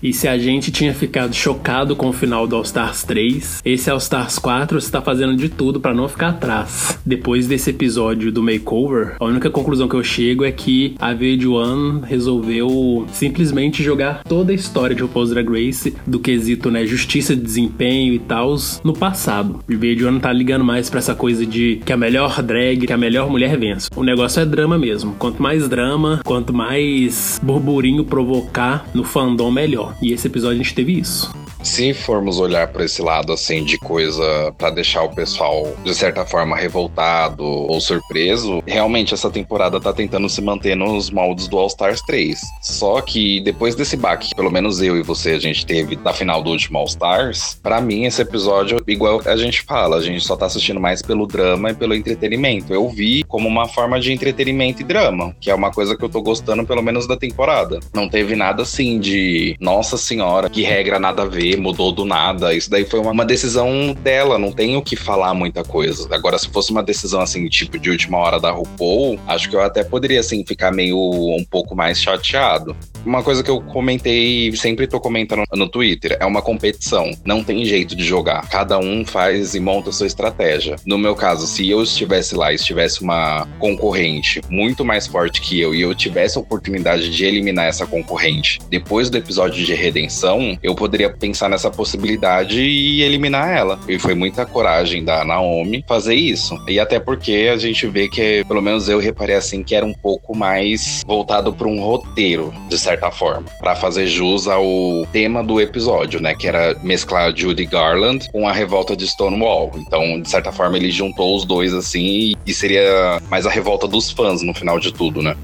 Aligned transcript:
E 0.00 0.12
se 0.12 0.28
a 0.28 0.38
gente 0.38 0.70
tinha 0.70 0.94
ficado 0.94 1.34
chocado 1.34 1.96
com 1.96 2.08
o 2.08 2.12
final 2.12 2.46
do 2.46 2.54
All 2.54 2.62
Stars 2.62 3.02
3, 3.02 3.62
esse 3.64 3.90
All 3.90 3.98
Stars 3.98 4.38
4 4.38 4.78
está 4.78 5.02
fazendo 5.02 5.34
de 5.36 5.48
tudo 5.48 5.80
para 5.80 5.92
não 5.92 6.06
ficar 6.06 6.28
atrás. 6.28 6.98
Depois 7.04 7.48
desse 7.48 7.70
episódio 7.70 8.30
do 8.30 8.40
makeover, 8.40 9.16
a 9.18 9.24
única 9.24 9.50
conclusão 9.50 9.88
que 9.88 9.96
eu 9.96 10.04
chego 10.04 10.44
é 10.44 10.52
que 10.52 10.94
a 11.00 11.12
VH1 11.12 12.04
resolveu 12.04 13.06
simplesmente 13.12 13.82
jogar 13.82 14.22
toda 14.22 14.52
a 14.52 14.54
história 14.54 14.94
de 14.94 15.02
RuPaul's 15.02 15.30
Drag 15.30 15.48
Race 15.48 15.96
do 16.06 16.20
quesito, 16.20 16.70
né, 16.70 16.86
justiça 16.86 17.34
de 17.34 17.42
desempenho 17.42 18.14
e 18.14 18.18
tal 18.18 18.48
no 18.84 18.92
passado. 18.92 19.60
E 19.68 19.74
VH1 19.74 20.10
não 20.10 20.20
tá 20.20 20.32
ligando 20.32 20.64
mais 20.64 20.88
para 20.88 21.00
essa 21.00 21.14
coisa 21.14 21.44
de 21.44 21.80
que 21.84 21.92
a 21.92 21.96
melhor 21.96 22.40
drag, 22.42 22.86
que 22.86 22.92
a 22.92 22.96
melhor 22.96 23.28
mulher 23.28 23.58
vence. 23.58 23.90
O 23.96 24.02
negócio 24.02 24.40
é 24.40 24.46
drama 24.46 24.78
mesmo. 24.78 25.14
Quanto 25.18 25.42
mais 25.42 25.68
drama, 25.68 26.20
quanto 26.24 26.52
mais 26.52 27.40
burburinho 27.42 28.04
provocar 28.04 28.86
no 28.94 29.04
fandom, 29.04 29.50
melhor. 29.50 29.87
E 30.00 30.12
esse 30.12 30.26
episódio 30.26 30.60
a 30.60 30.62
gente 30.62 30.74
teve 30.74 30.98
isso 30.98 31.32
se 31.62 31.92
formos 31.92 32.38
olhar 32.38 32.68
para 32.68 32.84
esse 32.84 33.02
lado 33.02 33.32
assim 33.32 33.64
de 33.64 33.78
coisa 33.78 34.52
para 34.56 34.70
deixar 34.70 35.02
o 35.02 35.14
pessoal 35.14 35.72
de 35.84 35.94
certa 35.94 36.24
forma 36.24 36.56
revoltado 36.56 37.44
ou 37.44 37.80
surpreso, 37.80 38.62
realmente 38.66 39.14
essa 39.14 39.30
temporada 39.30 39.80
tá 39.80 39.92
tentando 39.92 40.28
se 40.28 40.40
manter 40.40 40.76
nos 40.76 41.10
moldes 41.10 41.48
do 41.48 41.58
All 41.58 41.66
Stars 41.66 42.00
3. 42.02 42.40
Só 42.62 43.00
que 43.00 43.40
depois 43.40 43.74
desse 43.74 43.96
baque, 43.96 44.34
pelo 44.34 44.50
menos 44.50 44.80
eu 44.80 44.96
e 44.96 45.02
você 45.02 45.32
a 45.32 45.38
gente 45.38 45.66
teve 45.66 45.96
da 45.96 46.12
final 46.12 46.42
do 46.42 46.50
último 46.50 46.78
All 46.78 46.86
Stars, 46.86 47.58
para 47.62 47.80
mim 47.80 48.04
esse 48.04 48.22
episódio 48.22 48.82
igual 48.86 49.20
a 49.24 49.36
gente 49.36 49.62
fala, 49.62 49.96
a 49.96 50.02
gente 50.02 50.24
só 50.24 50.36
tá 50.36 50.46
assistindo 50.46 50.80
mais 50.80 51.02
pelo 51.02 51.26
drama 51.26 51.70
e 51.70 51.74
pelo 51.74 51.94
entretenimento. 51.94 52.72
Eu 52.72 52.88
vi 52.88 53.24
como 53.24 53.48
uma 53.48 53.68
forma 53.68 54.00
de 54.00 54.12
entretenimento 54.12 54.82
e 54.82 54.84
drama, 54.84 55.34
que 55.40 55.50
é 55.50 55.54
uma 55.54 55.70
coisa 55.70 55.96
que 55.96 56.04
eu 56.04 56.08
tô 56.08 56.22
gostando 56.22 56.66
pelo 56.66 56.82
menos 56.82 57.06
da 57.06 57.16
temporada. 57.16 57.80
Não 57.94 58.08
teve 58.08 58.34
nada 58.36 58.62
assim 58.62 58.98
de 58.98 59.56
nossa 59.60 59.96
senhora, 59.96 60.48
que 60.48 60.62
regra 60.62 60.98
nada 60.98 61.22
a 61.22 61.26
ver, 61.26 61.57
mudou 61.58 61.92
do 61.92 62.04
nada. 62.04 62.54
Isso 62.54 62.70
daí 62.70 62.84
foi 62.84 63.00
uma, 63.00 63.10
uma 63.10 63.24
decisão 63.24 63.94
dela, 64.02 64.38
não 64.38 64.52
tenho 64.52 64.82
que 64.82 64.96
falar 64.96 65.34
muita 65.34 65.62
coisa. 65.62 66.08
Agora, 66.14 66.38
se 66.38 66.48
fosse 66.48 66.70
uma 66.70 66.82
decisão 66.82 67.20
assim, 67.20 67.46
tipo, 67.48 67.78
de 67.78 67.90
última 67.90 68.18
hora 68.18 68.40
da 68.40 68.50
RuPaul, 68.50 69.18
acho 69.26 69.48
que 69.48 69.56
eu 69.56 69.62
até 69.62 69.84
poderia, 69.84 70.20
assim, 70.20 70.44
ficar 70.44 70.72
meio 70.72 70.98
um 70.98 71.44
pouco 71.44 71.74
mais 71.74 72.00
chateado. 72.00 72.76
Uma 73.04 73.22
coisa 73.22 73.42
que 73.42 73.50
eu 73.50 73.60
comentei, 73.60 74.54
sempre 74.56 74.86
tô 74.86 75.00
comentando 75.00 75.44
no 75.54 75.68
Twitter, 75.68 76.16
é 76.20 76.26
uma 76.26 76.42
competição. 76.42 77.10
Não 77.24 77.42
tem 77.42 77.64
jeito 77.64 77.94
de 77.94 78.04
jogar. 78.04 78.48
Cada 78.48 78.78
um 78.78 79.04
faz 79.04 79.54
e 79.54 79.60
monta 79.60 79.92
sua 79.92 80.06
estratégia. 80.06 80.76
No 80.84 80.98
meu 80.98 81.14
caso, 81.14 81.46
se 81.46 81.68
eu 81.68 81.82
estivesse 81.82 82.34
lá 82.34 82.52
e 82.52 82.56
estivesse 82.56 83.02
uma 83.02 83.46
concorrente 83.58 84.40
muito 84.50 84.84
mais 84.84 85.06
forte 85.06 85.40
que 85.40 85.60
eu 85.60 85.74
e 85.74 85.80
eu 85.80 85.94
tivesse 85.94 86.36
a 86.36 86.40
oportunidade 86.40 87.10
de 87.10 87.24
eliminar 87.24 87.66
essa 87.66 87.86
concorrente 87.86 88.58
depois 88.68 89.08
do 89.10 89.16
episódio 89.16 89.64
de 89.64 89.74
redenção, 89.74 90.58
eu 90.62 90.74
poderia 90.74 91.10
pensar 91.10 91.37
nessa 91.46 91.70
possibilidade 91.70 92.58
e 92.62 93.02
eliminar 93.02 93.54
ela. 93.54 93.78
E 93.86 93.98
foi 93.98 94.14
muita 94.14 94.46
coragem 94.46 95.04
da 95.04 95.22
Naomi 95.24 95.84
fazer 95.86 96.14
isso. 96.14 96.58
E 96.66 96.80
até 96.80 96.98
porque 96.98 97.50
a 97.52 97.58
gente 97.58 97.86
vê 97.86 98.08
que, 98.08 98.42
pelo 98.44 98.62
menos 98.62 98.88
eu 98.88 98.98
reparei 98.98 99.36
assim, 99.36 99.62
que 99.62 99.74
era 99.74 99.84
um 99.84 99.92
pouco 99.92 100.34
mais 100.34 101.02
voltado 101.06 101.52
para 101.52 101.68
um 101.68 101.80
roteiro, 101.80 102.54
de 102.68 102.78
certa 102.78 103.10
forma, 103.10 103.44
para 103.58 103.76
fazer 103.76 104.06
jus 104.06 104.48
ao 104.48 104.64
tema 105.12 105.44
do 105.44 105.60
episódio, 105.60 106.20
né? 106.20 106.34
Que 106.34 106.48
era 106.48 106.74
mesclar 106.82 107.36
Judy 107.36 107.66
Garland 107.66 108.26
com 108.32 108.48
a 108.48 108.52
revolta 108.52 108.96
de 108.96 109.06
Stonewall. 109.06 109.72
Então, 109.76 110.20
de 110.20 110.28
certa 110.30 110.50
forma, 110.50 110.78
ele 110.78 110.90
juntou 110.90 111.36
os 111.36 111.44
dois 111.44 111.74
assim 111.74 112.34
e 112.46 112.54
seria 112.54 113.20
mais 113.28 113.44
a 113.44 113.50
revolta 113.50 113.86
dos 113.86 114.10
fãs 114.10 114.42
no 114.42 114.54
final 114.54 114.78
de 114.78 114.92
tudo, 114.92 115.20
né? 115.20 115.36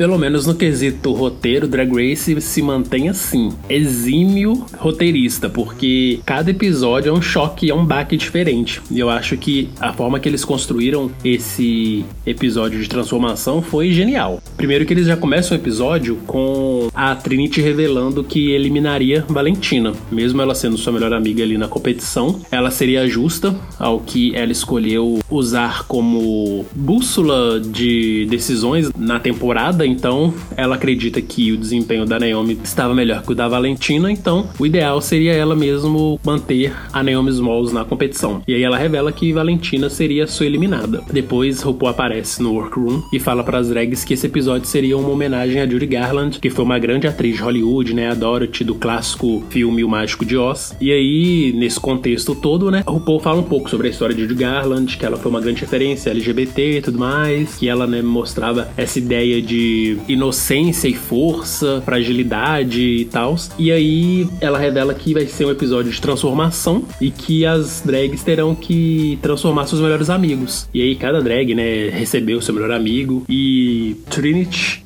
Pelo 0.00 0.18
menos 0.18 0.46
no 0.46 0.54
quesito 0.54 1.12
roteiro, 1.12 1.68
Drag 1.68 1.92
Race 1.92 2.40
se 2.40 2.62
mantém 2.62 3.10
assim, 3.10 3.52
exímio 3.68 4.64
roteirista, 4.78 5.46
porque 5.46 6.20
cada 6.24 6.50
episódio 6.50 7.10
é 7.10 7.12
um 7.12 7.20
choque, 7.20 7.68
é 7.68 7.74
um 7.74 7.84
baque 7.84 8.16
diferente. 8.16 8.80
E 8.90 8.98
eu 8.98 9.10
acho 9.10 9.36
que 9.36 9.68
a 9.78 9.92
forma 9.92 10.18
que 10.18 10.26
eles 10.26 10.42
construíram 10.42 11.10
esse 11.22 12.02
episódio 12.24 12.80
de 12.80 12.88
transformação 12.88 13.60
foi 13.60 13.90
genial. 13.92 14.42
Primeiro 14.60 14.84
que 14.84 14.92
eles 14.92 15.06
já 15.06 15.16
começam 15.16 15.56
o 15.56 15.60
episódio 15.60 16.16
com 16.26 16.90
a 16.94 17.14
Trinity 17.14 17.62
revelando 17.62 18.22
que 18.22 18.50
eliminaria 18.50 19.24
Valentina, 19.26 19.94
mesmo 20.12 20.42
ela 20.42 20.54
sendo 20.54 20.76
sua 20.76 20.92
melhor 20.92 21.14
amiga 21.14 21.42
ali 21.42 21.56
na 21.56 21.66
competição, 21.66 22.38
ela 22.50 22.70
seria 22.70 23.08
justa 23.08 23.56
ao 23.78 24.00
que 24.00 24.36
ela 24.36 24.52
escolheu 24.52 25.20
usar 25.30 25.86
como 25.86 26.66
bússola 26.74 27.58
de 27.58 28.26
decisões 28.28 28.90
na 28.94 29.18
temporada 29.18 29.86
então 29.86 30.34
ela 30.54 30.74
acredita 30.74 31.22
que 31.22 31.52
o 31.52 31.56
desempenho 31.56 32.04
da 32.04 32.20
Naomi 32.20 32.58
estava 32.62 32.94
melhor 32.94 33.22
que 33.22 33.32
o 33.32 33.34
da 33.34 33.48
Valentina, 33.48 34.12
então 34.12 34.50
o 34.58 34.66
ideal 34.66 35.00
seria 35.00 35.32
ela 35.32 35.56
mesmo 35.56 36.20
manter 36.22 36.74
a 36.92 37.02
Naomi 37.02 37.30
Smalls 37.30 37.72
na 37.72 37.86
competição. 37.86 38.42
E 38.46 38.52
aí 38.52 38.62
ela 38.62 38.76
revela 38.76 39.10
que 39.10 39.32
Valentina 39.32 39.88
seria 39.88 40.26
sua 40.26 40.44
eliminada. 40.44 41.02
Depois 41.10 41.62
RuPaul 41.62 41.90
aparece 41.90 42.42
no 42.42 42.52
workroom 42.52 43.00
e 43.10 43.18
fala 43.18 43.42
para 43.42 43.56
as 43.56 43.68
drags 43.68 44.04
que 44.04 44.12
esse 44.12 44.26
episódio 44.26 44.49
seria 44.64 44.96
uma 44.96 45.08
homenagem 45.08 45.60
a 45.60 45.66
Judy 45.66 45.86
Garland, 45.86 46.38
que 46.38 46.50
foi 46.50 46.64
uma 46.64 46.78
grande 46.78 47.06
atriz 47.06 47.36
de 47.36 47.42
Hollywood, 47.42 47.94
né, 47.94 48.10
a 48.10 48.14
Dorothy 48.14 48.64
do 48.64 48.74
clássico 48.74 49.42
filme 49.50 49.84
O 49.84 49.88
Mágico 49.88 50.24
de 50.24 50.36
Oz. 50.36 50.74
E 50.80 50.90
aí, 50.90 51.52
nesse 51.54 51.78
contexto 51.78 52.34
todo, 52.34 52.70
né, 52.70 52.82
RuPaul 52.86 53.20
fala 53.20 53.40
um 53.40 53.44
pouco 53.44 53.68
sobre 53.68 53.88
a 53.88 53.90
história 53.90 54.14
de 54.14 54.22
Judy 54.22 54.34
Garland, 54.34 54.96
que 54.96 55.04
ela 55.04 55.16
foi 55.16 55.30
uma 55.30 55.40
grande 55.40 55.60
referência 55.60 56.10
LGBT 56.10 56.78
e 56.78 56.82
tudo 56.82 56.98
mais, 56.98 57.56
que 57.56 57.68
ela, 57.68 57.86
né, 57.86 58.02
mostrava 58.02 58.70
essa 58.76 58.98
ideia 58.98 59.40
de 59.40 59.98
inocência 60.08 60.88
e 60.88 60.94
força, 60.94 61.82
fragilidade 61.84 62.80
e 62.80 63.04
tal. 63.04 63.36
E 63.58 63.70
aí 63.70 64.26
ela 64.40 64.58
revela 64.58 64.94
que 64.94 65.14
vai 65.14 65.26
ser 65.26 65.44
um 65.44 65.50
episódio 65.50 65.90
de 65.90 66.00
transformação 66.00 66.84
e 67.00 67.10
que 67.10 67.44
as 67.46 67.82
drags 67.84 68.22
terão 68.22 68.54
que 68.54 69.18
transformar 69.22 69.66
seus 69.66 69.80
melhores 69.80 70.10
amigos. 70.10 70.68
E 70.74 70.82
aí 70.82 70.96
cada 70.96 71.20
drag, 71.20 71.54
né, 71.54 71.88
recebeu 71.90 72.40
seu 72.40 72.54
melhor 72.54 72.70
amigo 72.70 73.24
e 73.28 73.96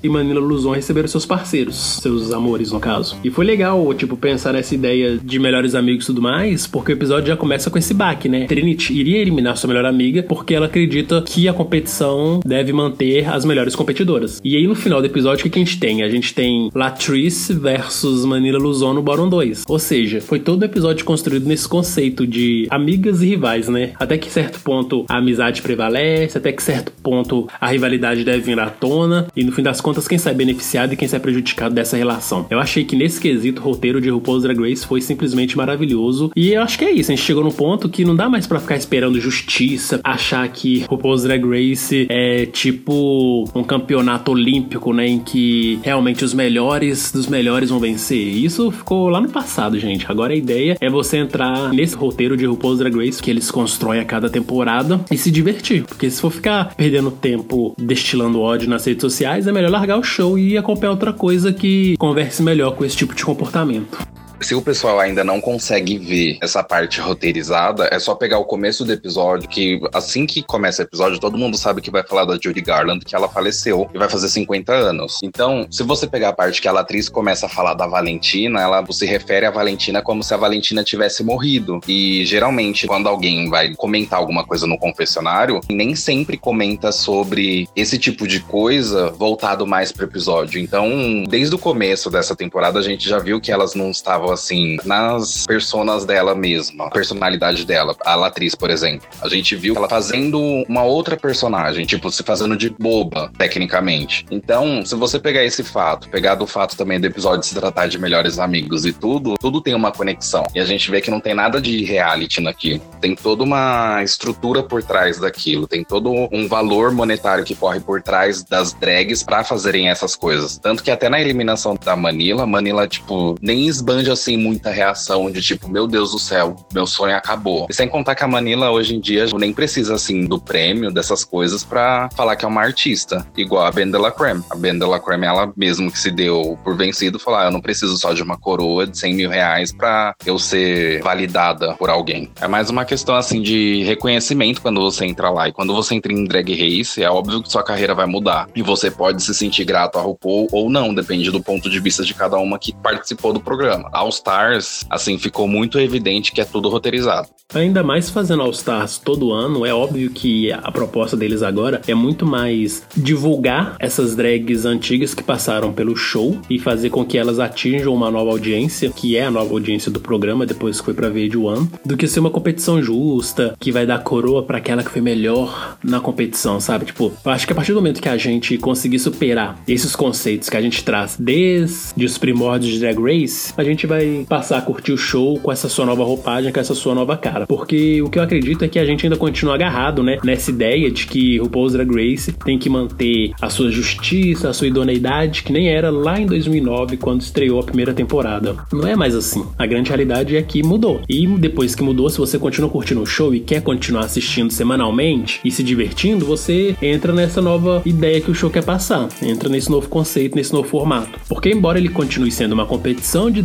E 0.02 0.08
Manila 0.08 0.40
Luzon 0.40 0.72
receberam 0.72 1.08
seus 1.08 1.26
parceiros, 1.26 2.00
seus 2.00 2.32
amores 2.32 2.72
no 2.72 2.80
caso. 2.80 3.16
E 3.24 3.30
foi 3.30 3.44
legal, 3.44 3.92
tipo, 3.94 4.16
pensar 4.16 4.52
nessa 4.52 4.74
ideia 4.74 5.18
de 5.22 5.38
melhores 5.38 5.74
amigos 5.74 6.04
e 6.04 6.06
tudo 6.08 6.22
mais, 6.22 6.66
porque 6.66 6.92
o 6.92 6.94
episódio 6.94 7.28
já 7.28 7.36
começa 7.36 7.70
com 7.70 7.78
esse 7.78 7.94
baque, 7.94 8.28
né? 8.28 8.46
Trinity 8.46 8.92
iria 8.92 9.18
eliminar 9.18 9.56
sua 9.56 9.68
melhor 9.68 9.84
amiga 9.84 10.22
porque 10.22 10.54
ela 10.54 10.66
acredita 10.66 11.22
que 11.22 11.48
a 11.48 11.52
competição 11.52 12.40
deve 12.44 12.72
manter 12.72 13.28
as 13.28 13.44
melhores 13.44 13.74
competidoras. 13.74 14.40
E 14.44 14.56
aí 14.56 14.66
no 14.66 14.74
final 14.74 15.00
do 15.00 15.06
episódio, 15.06 15.46
o 15.46 15.50
que 15.50 15.58
a 15.58 15.64
gente 15.64 15.78
tem? 15.78 16.02
A 16.02 16.08
gente 16.08 16.34
tem 16.34 16.70
Latrice 16.74 17.52
versus 17.52 18.24
Manila 18.24 18.58
Luzon 18.58 18.94
no 18.94 19.02
Bottom 19.02 19.28
2. 19.28 19.64
Ou 19.68 19.78
seja, 19.78 20.20
foi 20.20 20.38
todo 20.38 20.62
o 20.62 20.64
episódio 20.64 21.04
construído 21.04 21.46
nesse 21.46 21.68
conceito 21.68 22.26
de 22.26 22.66
amigas 22.70 23.22
e 23.22 23.26
rivais, 23.26 23.68
né? 23.68 23.92
Até 23.98 24.18
que 24.18 24.30
certo 24.30 24.60
ponto 24.60 25.04
a 25.08 25.18
amizade 25.18 25.62
prevalece, 25.62 26.38
até 26.38 26.52
que 26.52 26.62
certo 26.62 26.92
ponto 27.02 27.48
a 27.60 27.68
rivalidade 27.68 28.24
deve 28.24 28.40
vir 28.40 28.58
à 28.58 28.70
tona, 28.70 29.26
e 29.36 29.44
no 29.44 29.52
fim 29.52 29.62
das 29.62 29.80
contas, 29.80 30.06
quem 30.06 30.18
sai 30.18 30.34
beneficiado 30.34 30.92
e 30.92 30.96
quem 30.96 31.08
sai 31.08 31.20
prejudicado 31.20 31.74
dessa 31.74 31.96
relação. 31.96 32.46
Eu 32.50 32.58
achei 32.58 32.84
que 32.84 32.96
nesse 32.96 33.20
quesito, 33.20 33.60
o 33.60 33.64
roteiro 33.64 34.00
de 34.00 34.10
RuPaul's 34.10 34.42
Drag 34.42 34.58
Race 34.60 34.86
foi 34.86 35.00
simplesmente 35.00 35.56
maravilhoso, 35.56 36.30
e 36.36 36.52
eu 36.52 36.62
acho 36.62 36.78
que 36.78 36.84
é 36.84 36.90
isso, 36.90 37.10
a 37.10 37.14
gente 37.14 37.24
chegou 37.24 37.42
num 37.42 37.50
ponto 37.50 37.88
que 37.88 38.04
não 38.04 38.14
dá 38.14 38.28
mais 38.28 38.46
para 38.46 38.60
ficar 38.60 38.76
esperando 38.76 39.20
justiça, 39.20 40.00
achar 40.04 40.46
que 40.48 40.84
RuPaul's 40.88 41.22
Drag 41.22 41.44
Race 41.44 42.06
é 42.08 42.46
tipo 42.46 43.48
um 43.54 43.62
campeonato 43.62 44.30
olímpico 44.30 44.84
né? 44.92 45.06
Em 45.06 45.18
que 45.18 45.78
realmente 45.82 46.24
os 46.24 46.34
melhores 46.34 47.12
dos 47.12 47.26
melhores 47.26 47.70
vão 47.70 47.78
vencer. 47.78 48.18
Isso 48.18 48.70
ficou 48.70 49.08
lá 49.08 49.20
no 49.20 49.28
passado, 49.28 49.78
gente. 49.78 50.06
Agora 50.08 50.32
a 50.32 50.36
ideia 50.36 50.76
é 50.80 50.90
você 50.90 51.18
entrar 51.18 51.72
nesse 51.72 51.94
roteiro 51.94 52.36
de 52.36 52.44
RuPaul's 52.46 52.78
Drag 52.78 52.94
Race 52.96 53.22
que 53.22 53.30
eles 53.30 53.50
constroem 53.50 54.00
a 54.00 54.04
cada 54.04 54.28
temporada 54.28 55.00
e 55.10 55.16
se 55.16 55.30
divertir. 55.30 55.84
Porque 55.84 56.10
se 56.10 56.20
for 56.20 56.30
ficar 56.30 56.74
perdendo 56.74 57.10
tempo 57.10 57.74
destilando 57.78 58.40
ódio 58.40 58.68
nas 58.68 58.84
redes 58.84 59.02
sociais, 59.02 59.23
é 59.46 59.52
melhor 59.52 59.70
largar 59.70 59.98
o 59.98 60.02
show 60.02 60.38
e 60.38 60.56
acompanhar 60.56 60.92
outra 60.92 61.12
coisa 61.12 61.52
que 61.52 61.96
converse 61.96 62.42
melhor 62.42 62.76
com 62.76 62.84
esse 62.84 62.96
tipo 62.96 63.14
de 63.14 63.24
comportamento. 63.24 63.98
Se 64.40 64.54
o 64.54 64.60
pessoal 64.60 65.00
ainda 65.00 65.24
não 65.24 65.40
consegue 65.40 65.96
ver 65.96 66.38
essa 66.42 66.62
parte 66.62 67.00
roteirizada, 67.00 67.88
é 67.90 67.98
só 67.98 68.14
pegar 68.14 68.38
o 68.38 68.44
começo 68.44 68.84
do 68.84 68.92
episódio, 68.92 69.48
que 69.48 69.80
assim 69.92 70.26
que 70.26 70.42
começa 70.42 70.82
o 70.82 70.84
episódio, 70.84 71.18
todo 71.18 71.38
mundo 71.38 71.56
sabe 71.56 71.80
que 71.80 71.90
vai 71.90 72.02
falar 72.06 72.24
da 72.24 72.34
Judy 72.34 72.60
Garland, 72.60 73.04
que 73.04 73.14
ela 73.14 73.28
faleceu 73.28 73.88
e 73.94 73.98
vai 73.98 74.08
fazer 74.08 74.28
50 74.28 74.72
anos. 74.72 75.18
Então, 75.22 75.66
se 75.70 75.82
você 75.82 76.06
pegar 76.06 76.30
a 76.30 76.32
parte 76.32 76.60
que 76.60 76.68
a 76.68 76.72
atriz 76.78 77.08
começa 77.08 77.46
a 77.46 77.48
falar 77.48 77.74
da 77.74 77.86
Valentina, 77.86 78.60
ela 78.60 78.84
se 78.90 79.06
refere 79.06 79.46
a 79.46 79.50
Valentina 79.50 80.02
como 80.02 80.22
se 80.22 80.34
a 80.34 80.36
Valentina 80.36 80.84
tivesse 80.84 81.22
morrido. 81.22 81.80
E 81.88 82.24
geralmente, 82.26 82.86
quando 82.86 83.08
alguém 83.08 83.48
vai 83.48 83.74
comentar 83.74 84.18
alguma 84.18 84.44
coisa 84.44 84.66
no 84.66 84.78
confessionário, 84.78 85.60
nem 85.70 85.94
sempre 85.94 86.36
comenta 86.36 86.92
sobre 86.92 87.68
esse 87.74 87.98
tipo 87.98 88.26
de 88.26 88.40
coisa 88.40 89.10
voltado 89.10 89.66
mais 89.66 89.92
pro 89.92 90.04
episódio. 90.04 90.60
Então, 90.60 91.24
desde 91.28 91.54
o 91.54 91.58
começo 91.58 92.10
dessa 92.10 92.36
temporada, 92.36 92.78
a 92.78 92.82
gente 92.82 93.08
já 93.08 93.18
viu 93.18 93.40
que 93.40 93.52
elas 93.52 93.74
não 93.74 93.90
estavam 93.90 94.23
assim, 94.32 94.76
nas 94.84 95.46
personas 95.46 96.04
dela 96.04 96.34
mesma, 96.34 96.86
a 96.86 96.90
personalidade 96.90 97.64
dela. 97.64 97.96
A 98.04 98.14
Latriz, 98.14 98.54
por 98.54 98.70
exemplo. 98.70 99.06
A 99.20 99.28
gente 99.28 99.56
viu 99.56 99.76
ela 99.76 99.88
fazendo 99.88 100.40
uma 100.68 100.82
outra 100.82 101.16
personagem, 101.16 101.84
tipo, 101.84 102.10
se 102.10 102.22
fazendo 102.22 102.56
de 102.56 102.70
boba, 102.70 103.30
tecnicamente. 103.36 104.26
Então, 104.30 104.84
se 104.84 104.94
você 104.94 105.18
pegar 105.18 105.44
esse 105.44 105.62
fato, 105.62 106.08
pegar 106.08 106.34
do 106.34 106.46
fato 106.46 106.76
também 106.76 107.00
do 107.00 107.06
episódio 107.06 107.44
se 107.44 107.54
tratar 107.54 107.86
de 107.86 107.98
melhores 107.98 108.38
amigos 108.38 108.84
e 108.84 108.92
tudo, 108.92 109.36
tudo 109.38 109.60
tem 109.60 109.74
uma 109.74 109.92
conexão. 109.92 110.44
E 110.54 110.60
a 110.60 110.64
gente 110.64 110.90
vê 110.90 111.00
que 111.00 111.10
não 111.10 111.20
tem 111.20 111.34
nada 111.34 111.60
de 111.60 111.84
reality 111.84 112.40
naquilo. 112.40 112.80
Tem 113.00 113.14
toda 113.14 113.42
uma 113.42 114.02
estrutura 114.02 114.62
por 114.62 114.82
trás 114.82 115.18
daquilo, 115.18 115.66
tem 115.66 115.84
todo 115.84 116.10
um 116.32 116.48
valor 116.48 116.92
monetário 116.92 117.44
que 117.44 117.54
corre 117.54 117.80
por 117.80 118.02
trás 118.02 118.42
das 118.42 118.72
drags 118.72 119.22
para 119.22 119.44
fazerem 119.44 119.88
essas 119.88 120.16
coisas. 120.16 120.58
Tanto 120.58 120.82
que 120.82 120.90
até 120.90 121.08
na 121.08 121.20
eliminação 121.20 121.76
da 121.82 121.96
Manila, 121.96 122.46
Manila, 122.46 122.86
tipo, 122.86 123.36
nem 123.40 123.66
esbanja 123.66 124.13
assim 124.14 124.36
muita 124.36 124.70
reação 124.70 125.30
de 125.30 125.42
tipo, 125.42 125.68
meu 125.68 125.86
Deus 125.86 126.12
do 126.12 126.18
céu, 126.18 126.56
meu 126.72 126.86
sonho 126.86 127.14
acabou. 127.14 127.66
E 127.68 127.74
sem 127.74 127.88
contar 127.88 128.14
que 128.14 128.24
a 128.24 128.28
Manila 128.28 128.70
hoje 128.70 128.96
em 128.96 129.00
dia 129.00 129.26
nem 129.34 129.52
precisa 129.52 129.94
assim 129.94 130.24
do 130.24 130.40
prêmio, 130.40 130.90
dessas 130.90 131.24
coisas, 131.24 131.62
para 131.62 132.08
falar 132.16 132.36
que 132.36 132.44
é 132.44 132.48
uma 132.48 132.62
artista, 132.62 133.26
igual 133.36 133.66
a 133.66 133.70
Ben 133.70 133.90
de 133.90 133.98
la 133.98 134.10
Creme. 134.10 134.42
A 134.50 134.56
Ben 134.56 134.78
de 134.78 134.86
la 134.86 134.98
Creme, 134.98 135.26
ela 135.26 135.52
mesmo 135.56 135.90
que 135.90 135.98
se 135.98 136.10
deu 136.10 136.58
por 136.64 136.76
vencido, 136.76 137.18
falou: 137.18 137.40
ah, 137.40 137.44
eu 137.44 137.50
não 137.50 137.60
preciso 137.60 137.96
só 137.96 138.12
de 138.12 138.22
uma 138.22 138.38
coroa 138.38 138.86
de 138.86 138.98
100 138.98 139.14
mil 139.14 139.30
reais 139.30 139.72
pra 139.72 140.14
eu 140.24 140.38
ser 140.38 141.02
validada 141.02 141.74
por 141.74 141.90
alguém. 141.90 142.30
É 142.40 142.48
mais 142.48 142.70
uma 142.70 142.84
questão 142.84 143.14
assim 143.14 143.42
de 143.42 143.82
reconhecimento 143.84 144.62
quando 144.62 144.80
você 144.80 145.04
entra 145.04 145.30
lá. 145.30 145.48
E 145.48 145.52
quando 145.52 145.74
você 145.74 145.94
entra 145.94 146.12
em 146.12 146.24
drag 146.24 146.52
race, 146.54 147.02
é 147.02 147.10
óbvio 147.10 147.42
que 147.42 147.50
sua 147.50 147.62
carreira 147.62 147.94
vai 147.94 148.06
mudar. 148.06 148.48
E 148.54 148.62
você 148.62 148.90
pode 148.90 149.22
se 149.22 149.34
sentir 149.34 149.64
grato 149.64 149.98
a 149.98 150.02
RuPaul 150.02 150.48
ou 150.52 150.70
não, 150.70 150.94
depende 150.94 151.30
do 151.30 151.42
ponto 151.42 151.68
de 151.68 151.80
vista 151.80 152.04
de 152.04 152.14
cada 152.14 152.36
uma 152.38 152.58
que 152.58 152.74
participou 152.74 153.32
do 153.32 153.40
programa. 153.40 153.88
All 153.92 154.03
Stars, 154.08 154.84
assim, 154.88 155.18
ficou 155.18 155.46
muito 155.46 155.78
evidente 155.78 156.32
que 156.32 156.40
é 156.40 156.44
tudo 156.44 156.68
roteirizado. 156.68 157.28
Ainda 157.52 157.82
mais 157.82 158.10
fazendo 158.10 158.42
All 158.42 158.50
Stars 158.50 158.98
todo 158.98 159.32
ano, 159.32 159.64
é 159.64 159.72
óbvio 159.72 160.10
que 160.10 160.50
a 160.50 160.72
proposta 160.72 161.16
deles 161.16 161.42
agora 161.42 161.80
é 161.86 161.94
muito 161.94 162.26
mais 162.26 162.82
divulgar 162.96 163.76
essas 163.78 164.16
drags 164.16 164.64
antigas 164.64 165.14
que 165.14 165.22
passaram 165.22 165.72
pelo 165.72 165.94
show 165.94 166.36
e 166.50 166.58
fazer 166.58 166.90
com 166.90 167.04
que 167.04 167.18
elas 167.18 167.38
atinjam 167.38 167.94
uma 167.94 168.10
nova 168.10 168.30
audiência, 168.30 168.90
que 168.90 169.16
é 169.16 169.24
a 169.24 169.30
nova 169.30 169.52
audiência 169.52 169.90
do 169.90 170.00
programa 170.00 170.46
depois 170.46 170.78
que 170.78 170.84
foi 170.84 170.94
pra 170.94 171.10
VH1, 171.10 171.68
do 171.84 171.96
que 171.96 172.08
ser 172.08 172.20
uma 172.20 172.30
competição 172.30 172.82
justa, 172.82 173.54
que 173.60 173.70
vai 173.70 173.86
dar 173.86 174.02
coroa 174.02 174.42
para 174.42 174.58
aquela 174.58 174.82
que 174.82 174.90
foi 174.90 175.00
melhor 175.00 175.76
na 175.82 176.00
competição, 176.00 176.58
sabe? 176.58 176.86
Tipo, 176.86 177.12
eu 177.24 177.30
acho 177.30 177.46
que 177.46 177.52
a 177.52 177.56
partir 177.56 177.72
do 177.72 177.76
momento 177.76 178.02
que 178.02 178.08
a 178.08 178.16
gente 178.16 178.58
conseguir 178.58 178.98
superar 178.98 179.62
esses 179.68 179.94
conceitos 179.94 180.48
que 180.48 180.56
a 180.56 180.62
gente 180.62 180.82
traz 180.82 181.16
desde 181.18 182.04
os 182.04 182.18
primórdios 182.18 182.72
de 182.72 182.80
Drag 182.80 182.98
Race, 182.98 183.52
a 183.56 183.62
gente 183.62 183.86
vai 183.86 183.93
passar 184.28 184.58
a 184.58 184.62
curtir 184.62 184.92
o 184.92 184.98
show 184.98 185.38
com 185.38 185.50
essa 185.50 185.68
sua 185.68 185.86
nova 185.86 186.04
roupagem, 186.04 186.52
com 186.52 186.60
essa 186.60 186.74
sua 186.74 186.94
nova 186.94 187.16
cara. 187.16 187.46
Porque 187.46 188.02
o 188.02 188.08
que 188.08 188.18
eu 188.18 188.22
acredito 188.22 188.64
é 188.64 188.68
que 188.68 188.78
a 188.78 188.84
gente 188.84 189.04
ainda 189.04 189.16
continua 189.16 189.54
agarrado, 189.54 190.02
né, 190.02 190.18
nessa 190.24 190.50
ideia 190.50 190.90
de 190.90 191.06
que 191.06 191.38
RuPaul's 191.38 191.72
Drag 191.72 191.90
Race 191.90 192.32
tem 192.32 192.58
que 192.58 192.68
manter 192.68 193.32
a 193.40 193.48
sua 193.48 193.70
justiça, 193.70 194.48
a 194.48 194.52
sua 194.52 194.66
idoneidade, 194.66 195.42
que 195.42 195.52
nem 195.52 195.68
era 195.68 195.90
lá 195.90 196.20
em 196.20 196.26
2009 196.26 196.96
quando 196.96 197.20
estreou 197.20 197.60
a 197.60 197.64
primeira 197.64 197.92
temporada. 197.92 198.56
Não 198.72 198.86
é 198.86 198.96
mais 198.96 199.14
assim. 199.14 199.44
A 199.58 199.66
grande 199.66 199.88
realidade 199.88 200.36
é 200.36 200.42
que 200.42 200.62
mudou. 200.62 201.00
E 201.08 201.26
depois 201.26 201.74
que 201.74 201.82
mudou, 201.82 202.08
se 202.10 202.18
você 202.18 202.38
continua 202.38 202.70
curtindo 202.70 203.02
o 203.02 203.06
show 203.06 203.34
e 203.34 203.40
quer 203.40 203.62
continuar 203.62 204.04
assistindo 204.04 204.52
semanalmente 204.52 205.40
e 205.44 205.50
se 205.50 205.62
divertindo, 205.62 206.24
você 206.24 206.76
entra 206.80 207.12
nessa 207.12 207.40
nova 207.40 207.82
ideia 207.84 208.20
que 208.20 208.30
o 208.30 208.34
show 208.34 208.50
quer 208.50 208.64
passar. 208.64 209.08
Entra 209.22 209.48
nesse 209.48 209.70
novo 209.70 209.88
conceito, 209.88 210.36
nesse 210.36 210.52
novo 210.52 210.68
formato. 210.68 211.18
Porque 211.28 211.50
embora 211.50 211.78
ele 211.78 211.88
continue 211.88 212.30
sendo 212.30 212.52
uma 212.52 212.66
competição 212.66 213.30
de 213.30 213.42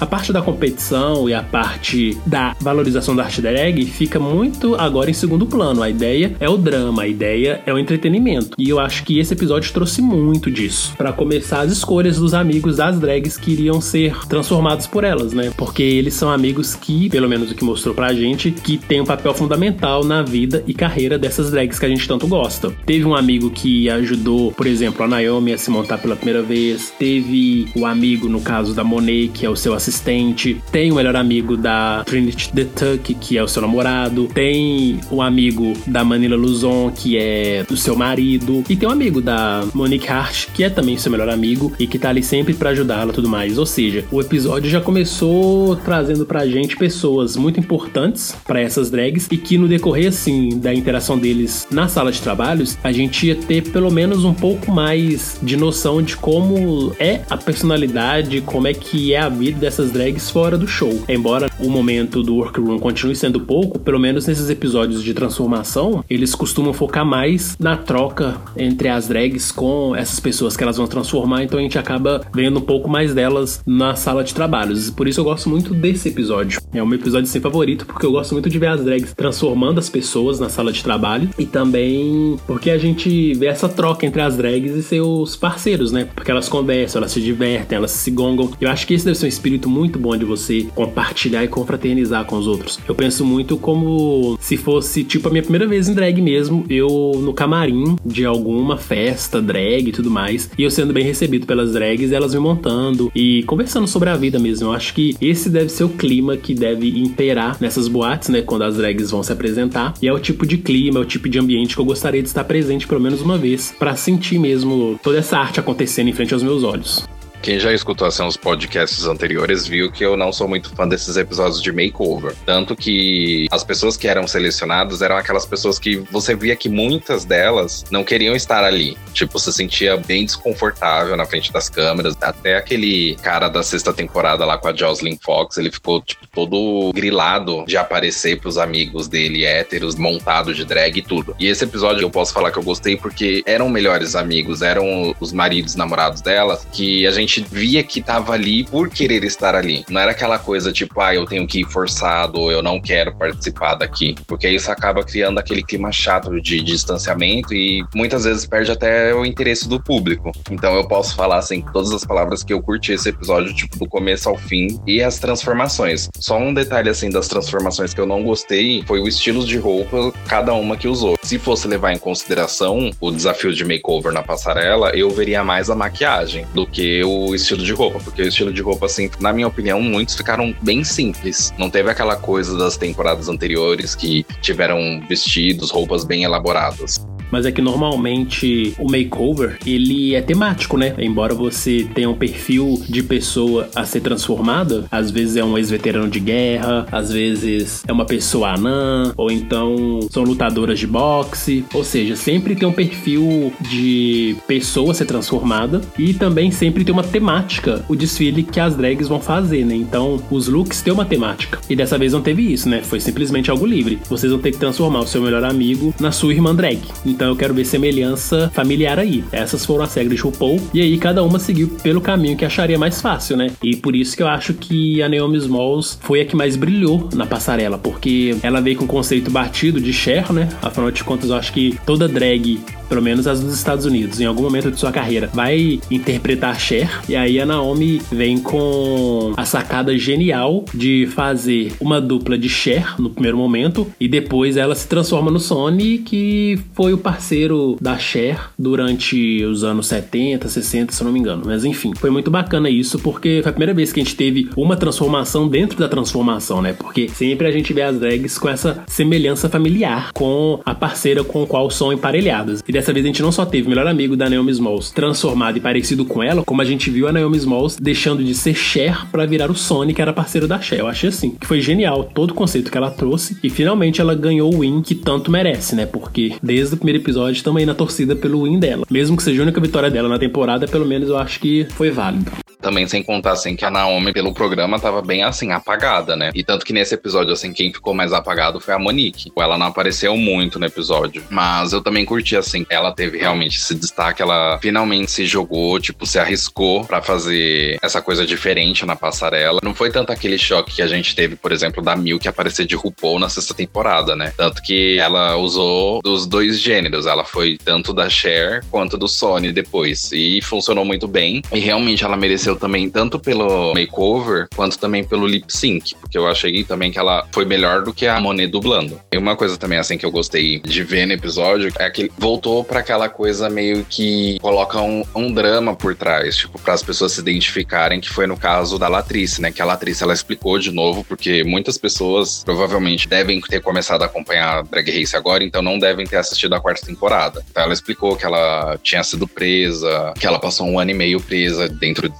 a 0.00 0.06
parte 0.06 0.32
da 0.32 0.42
competição 0.42 1.28
e 1.28 1.34
a 1.34 1.42
parte 1.42 2.16
da 2.26 2.54
valorização 2.60 3.14
da 3.14 3.24
arte 3.24 3.40
drag 3.40 3.84
fica 3.86 4.18
muito 4.18 4.74
agora 4.74 5.10
em 5.10 5.14
segundo 5.14 5.46
plano. 5.46 5.82
A 5.82 5.90
ideia 5.90 6.34
é 6.40 6.48
o 6.48 6.56
drama, 6.56 7.02
a 7.02 7.08
ideia 7.08 7.62
é 7.66 7.72
o 7.72 7.78
entretenimento. 7.78 8.56
E 8.58 8.68
eu 8.68 8.78
acho 8.78 9.04
que 9.04 9.18
esse 9.18 9.32
episódio 9.32 9.72
trouxe 9.72 10.00
muito 10.00 10.50
disso. 10.50 10.94
Para 10.96 11.12
começar 11.12 11.60
as 11.60 11.72
escolhas 11.72 12.18
dos 12.18 12.34
amigos 12.34 12.76
das 12.76 12.98
drags 12.98 13.36
que 13.36 13.52
iriam 13.52 13.80
ser 13.80 14.26
transformados 14.26 14.86
por 14.86 15.04
elas, 15.04 15.32
né? 15.32 15.52
Porque 15.56 15.82
eles 15.82 16.14
são 16.14 16.30
amigos 16.30 16.74
que, 16.74 17.08
pelo 17.10 17.28
menos 17.28 17.50
o 17.50 17.54
que 17.54 17.64
mostrou 17.64 17.94
pra 17.94 18.12
gente, 18.12 18.50
que 18.50 18.78
tem 18.78 19.00
um 19.00 19.04
papel 19.04 19.34
fundamental 19.34 20.04
na 20.04 20.22
vida 20.22 20.62
e 20.66 20.74
carreira 20.74 21.18
dessas 21.18 21.50
drags 21.50 21.78
que 21.78 21.86
a 21.86 21.88
gente 21.88 22.06
tanto 22.06 22.26
gosta. 22.26 22.72
Teve 22.86 23.04
um 23.04 23.14
amigo 23.14 23.50
que 23.50 23.88
ajudou, 23.90 24.52
por 24.52 24.66
exemplo, 24.66 25.04
a 25.04 25.08
Naomi 25.08 25.52
a 25.52 25.58
se 25.58 25.70
montar 25.70 25.98
pela 25.98 26.16
primeira 26.16 26.42
vez. 26.42 26.92
Teve 26.98 27.68
o 27.74 27.86
amigo, 27.86 28.28
no 28.28 28.40
caso 28.40 28.74
da 28.74 28.84
Monet, 28.84 29.28
que 29.32 29.46
é 29.46 29.50
o 29.50 29.56
seu 29.56 29.73
assistente. 29.74 30.62
Tem 30.70 30.90
o 30.90 30.96
melhor 30.96 31.16
amigo 31.16 31.56
da 31.56 32.02
Trinity 32.04 32.52
the 32.52 32.64
Tuck, 32.64 33.14
que 33.14 33.38
é 33.38 33.42
o 33.42 33.48
seu 33.48 33.62
namorado. 33.62 34.28
Tem 34.34 35.00
o 35.10 35.22
amigo 35.22 35.72
da 35.86 36.04
Manila 36.04 36.36
Luzon, 36.36 36.90
que 36.90 37.18
é 37.18 37.64
o 37.70 37.76
seu 37.76 37.96
marido. 37.96 38.64
E 38.68 38.76
tem 38.76 38.88
um 38.88 38.92
amigo 38.92 39.20
da 39.20 39.64
Monique 39.74 40.08
Hart, 40.08 40.48
que 40.54 40.64
é 40.64 40.70
também 40.70 40.96
seu 40.96 41.10
melhor 41.10 41.28
amigo 41.28 41.72
e 41.78 41.86
que 41.86 41.98
tá 41.98 42.10
ali 42.10 42.22
sempre 42.22 42.54
para 42.54 42.70
ajudá-la 42.70 43.12
tudo 43.12 43.28
mais. 43.28 43.58
Ou 43.58 43.66
seja, 43.66 44.04
o 44.10 44.20
episódio 44.20 44.70
já 44.70 44.80
começou 44.80 45.76
trazendo 45.76 46.26
pra 46.26 46.46
gente 46.46 46.76
pessoas 46.76 47.36
muito 47.36 47.60
importantes 47.60 48.34
para 48.44 48.60
essas 48.60 48.90
drags 48.90 49.28
e 49.30 49.36
que 49.36 49.56
no 49.58 49.68
decorrer 49.68 50.08
assim 50.08 50.58
da 50.58 50.74
interação 50.74 51.18
deles 51.18 51.66
na 51.70 51.88
sala 51.88 52.10
de 52.10 52.20
trabalhos, 52.20 52.78
a 52.82 52.92
gente 52.92 53.26
ia 53.26 53.34
ter 53.34 53.62
pelo 53.70 53.90
menos 53.90 54.24
um 54.24 54.34
pouco 54.34 54.70
mais 54.70 55.38
de 55.42 55.56
noção 55.56 56.02
de 56.02 56.16
como 56.16 56.94
é 56.98 57.20
a 57.28 57.36
personalidade, 57.36 58.40
como 58.40 58.66
é 58.66 58.74
que 58.74 59.14
é 59.14 59.20
a 59.20 59.28
vida 59.28 59.63
dessas 59.64 59.90
drags 59.90 60.30
fora 60.30 60.58
do 60.58 60.68
show. 60.68 61.02
Embora 61.08 61.50
o 61.58 61.70
momento 61.70 62.22
do 62.22 62.36
workroom 62.36 62.78
continue 62.78 63.16
sendo 63.16 63.40
pouco, 63.40 63.78
pelo 63.78 63.98
menos 63.98 64.26
nesses 64.26 64.50
episódios 64.50 65.02
de 65.02 65.14
transformação, 65.14 66.04
eles 66.08 66.34
costumam 66.34 66.74
focar 66.74 67.04
mais 67.04 67.56
na 67.58 67.74
troca 67.74 68.36
entre 68.58 68.88
as 68.88 69.08
drags 69.08 69.50
com 69.50 69.96
essas 69.96 70.20
pessoas 70.20 70.54
que 70.54 70.62
elas 70.62 70.76
vão 70.76 70.86
transformar, 70.86 71.44
então 71.44 71.58
a 71.58 71.62
gente 71.62 71.78
acaba 71.78 72.20
vendo 72.34 72.58
um 72.58 72.62
pouco 72.62 72.90
mais 72.90 73.14
delas 73.14 73.62
na 73.66 73.96
sala 73.96 74.22
de 74.22 74.34
trabalhos. 74.34 74.90
Por 74.90 75.08
isso 75.08 75.20
eu 75.20 75.24
gosto 75.24 75.48
muito 75.48 75.72
desse 75.72 76.10
episódio. 76.10 76.60
É 76.70 76.84
meu 76.84 76.98
episódio 76.98 77.26
sem 77.26 77.40
favorito, 77.40 77.86
porque 77.86 78.04
eu 78.04 78.12
gosto 78.12 78.32
muito 78.32 78.50
de 78.50 78.58
ver 78.58 78.68
as 78.68 78.84
drags 78.84 79.14
transformando 79.14 79.78
as 79.78 79.88
pessoas 79.88 80.38
na 80.38 80.50
sala 80.50 80.72
de 80.72 80.84
trabalho 80.84 81.30
e 81.38 81.46
também 81.46 82.36
porque 82.46 82.70
a 82.70 82.76
gente 82.76 83.32
vê 83.32 83.46
essa 83.46 83.68
troca 83.68 84.04
entre 84.04 84.20
as 84.20 84.36
drags 84.36 84.74
e 84.74 84.82
seus 84.82 85.36
parceiros, 85.36 85.90
né? 85.90 86.06
Porque 86.14 86.30
elas 86.30 86.50
conversam, 86.50 87.00
elas 87.00 87.12
se 87.12 87.20
divertem, 87.22 87.78
elas 87.78 87.92
se 87.92 88.10
gongam. 88.10 88.50
Eu 88.60 88.68
acho 88.68 88.86
que 88.86 88.92
esse 88.92 89.06
deve 89.06 89.16
ser 89.16 89.24
um 89.24 89.28
espírito 89.28 89.53
muito 89.68 89.98
bom 89.98 90.16
de 90.16 90.24
você 90.24 90.66
compartilhar 90.74 91.44
e 91.44 91.48
confraternizar 91.48 92.24
com 92.24 92.36
os 92.36 92.46
outros. 92.46 92.78
Eu 92.86 92.94
penso 92.94 93.24
muito 93.24 93.56
como 93.56 94.36
se 94.40 94.56
fosse 94.56 95.04
tipo 95.04 95.28
a 95.28 95.30
minha 95.30 95.42
primeira 95.42 95.66
vez 95.66 95.88
em 95.88 95.94
drag 95.94 96.20
mesmo, 96.20 96.64
eu 96.68 96.88
no 97.22 97.32
camarim 97.32 97.96
de 98.04 98.24
alguma 98.24 98.76
festa 98.76 99.40
drag 99.40 99.88
e 99.88 99.92
tudo 99.92 100.10
mais, 100.10 100.50
e 100.58 100.62
eu 100.62 100.70
sendo 100.70 100.92
bem 100.92 101.04
recebido 101.04 101.46
pelas 101.46 101.72
drags, 101.72 102.12
elas 102.12 102.34
me 102.34 102.40
montando 102.40 103.10
e 103.14 103.42
conversando 103.44 103.86
sobre 103.86 104.10
a 104.10 104.16
vida 104.16 104.38
mesmo. 104.38 104.68
Eu 104.68 104.72
acho 104.72 104.94
que 104.94 105.16
esse 105.20 105.48
deve 105.48 105.68
ser 105.68 105.84
o 105.84 105.88
clima 105.88 106.36
que 106.36 106.54
deve 106.54 106.88
imperar 106.98 107.56
nessas 107.60 107.88
boates, 107.88 108.28
né, 108.28 108.42
quando 108.42 108.62
as 108.62 108.76
drags 108.76 109.10
vão 109.10 109.22
se 109.22 109.32
apresentar. 109.32 109.94
E 110.00 110.08
é 110.08 110.12
o 110.12 110.18
tipo 110.18 110.46
de 110.46 110.58
clima, 110.58 110.98
é 110.98 111.02
o 111.02 111.06
tipo 111.06 111.28
de 111.28 111.38
ambiente 111.38 111.74
que 111.74 111.80
eu 111.80 111.84
gostaria 111.84 112.22
de 112.22 112.28
estar 112.28 112.44
presente 112.44 112.86
pelo 112.86 113.00
menos 113.00 113.20
uma 113.20 113.38
vez 113.38 113.74
para 113.78 113.96
sentir 113.96 114.38
mesmo 114.38 114.98
toda 115.02 115.18
essa 115.18 115.38
arte 115.38 115.60
acontecendo 115.60 116.08
em 116.08 116.12
frente 116.12 116.34
aos 116.34 116.42
meus 116.42 116.62
olhos. 116.62 117.04
Quem 117.44 117.60
já 117.60 117.74
escutou 117.74 118.08
assim, 118.08 118.26
os 118.26 118.38
podcasts 118.38 119.04
anteriores 119.04 119.66
viu 119.66 119.92
que 119.92 120.02
eu 120.02 120.16
não 120.16 120.32
sou 120.32 120.48
muito 120.48 120.74
fã 120.74 120.88
desses 120.88 121.18
episódios 121.18 121.60
de 121.60 121.70
makeover. 121.70 122.34
Tanto 122.46 122.74
que 122.74 123.46
as 123.50 123.62
pessoas 123.62 123.98
que 123.98 124.08
eram 124.08 124.26
selecionadas 124.26 125.02
eram 125.02 125.18
aquelas 125.18 125.44
pessoas 125.44 125.78
que 125.78 125.96
você 126.10 126.34
via 126.34 126.56
que 126.56 126.70
muitas 126.70 127.26
delas 127.26 127.84
não 127.90 128.02
queriam 128.02 128.34
estar 128.34 128.64
ali. 128.64 128.96
Tipo, 129.12 129.38
se 129.38 129.52
sentia 129.52 129.94
bem 129.98 130.24
desconfortável 130.24 131.14
na 131.18 131.26
frente 131.26 131.52
das 131.52 131.68
câmeras. 131.68 132.16
Até 132.18 132.56
aquele 132.56 133.14
cara 133.16 133.50
da 133.50 133.62
sexta 133.62 133.92
temporada 133.92 134.46
lá 134.46 134.56
com 134.56 134.68
a 134.68 134.74
Jocelyn 134.74 135.18
Fox, 135.22 135.58
ele 135.58 135.70
ficou, 135.70 136.00
tipo, 136.00 136.26
todo 136.28 136.90
grilado 136.94 137.66
de 137.66 137.76
aparecer 137.76 138.40
pros 138.40 138.56
amigos 138.56 139.06
dele 139.06 139.44
héteros, 139.44 139.96
montado 139.96 140.54
de 140.54 140.64
drag 140.64 140.96
e 140.96 141.02
tudo. 141.02 141.36
E 141.38 141.46
esse 141.48 141.62
episódio 141.62 142.04
eu 142.04 142.10
posso 142.10 142.32
falar 142.32 142.50
que 142.50 142.58
eu 142.58 142.62
gostei 142.62 142.96
porque 142.96 143.42
eram 143.44 143.68
melhores 143.68 144.16
amigos, 144.16 144.62
eram 144.62 145.14
os 145.20 145.30
maridos, 145.30 145.74
namorados 145.74 146.22
dela, 146.22 146.58
que 146.72 147.06
a 147.06 147.10
gente 147.10 147.33
gente 147.34 147.48
via 147.50 147.82
que 147.82 148.00
tava 148.00 148.32
ali 148.32 148.64
por 148.64 148.88
querer 148.88 149.24
estar 149.24 149.54
ali. 149.54 149.84
Não 149.88 150.00
era 150.00 150.12
aquela 150.12 150.38
coisa 150.38 150.72
tipo, 150.72 151.00
ah, 151.00 151.14
eu 151.14 151.24
tenho 151.24 151.46
que 151.46 151.60
ir 151.60 151.66
forçado, 151.66 152.40
ou 152.40 152.52
eu 152.52 152.62
não 152.62 152.80
quero 152.80 153.14
participar 153.16 153.74
daqui. 153.74 154.14
Porque 154.26 154.48
isso 154.48 154.70
acaba 154.70 155.02
criando 155.02 155.38
aquele 155.38 155.62
clima 155.62 155.90
chato 155.92 156.40
de, 156.40 156.62
distanciamento 156.62 157.54
e 157.54 157.84
muitas 157.94 158.24
vezes 158.24 158.46
perde 158.46 158.70
até 158.70 159.14
o 159.14 159.24
interesse 159.24 159.68
do 159.68 159.82
público. 159.82 160.32
Então 160.50 160.74
eu 160.74 160.86
posso 160.86 161.14
falar 161.14 161.38
assim, 161.38 161.62
todas 161.72 161.92
as 161.92 162.04
palavras 162.04 162.42
que 162.42 162.52
eu 162.52 162.62
curti 162.62 162.92
esse 162.92 163.08
episódio, 163.08 163.54
tipo, 163.54 163.78
do 163.78 163.86
começo 163.86 164.28
ao 164.28 164.36
fim, 164.36 164.80
e 164.86 165.02
as 165.02 165.18
transformações. 165.18 166.08
Só 166.18 166.38
um 166.38 166.54
detalhe 166.54 166.88
assim 166.88 167.10
das 167.10 167.28
transformações 167.28 167.92
que 167.92 168.00
eu 168.00 168.06
não 168.06 168.22
gostei 168.22 168.82
foi 168.86 169.00
o 169.00 169.08
estilo 169.08 169.44
de 169.44 169.58
roupa 169.58 170.12
cada 170.26 170.54
uma 170.54 170.76
que 170.76 170.88
usou. 170.88 171.16
Se 171.22 171.38
fosse 171.38 171.68
levar 171.68 171.92
em 171.92 171.98
consideração 171.98 172.90
o 173.00 173.10
desafio 173.10 173.52
de 173.52 173.64
makeover 173.64 174.12
na 174.12 174.22
passarela, 174.22 174.90
eu 174.94 175.10
veria 175.10 175.44
mais 175.44 175.70
a 175.70 175.74
maquiagem 175.74 176.46
do 176.54 176.66
que 176.66 177.02
o 177.04 177.23
o 177.28 177.34
estilo 177.34 177.62
de 177.62 177.72
roupa, 177.72 177.98
porque 178.00 178.22
o 178.22 178.28
estilo 178.28 178.52
de 178.52 178.62
roupa, 178.62 178.86
assim, 178.86 179.10
na 179.20 179.32
minha 179.32 179.46
opinião, 179.46 179.80
muitos 179.80 180.14
ficaram 180.14 180.54
bem 180.62 180.84
simples. 180.84 181.52
Não 181.58 181.70
teve 181.70 181.90
aquela 181.90 182.16
coisa 182.16 182.56
das 182.56 182.76
temporadas 182.76 183.28
anteriores 183.28 183.94
que 183.94 184.24
tiveram 184.40 185.02
vestidos, 185.08 185.70
roupas 185.70 186.04
bem 186.04 186.24
elaboradas 186.24 187.04
mas 187.34 187.46
é 187.46 187.50
que 187.50 187.60
normalmente 187.60 188.74
o 188.78 188.88
makeover 188.88 189.58
ele 189.66 190.14
é 190.14 190.22
temático, 190.22 190.78
né? 190.78 190.94
Embora 190.96 191.34
você 191.34 191.84
tenha 191.92 192.08
um 192.08 192.14
perfil 192.14 192.80
de 192.88 193.02
pessoa 193.02 193.68
a 193.74 193.84
ser 193.84 194.02
transformada, 194.02 194.84
às 194.88 195.10
vezes 195.10 195.36
é 195.36 195.44
um 195.44 195.58
ex-veterano 195.58 196.08
de 196.08 196.20
guerra, 196.20 196.86
às 196.92 197.10
vezes 197.10 197.82
é 197.88 197.92
uma 197.92 198.04
pessoa 198.04 198.54
anã, 198.54 199.12
ou 199.16 199.32
então 199.32 199.98
são 200.12 200.22
lutadoras 200.22 200.78
de 200.78 200.86
boxe, 200.86 201.64
ou 201.74 201.82
seja, 201.82 202.14
sempre 202.14 202.54
tem 202.54 202.68
um 202.68 202.72
perfil 202.72 203.52
de 203.60 204.36
pessoa 204.46 204.92
a 204.92 204.94
ser 204.94 205.06
transformada 205.06 205.80
e 205.98 206.14
também 206.14 206.52
sempre 206.52 206.84
tem 206.84 206.92
uma 206.92 207.02
temática 207.02 207.84
o 207.88 207.96
desfile 207.96 208.44
que 208.44 208.60
as 208.60 208.76
drags 208.76 209.08
vão 209.08 209.18
fazer, 209.18 209.64
né? 209.64 209.74
Então 209.74 210.22
os 210.30 210.46
looks 210.46 210.82
têm 210.82 210.92
uma 210.92 211.04
temática. 211.04 211.58
E 211.68 211.74
dessa 211.74 211.98
vez 211.98 212.12
não 212.12 212.22
teve 212.22 212.52
isso, 212.52 212.68
né? 212.68 212.80
Foi 212.80 213.00
simplesmente 213.00 213.50
algo 213.50 213.66
livre. 213.66 213.98
Vocês 214.08 214.30
vão 214.30 214.40
ter 214.40 214.52
que 214.52 214.58
transformar 214.58 215.00
o 215.00 215.06
seu 215.06 215.20
melhor 215.20 215.42
amigo 215.42 215.92
na 215.98 216.12
sua 216.12 216.32
irmã 216.32 216.54
drag. 216.54 216.78
Então 217.04 217.23
então 217.24 217.32
eu 217.32 217.36
quero 217.38 217.54
ver 217.54 217.64
semelhança 217.64 218.50
familiar 218.52 218.98
aí. 218.98 219.24
Essas 219.32 219.64
foram 219.64 219.82
as 219.82 219.94
regras 219.94 220.16
de 220.16 220.22
RuPaul. 220.22 220.60
E 220.74 220.82
aí 220.82 220.98
cada 220.98 221.22
uma 221.24 221.38
seguiu 221.38 221.68
pelo 221.82 221.98
caminho 221.98 222.36
que 222.36 222.44
acharia 222.44 222.78
mais 222.78 223.00
fácil, 223.00 223.34
né? 223.34 223.50
E 223.62 223.74
por 223.76 223.96
isso 223.96 224.14
que 224.14 224.22
eu 224.22 224.28
acho 224.28 224.52
que 224.52 225.02
a 225.02 225.08
Naomi 225.08 225.38
Smalls 225.38 225.98
foi 226.02 226.20
a 226.20 226.26
que 226.26 226.36
mais 226.36 226.54
brilhou 226.54 227.08
na 227.14 227.24
passarela, 227.24 227.78
porque 227.78 228.36
ela 228.42 228.60
veio 228.60 228.76
com 228.76 228.84
o 228.84 228.88
conceito 228.88 229.30
batido 229.30 229.80
de 229.80 229.90
Cher, 229.90 230.30
né? 230.34 230.50
Afinal 230.60 230.90
de 230.90 231.02
contas, 231.02 231.30
eu 231.30 231.36
acho 231.36 231.50
que 231.50 231.78
toda 231.86 232.06
drag 232.06 232.60
pelo 232.88 233.02
menos 233.02 233.26
as 233.26 233.40
dos 233.40 233.54
Estados 233.54 233.84
Unidos, 233.84 234.20
em 234.20 234.26
algum 234.26 234.42
momento 234.42 234.70
de 234.70 234.78
sua 234.78 234.92
carreira, 234.92 235.30
vai 235.32 235.80
interpretar 235.90 236.58
Cher. 236.58 237.02
E 237.08 237.16
aí 237.16 237.40
a 237.40 237.46
Naomi 237.46 238.00
vem 238.10 238.38
com 238.38 239.32
a 239.36 239.44
sacada 239.44 239.96
genial 239.96 240.64
de 240.72 241.08
fazer 241.14 241.72
uma 241.80 242.00
dupla 242.00 242.38
de 242.38 242.48
Cher 242.48 242.94
no 242.98 243.10
primeiro 243.10 243.36
momento 243.36 243.86
e 244.00 244.08
depois 244.08 244.56
ela 244.56 244.74
se 244.74 244.86
transforma 244.86 245.30
no 245.30 245.40
Sony, 245.40 245.98
que 245.98 246.58
foi 246.72 246.92
o 246.92 246.98
parceiro 246.98 247.76
da 247.80 247.98
Cher 247.98 248.50
durante 248.58 249.44
os 249.44 249.64
anos 249.64 249.86
70, 249.86 250.48
60, 250.48 250.92
se 250.92 251.04
não 251.04 251.12
me 251.12 251.18
engano. 251.18 251.42
Mas 251.44 251.64
enfim, 251.64 251.92
foi 251.96 252.10
muito 252.10 252.30
bacana 252.30 252.68
isso 252.70 252.98
porque 252.98 253.40
foi 253.42 253.50
a 253.50 253.52
primeira 253.52 253.74
vez 253.74 253.92
que 253.92 254.00
a 254.00 254.04
gente 254.04 254.16
teve 254.16 254.48
uma 254.56 254.76
transformação 254.76 255.48
dentro 255.48 255.78
da 255.78 255.88
transformação, 255.88 256.62
né? 256.62 256.72
Porque 256.72 257.08
sempre 257.08 257.46
a 257.46 257.52
gente 257.52 257.72
vê 257.72 257.82
as 257.82 257.98
drags 257.98 258.38
com 258.38 258.48
essa 258.48 258.82
semelhança 258.86 259.48
familiar 259.48 260.12
com 260.12 260.60
a 260.64 260.74
parceira 260.74 261.22
com 261.24 261.42
a 261.42 261.46
qual 261.46 261.70
são 261.70 261.92
emparelhadas. 261.92 262.62
E 262.66 262.72
dessa 262.74 262.92
vez 262.92 263.06
a 263.06 263.08
gente 263.08 263.22
não 263.22 263.30
só 263.30 263.46
teve 263.46 263.66
o 263.66 263.70
melhor 263.70 263.86
amigo 263.86 264.16
da 264.16 264.28
Naomi 264.28 264.50
Smalls 264.50 264.90
transformado 264.90 265.56
e 265.56 265.60
parecido 265.60 266.04
com 266.04 266.20
ela, 266.20 266.42
como 266.42 266.60
a 266.60 266.64
gente 266.64 266.90
viu 266.90 267.06
a 267.06 267.12
Naomi 267.12 267.36
Smalls 267.36 267.76
deixando 267.80 268.24
de 268.24 268.34
ser 268.34 268.54
Cher 268.54 269.06
para 269.12 269.24
virar 269.24 269.48
o 269.48 269.54
Sonic, 269.54 269.94
que 269.94 270.02
era 270.02 270.12
parceiro 270.12 270.48
da 270.48 270.60
Cher. 270.60 270.80
Eu 270.80 270.88
achei 270.88 271.08
assim, 271.08 271.30
que 271.30 271.46
foi 271.46 271.60
genial 271.60 272.10
todo 272.12 272.32
o 272.32 272.34
conceito 272.34 272.72
que 272.72 272.76
ela 272.76 272.90
trouxe 272.90 273.38
e 273.44 273.48
finalmente 273.48 274.00
ela 274.00 274.14
ganhou 274.14 274.52
o 274.52 274.60
win 274.60 274.82
que 274.82 274.96
tanto 274.96 275.30
merece, 275.30 275.76
né? 275.76 275.86
Porque 275.86 276.34
desde 276.42 276.74
o 276.74 276.76
primeiro 276.76 277.00
episódio 277.00 277.36
estamos 277.36 277.60
aí 277.60 277.66
na 277.66 277.74
torcida 277.74 278.16
pelo 278.16 278.42
win 278.42 278.58
dela. 278.58 278.84
Mesmo 278.90 279.16
que 279.16 279.22
seja 279.22 279.40
a 279.40 279.44
única 279.44 279.60
vitória 279.60 279.88
dela 279.88 280.08
na 280.08 280.18
temporada, 280.18 280.66
pelo 280.66 280.84
menos 280.84 281.08
eu 281.08 281.16
acho 281.16 281.38
que 281.38 281.66
foi 281.70 281.92
válido. 281.92 282.43
Também 282.64 282.88
sem 282.88 283.02
contar, 283.02 283.32
assim, 283.32 283.54
que 283.54 283.64
a 283.64 283.70
Naomi, 283.70 284.10
pelo 284.10 284.32
programa, 284.32 284.80
tava 284.80 285.02
bem, 285.02 285.22
assim, 285.22 285.52
apagada, 285.52 286.16
né? 286.16 286.30
E 286.34 286.42
tanto 286.42 286.64
que 286.64 286.72
nesse 286.72 286.94
episódio, 286.94 287.30
assim, 287.30 287.52
quem 287.52 287.70
ficou 287.70 287.92
mais 287.92 288.10
apagado 288.10 288.58
foi 288.58 288.72
a 288.72 288.78
Monique. 288.78 289.30
Ela 289.38 289.58
não 289.58 289.66
apareceu 289.66 290.16
muito 290.16 290.58
no 290.58 290.64
episódio. 290.64 291.22
Mas 291.28 291.74
eu 291.74 291.82
também 291.82 292.06
curti, 292.06 292.36
assim, 292.36 292.64
ela 292.70 292.90
teve 292.90 293.18
realmente 293.18 293.58
esse 293.58 293.74
destaque. 293.74 294.22
Ela 294.22 294.58
finalmente 294.62 295.10
se 295.10 295.26
jogou, 295.26 295.78
tipo, 295.78 296.06
se 296.06 296.18
arriscou 296.18 296.86
para 296.86 297.02
fazer 297.02 297.76
essa 297.82 298.00
coisa 298.00 298.24
diferente 298.24 298.86
na 298.86 298.96
passarela. 298.96 299.60
Não 299.62 299.74
foi 299.74 299.90
tanto 299.90 300.10
aquele 300.10 300.38
choque 300.38 300.76
que 300.76 300.82
a 300.82 300.86
gente 300.86 301.14
teve, 301.14 301.36
por 301.36 301.52
exemplo, 301.52 301.82
da 301.82 301.94
Milk 301.94 302.26
aparecer 302.26 302.64
de 302.64 302.74
RuPaul 302.74 303.18
na 303.18 303.28
sexta 303.28 303.52
temporada, 303.52 304.16
né? 304.16 304.32
Tanto 304.38 304.62
que 304.62 304.98
ela 304.98 305.36
usou 305.36 306.00
dos 306.02 306.26
dois 306.26 306.58
gêneros. 306.58 307.04
Ela 307.04 307.26
foi 307.26 307.58
tanto 307.62 307.92
da 307.92 308.08
Cher 308.08 308.64
quanto 308.70 308.96
do 308.96 309.06
Sony 309.06 309.52
depois. 309.52 310.10
E 310.12 310.40
funcionou 310.40 310.86
muito 310.86 311.06
bem. 311.06 311.42
E 311.52 311.58
realmente 311.58 312.04
ela 312.04 312.16
mereceu 312.16 312.53
também, 312.56 312.88
tanto 312.90 313.18
pelo 313.18 313.74
makeover, 313.74 314.46
quanto 314.54 314.78
também 314.78 315.04
pelo 315.04 315.26
lip 315.26 315.46
sync, 315.48 315.94
porque 316.00 316.18
eu 316.18 316.26
achei 316.26 316.64
também 316.64 316.90
que 316.90 316.98
ela 316.98 317.26
foi 317.32 317.44
melhor 317.44 317.82
do 317.82 317.92
que 317.92 318.06
a 318.06 318.20
Monet 318.20 318.50
dublando. 318.50 319.00
E 319.12 319.18
uma 319.18 319.36
coisa 319.36 319.56
também, 319.56 319.78
assim, 319.78 319.96
que 319.96 320.06
eu 320.06 320.10
gostei 320.10 320.60
de 320.60 320.82
ver 320.82 321.06
no 321.06 321.12
episódio 321.12 321.72
é 321.78 321.90
que 321.90 322.10
voltou 322.18 322.64
para 322.64 322.80
aquela 322.80 323.08
coisa 323.08 323.48
meio 323.48 323.84
que 323.84 324.38
coloca 324.40 324.80
um, 324.80 325.04
um 325.14 325.32
drama 325.32 325.74
por 325.74 325.94
trás, 325.94 326.36
tipo, 326.36 326.58
para 326.58 326.74
as 326.74 326.82
pessoas 326.82 327.12
se 327.12 327.20
identificarem, 327.20 328.00
que 328.00 328.10
foi 328.10 328.26
no 328.26 328.36
caso 328.36 328.78
da 328.78 328.88
Latrice, 328.88 329.40
né? 329.40 329.50
Que 329.50 329.62
a 329.62 329.64
Latrice 329.64 330.02
ela 330.02 330.12
explicou 330.12 330.58
de 330.58 330.70
novo, 330.70 331.04
porque 331.04 331.44
muitas 331.44 331.78
pessoas 331.78 332.42
provavelmente 332.44 333.08
devem 333.08 333.40
ter 333.40 333.60
começado 333.60 334.02
a 334.02 334.06
acompanhar 334.06 334.58
a 334.58 334.62
Drag 334.62 334.90
Race 334.90 335.16
agora, 335.16 335.44
então 335.44 335.62
não 335.62 335.78
devem 335.78 336.06
ter 336.06 336.16
assistido 336.16 336.54
a 336.54 336.60
quarta 336.60 336.86
temporada. 336.86 337.44
Então 337.50 337.62
ela 337.62 337.72
explicou 337.72 338.16
que 338.16 338.24
ela 338.24 338.78
tinha 338.82 339.02
sido 339.02 339.26
presa, 339.26 340.14
que 340.18 340.26
ela 340.26 340.38
passou 340.38 340.66
um 340.66 340.78
ano 340.78 340.90
e 340.90 340.94
meio 340.94 341.20
presa 341.20 341.68
dentro 341.68 342.08
de 342.08 342.18